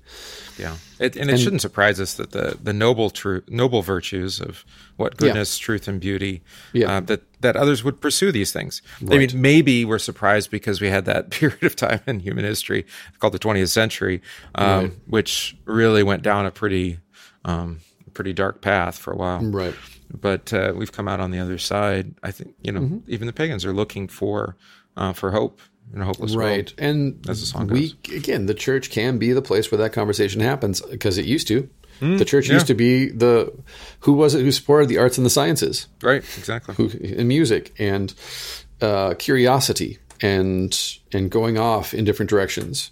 [0.58, 4.64] Yeah, it, and it shouldn't surprise us that the the noble true noble virtues of
[4.96, 6.96] what goodness, truth, and beauty, Yeah.
[6.96, 8.82] uh, that that others would pursue these things.
[9.10, 12.84] I mean, maybe we're surprised because we had that period of time in human history
[13.20, 14.20] called the 20th century,
[14.56, 16.98] um, which really went down a pretty
[17.44, 17.78] um,
[18.14, 19.40] pretty dark path for a while.
[19.40, 19.74] Right.
[20.12, 22.14] But uh, we've come out on the other side.
[22.22, 22.98] I think you know Mm-hmm.
[23.12, 24.56] even the pagans are looking for
[24.96, 25.60] uh, for hope
[25.94, 26.48] in a hopeless world.
[26.50, 26.74] Right.
[26.78, 30.40] And As the song we again, the church can be the place where that conversation
[30.40, 31.68] happens because it used to.
[32.00, 32.54] the church yeah.
[32.54, 33.52] used to be the
[34.00, 36.22] who was it who supported the arts and the sciences, Right.
[36.36, 36.74] Exactly.
[36.76, 38.14] who and music and
[38.80, 42.90] uh, curiosity and and going off in different directions.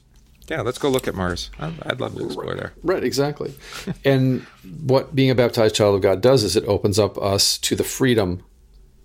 [0.48, 0.60] Yeah.
[0.62, 1.50] Let's go look at Mars.
[1.58, 2.72] I'd, I'd love to explore there.
[2.84, 3.52] Right, exactly.
[4.04, 4.42] and
[4.84, 7.82] what being a baptized child of God does is it opens up us to the
[7.84, 8.44] freedom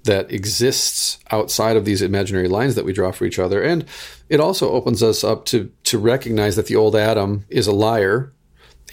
[0.04, 3.62] that exists outside of these imaginary lines that we draw for each other.
[3.62, 3.86] And
[4.30, 8.34] it also opens us up to to recognize that the old Adam is a liar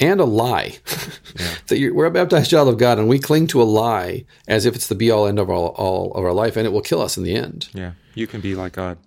[0.00, 0.78] and a lie.
[1.68, 4.66] that you're, we're a baptized child of God and we cling to a lie as
[4.66, 6.82] if it's the be all end of all, all of our life and it will
[6.82, 7.68] kill us in the end.
[7.72, 7.92] Yeah.
[8.14, 8.98] You can be like God.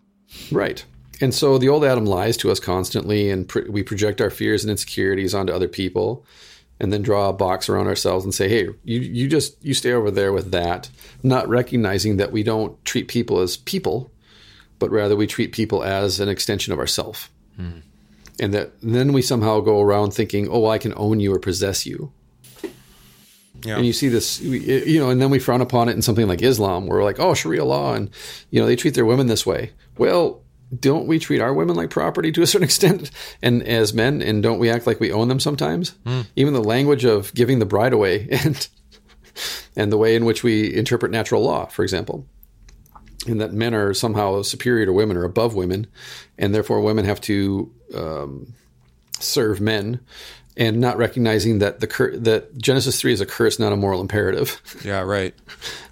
[0.52, 0.84] Right.
[1.22, 4.64] And so the old Adam lies to us constantly, and pr- we project our fears
[4.64, 6.26] and insecurities onto other people,
[6.82, 9.94] and then draw a box around ourselves and say, "Hey, you you just you stay
[9.94, 10.90] over there with that,"
[11.22, 14.12] not recognizing that we don't treat people as people,
[14.80, 17.82] but rather we treat people as an extension of ourself, hmm.
[18.40, 21.86] and that then we somehow go around thinking, "Oh, I can own you or possess
[21.86, 22.12] you."
[23.64, 23.76] Yeah.
[23.76, 26.42] And you see this, you know, and then we frown upon it in something like
[26.42, 28.10] Islam, where we're like, oh, Sharia law, and
[28.50, 29.70] you know, they treat their women this way.
[30.00, 30.42] Well,
[30.80, 33.12] don't we treat our women like property to a certain extent,
[33.42, 35.96] and as men, and don't we act like we own them sometimes?
[36.36, 38.68] Even the language of giving the bride away, and
[39.76, 42.26] and the way in which we interpret natural law, for example,
[43.28, 45.88] and that men are somehow superior to women or above women,
[46.38, 48.54] and therefore women have to um,
[49.20, 50.00] serve men.
[50.58, 54.02] And not recognizing that the cur- that Genesis three is a curse, not a moral
[54.02, 54.62] imperative.
[54.84, 55.34] Yeah, right.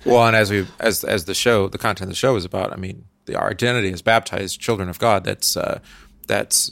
[0.05, 2.73] Well, and as we as as the show, the content of the show is about,
[2.73, 5.23] I mean, our identity as baptized children of God.
[5.23, 5.79] That's uh,
[6.27, 6.71] that's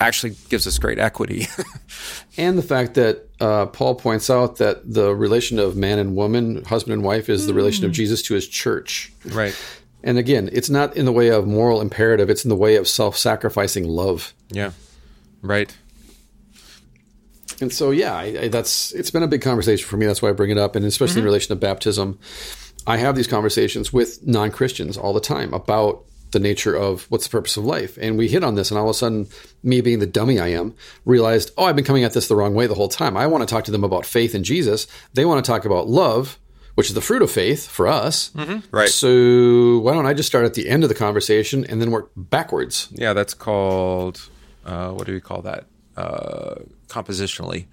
[0.00, 1.46] actually gives us great equity.
[2.36, 6.64] and the fact that uh, Paul points out that the relation of man and woman,
[6.64, 9.12] husband and wife, is the relation of Jesus to his church.
[9.26, 9.56] right.
[10.04, 12.88] And again, it's not in the way of moral imperative; it's in the way of
[12.88, 14.34] self-sacrificing love.
[14.50, 14.72] Yeah.
[15.42, 15.72] Right.
[17.60, 20.06] And so, yeah, I, I, that's it's been a big conversation for me.
[20.06, 22.18] That's why I bring it up, and especially in relation to baptism,
[22.86, 27.30] I have these conversations with non-Christians all the time about the nature of what's the
[27.30, 27.98] purpose of life.
[28.00, 29.28] And we hit on this, and all of a sudden,
[29.62, 32.54] me being the dummy I am, realized, oh, I've been coming at this the wrong
[32.54, 33.16] way the whole time.
[33.16, 34.86] I want to talk to them about faith in Jesus.
[35.12, 36.38] They want to talk about love,
[36.74, 38.30] which is the fruit of faith for us.
[38.30, 38.74] Mm-hmm.
[38.74, 38.88] Right.
[38.88, 42.10] So why don't I just start at the end of the conversation and then work
[42.16, 42.88] backwards?
[42.92, 44.26] Yeah, that's called,
[44.64, 45.66] uh, what do we call that?
[45.98, 46.54] Uh,
[46.88, 47.66] compositionally.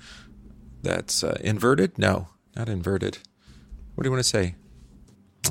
[0.83, 1.97] That's uh, inverted?
[1.97, 2.27] No,
[2.57, 3.19] not inverted.
[3.95, 4.55] What do you want to say?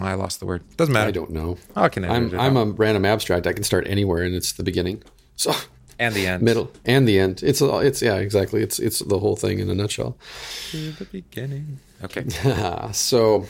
[0.04, 0.62] I lost the word.
[0.76, 1.08] Doesn't matter.
[1.08, 1.58] I don't know.
[1.76, 3.46] I can edit I'm, it I'm a random abstract.
[3.46, 5.02] I can start anywhere, and it's the beginning.
[5.36, 5.52] So
[5.98, 6.42] and the end.
[6.42, 7.42] middle and the end.
[7.42, 8.62] It's all- it's yeah, exactly.
[8.62, 10.16] It's it's the whole thing in a nutshell.
[10.70, 11.80] To the beginning.
[12.04, 12.28] Okay.
[12.92, 13.46] so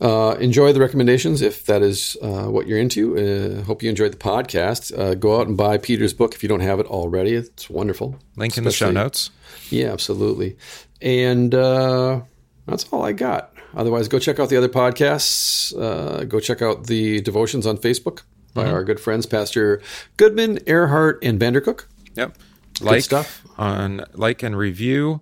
[0.00, 3.16] uh, enjoy the recommendations if that is uh, what you're into.
[3.16, 4.96] Uh, hope you enjoyed the podcast.
[4.96, 7.34] Uh, go out and buy Peters' book if you don't have it already.
[7.34, 8.16] It's wonderful.
[8.36, 9.30] Link in the show notes.
[9.70, 10.56] Yeah, absolutely.
[11.00, 12.20] And uh,
[12.66, 13.54] that's all I got.
[13.78, 15.74] Otherwise, go check out the other podcasts.
[15.80, 18.22] Uh, go check out the devotions on Facebook
[18.54, 18.74] by Mm-hmm.
[18.74, 19.80] our good friends, Pastor
[20.16, 21.84] Goodman, Earhart, and Vandercook.
[22.16, 22.36] Yep.
[22.80, 23.42] Like stuff.
[23.56, 25.20] on like and review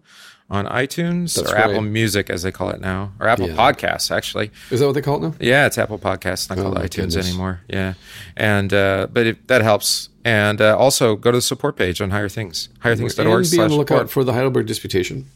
[0.49, 1.71] on iTunes That's or right.
[1.71, 3.57] Apple Music as they call it now, or Apple Yeah.
[3.57, 4.51] Podcasts actually.
[4.71, 5.35] Is that what they call it now?
[5.41, 7.29] Yeah, it's Apple Podcasts, not called Oh, my iTunes goodness.
[7.29, 7.61] anymore.
[7.69, 7.95] Yeah,
[8.37, 10.09] and uh, but it, that helps.
[10.25, 13.69] And uh, also go to the support page on Higher Things, higherthings.org and be on
[13.71, 15.27] the lookout for the Heidelberg Disputation.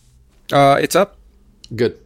[0.53, 1.17] Uh, it's up.
[1.75, 1.99] Good.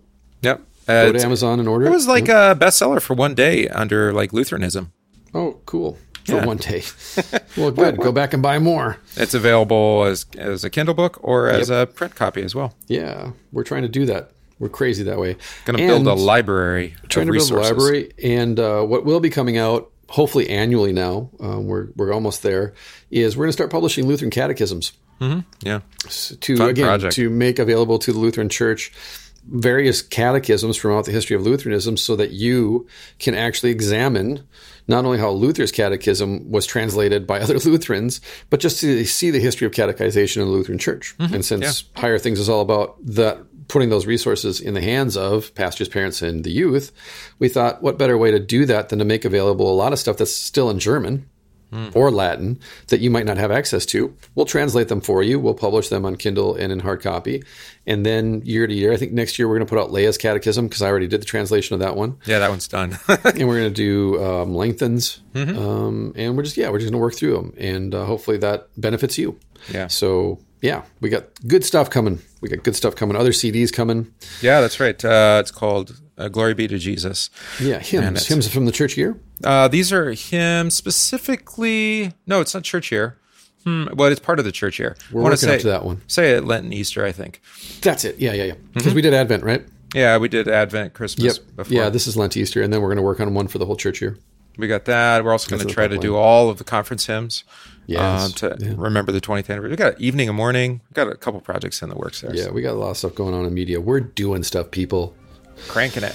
[0.43, 0.61] Yep.
[0.89, 4.13] Uh, Go to Amazon and order It was like a bestseller for one day under
[4.13, 4.93] like Lutheranism.
[5.35, 5.99] Oh, cool.
[6.27, 6.47] For Yeah.
[6.47, 6.83] one day.
[7.57, 7.97] well, good.
[7.99, 8.99] Go back and buy more.
[9.17, 12.75] It's available as as a Kindle book or as a print copy as well.
[12.89, 14.31] Yeah, we're trying to do that.
[14.59, 15.37] We're crazy that way.
[15.65, 19.21] Going to build a library trying of to build a library, and uh, what will
[19.21, 21.29] be coming out hopefully annually now.
[21.41, 22.73] Um, we're we're almost there.
[23.11, 25.81] Is we're going to start publishing Lutheran catechisms Yeah.
[26.41, 27.15] to Fun again project.
[27.17, 28.93] to make available to the Lutheran Church
[29.47, 32.87] various catechisms from throughout the history of Lutheranism so that you
[33.19, 34.47] can actually examine
[34.87, 39.41] not only how Luther's catechism was translated by other Lutherans, but just to see the
[39.41, 41.17] history of catechization in the Lutheran Church.
[41.19, 41.35] Mm-hmm.
[41.35, 43.39] And since Higher Things is all about that
[43.69, 46.93] putting those resources in the hands of pastors, parents, and the youth,
[47.39, 49.99] we thought what better way to do that than to make available a lot of
[49.99, 51.29] stuff that's still in German
[51.95, 54.15] or Latin that you might not have access to.
[54.35, 55.39] We'll translate them for you.
[55.39, 57.43] We'll publish them on Kindle and in hard copy.
[57.87, 60.17] And then year to year, I think next year we're going to put out Leia's
[60.17, 62.17] Catechism because I already did the translation of that one.
[62.25, 62.99] Yeah, that one's done.
[63.09, 65.21] and we're going to do um, Lengthens.
[65.35, 67.55] Um, and we're just, yeah, we're just going to work through them.
[67.59, 69.39] And uh, hopefully that benefits you.
[69.73, 69.89] Yeah.
[69.89, 72.21] So, yeah, we got good stuff coming.
[72.41, 73.17] We got good stuff coming.
[73.17, 74.13] Other CDs coming.
[74.41, 75.03] yeah, that's right.
[75.05, 77.31] Uh, it's called uh, "Glory Be to Jesus."
[77.61, 78.27] Yeah, hymns.
[78.27, 79.17] Hymns from the church year.
[79.43, 82.13] Uh, these are hymns specifically.
[82.27, 83.19] No, it's not church year.
[83.65, 84.95] Hmm, but it's part of the church year.
[85.11, 86.03] We're I working say, up to that one.
[86.07, 87.41] Say it Lent and Easter, I think.
[87.81, 88.19] That's it.
[88.19, 88.55] Yeah, yeah, yeah.
[88.75, 89.65] Because we did Advent, right?
[89.95, 91.57] Yeah, we did Advent, Christmas Yep.
[91.57, 91.73] before.
[91.75, 92.61] Yeah, this is Lent Easter.
[92.63, 94.19] And then we're going to work on one for the whole church year.
[94.59, 95.25] we got that.
[95.25, 97.43] We're also going to try to do all of the conference hymns.
[97.87, 98.43] Yes.
[98.43, 98.75] uh, to Yeah.
[98.77, 99.71] remember the 20th anniversary.
[99.71, 100.81] We got evening and morning.
[100.91, 102.35] We got a couple projects in the works there.
[102.35, 103.81] Yeah, we got a lot of stuff going on in media.
[103.81, 105.15] We're doing stuff, people.
[105.69, 106.15] Cranking it.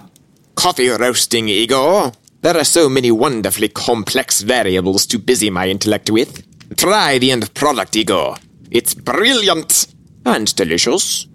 [0.55, 2.13] Coffee roasting, Igor.
[2.41, 6.43] There are so many wonderfully complex variables to busy my intellect with.
[6.75, 8.37] Try the end product, Igor.
[8.71, 9.93] It's brilliant
[10.25, 11.27] and delicious.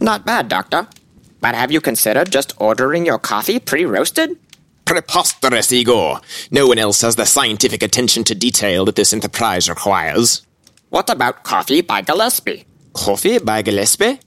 [0.00, 0.86] Not bad, Doctor.
[1.40, 4.38] But have you considered just ordering your coffee pre roasted?
[4.90, 6.20] Preposterous, Igor.
[6.50, 10.44] No one else has the scientific attention to detail that this enterprise requires.
[10.88, 12.64] What about coffee by Gillespie?
[12.92, 14.18] Coffee by Gillespie?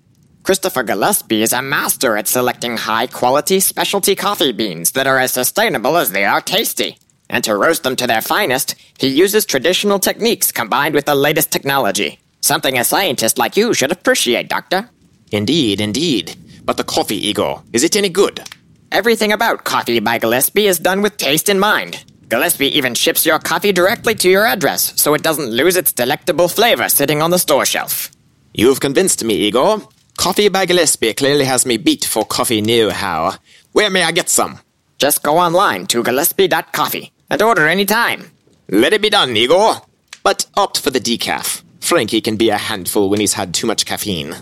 [0.44, 5.34] Christopher Gillespie is a master at selecting high quality specialty coffee beans that are as
[5.34, 6.98] sustainable as they are tasty.
[7.30, 11.52] And to roast them to their finest, he uses traditional techniques combined with the latest
[11.52, 12.22] technology.
[12.40, 14.90] Something a scientist like you should appreciate, Doctor.
[15.30, 16.38] Indeed, indeed.
[16.64, 18.48] But the coffee, Igor, is it any good?
[18.94, 22.06] Everything about Coffee by Gillespie is done with taste in mind.
[22.30, 26.48] Gillespie even ships your coffee directly to your address, so it doesn't lose its delectable
[26.48, 28.12] flavor sitting on the store shelf.
[28.54, 29.82] You've convinced me, Igor.
[30.18, 33.34] Coffee by Gillespie clearly has me beat for coffee new how.
[33.72, 34.60] Where may I get some?
[35.00, 38.30] Just go online to gillespie.coffee and order any time.
[38.70, 39.78] Let it be done, Igor.
[40.22, 41.64] But opt for the decaf.
[41.80, 44.36] Frankie can be a handful when he's had too much caffeine.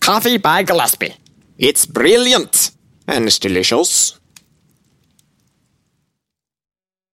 [0.00, 1.14] Coffee by Gillespie.
[1.58, 2.72] It's brilliant
[3.06, 4.18] and it's delicious.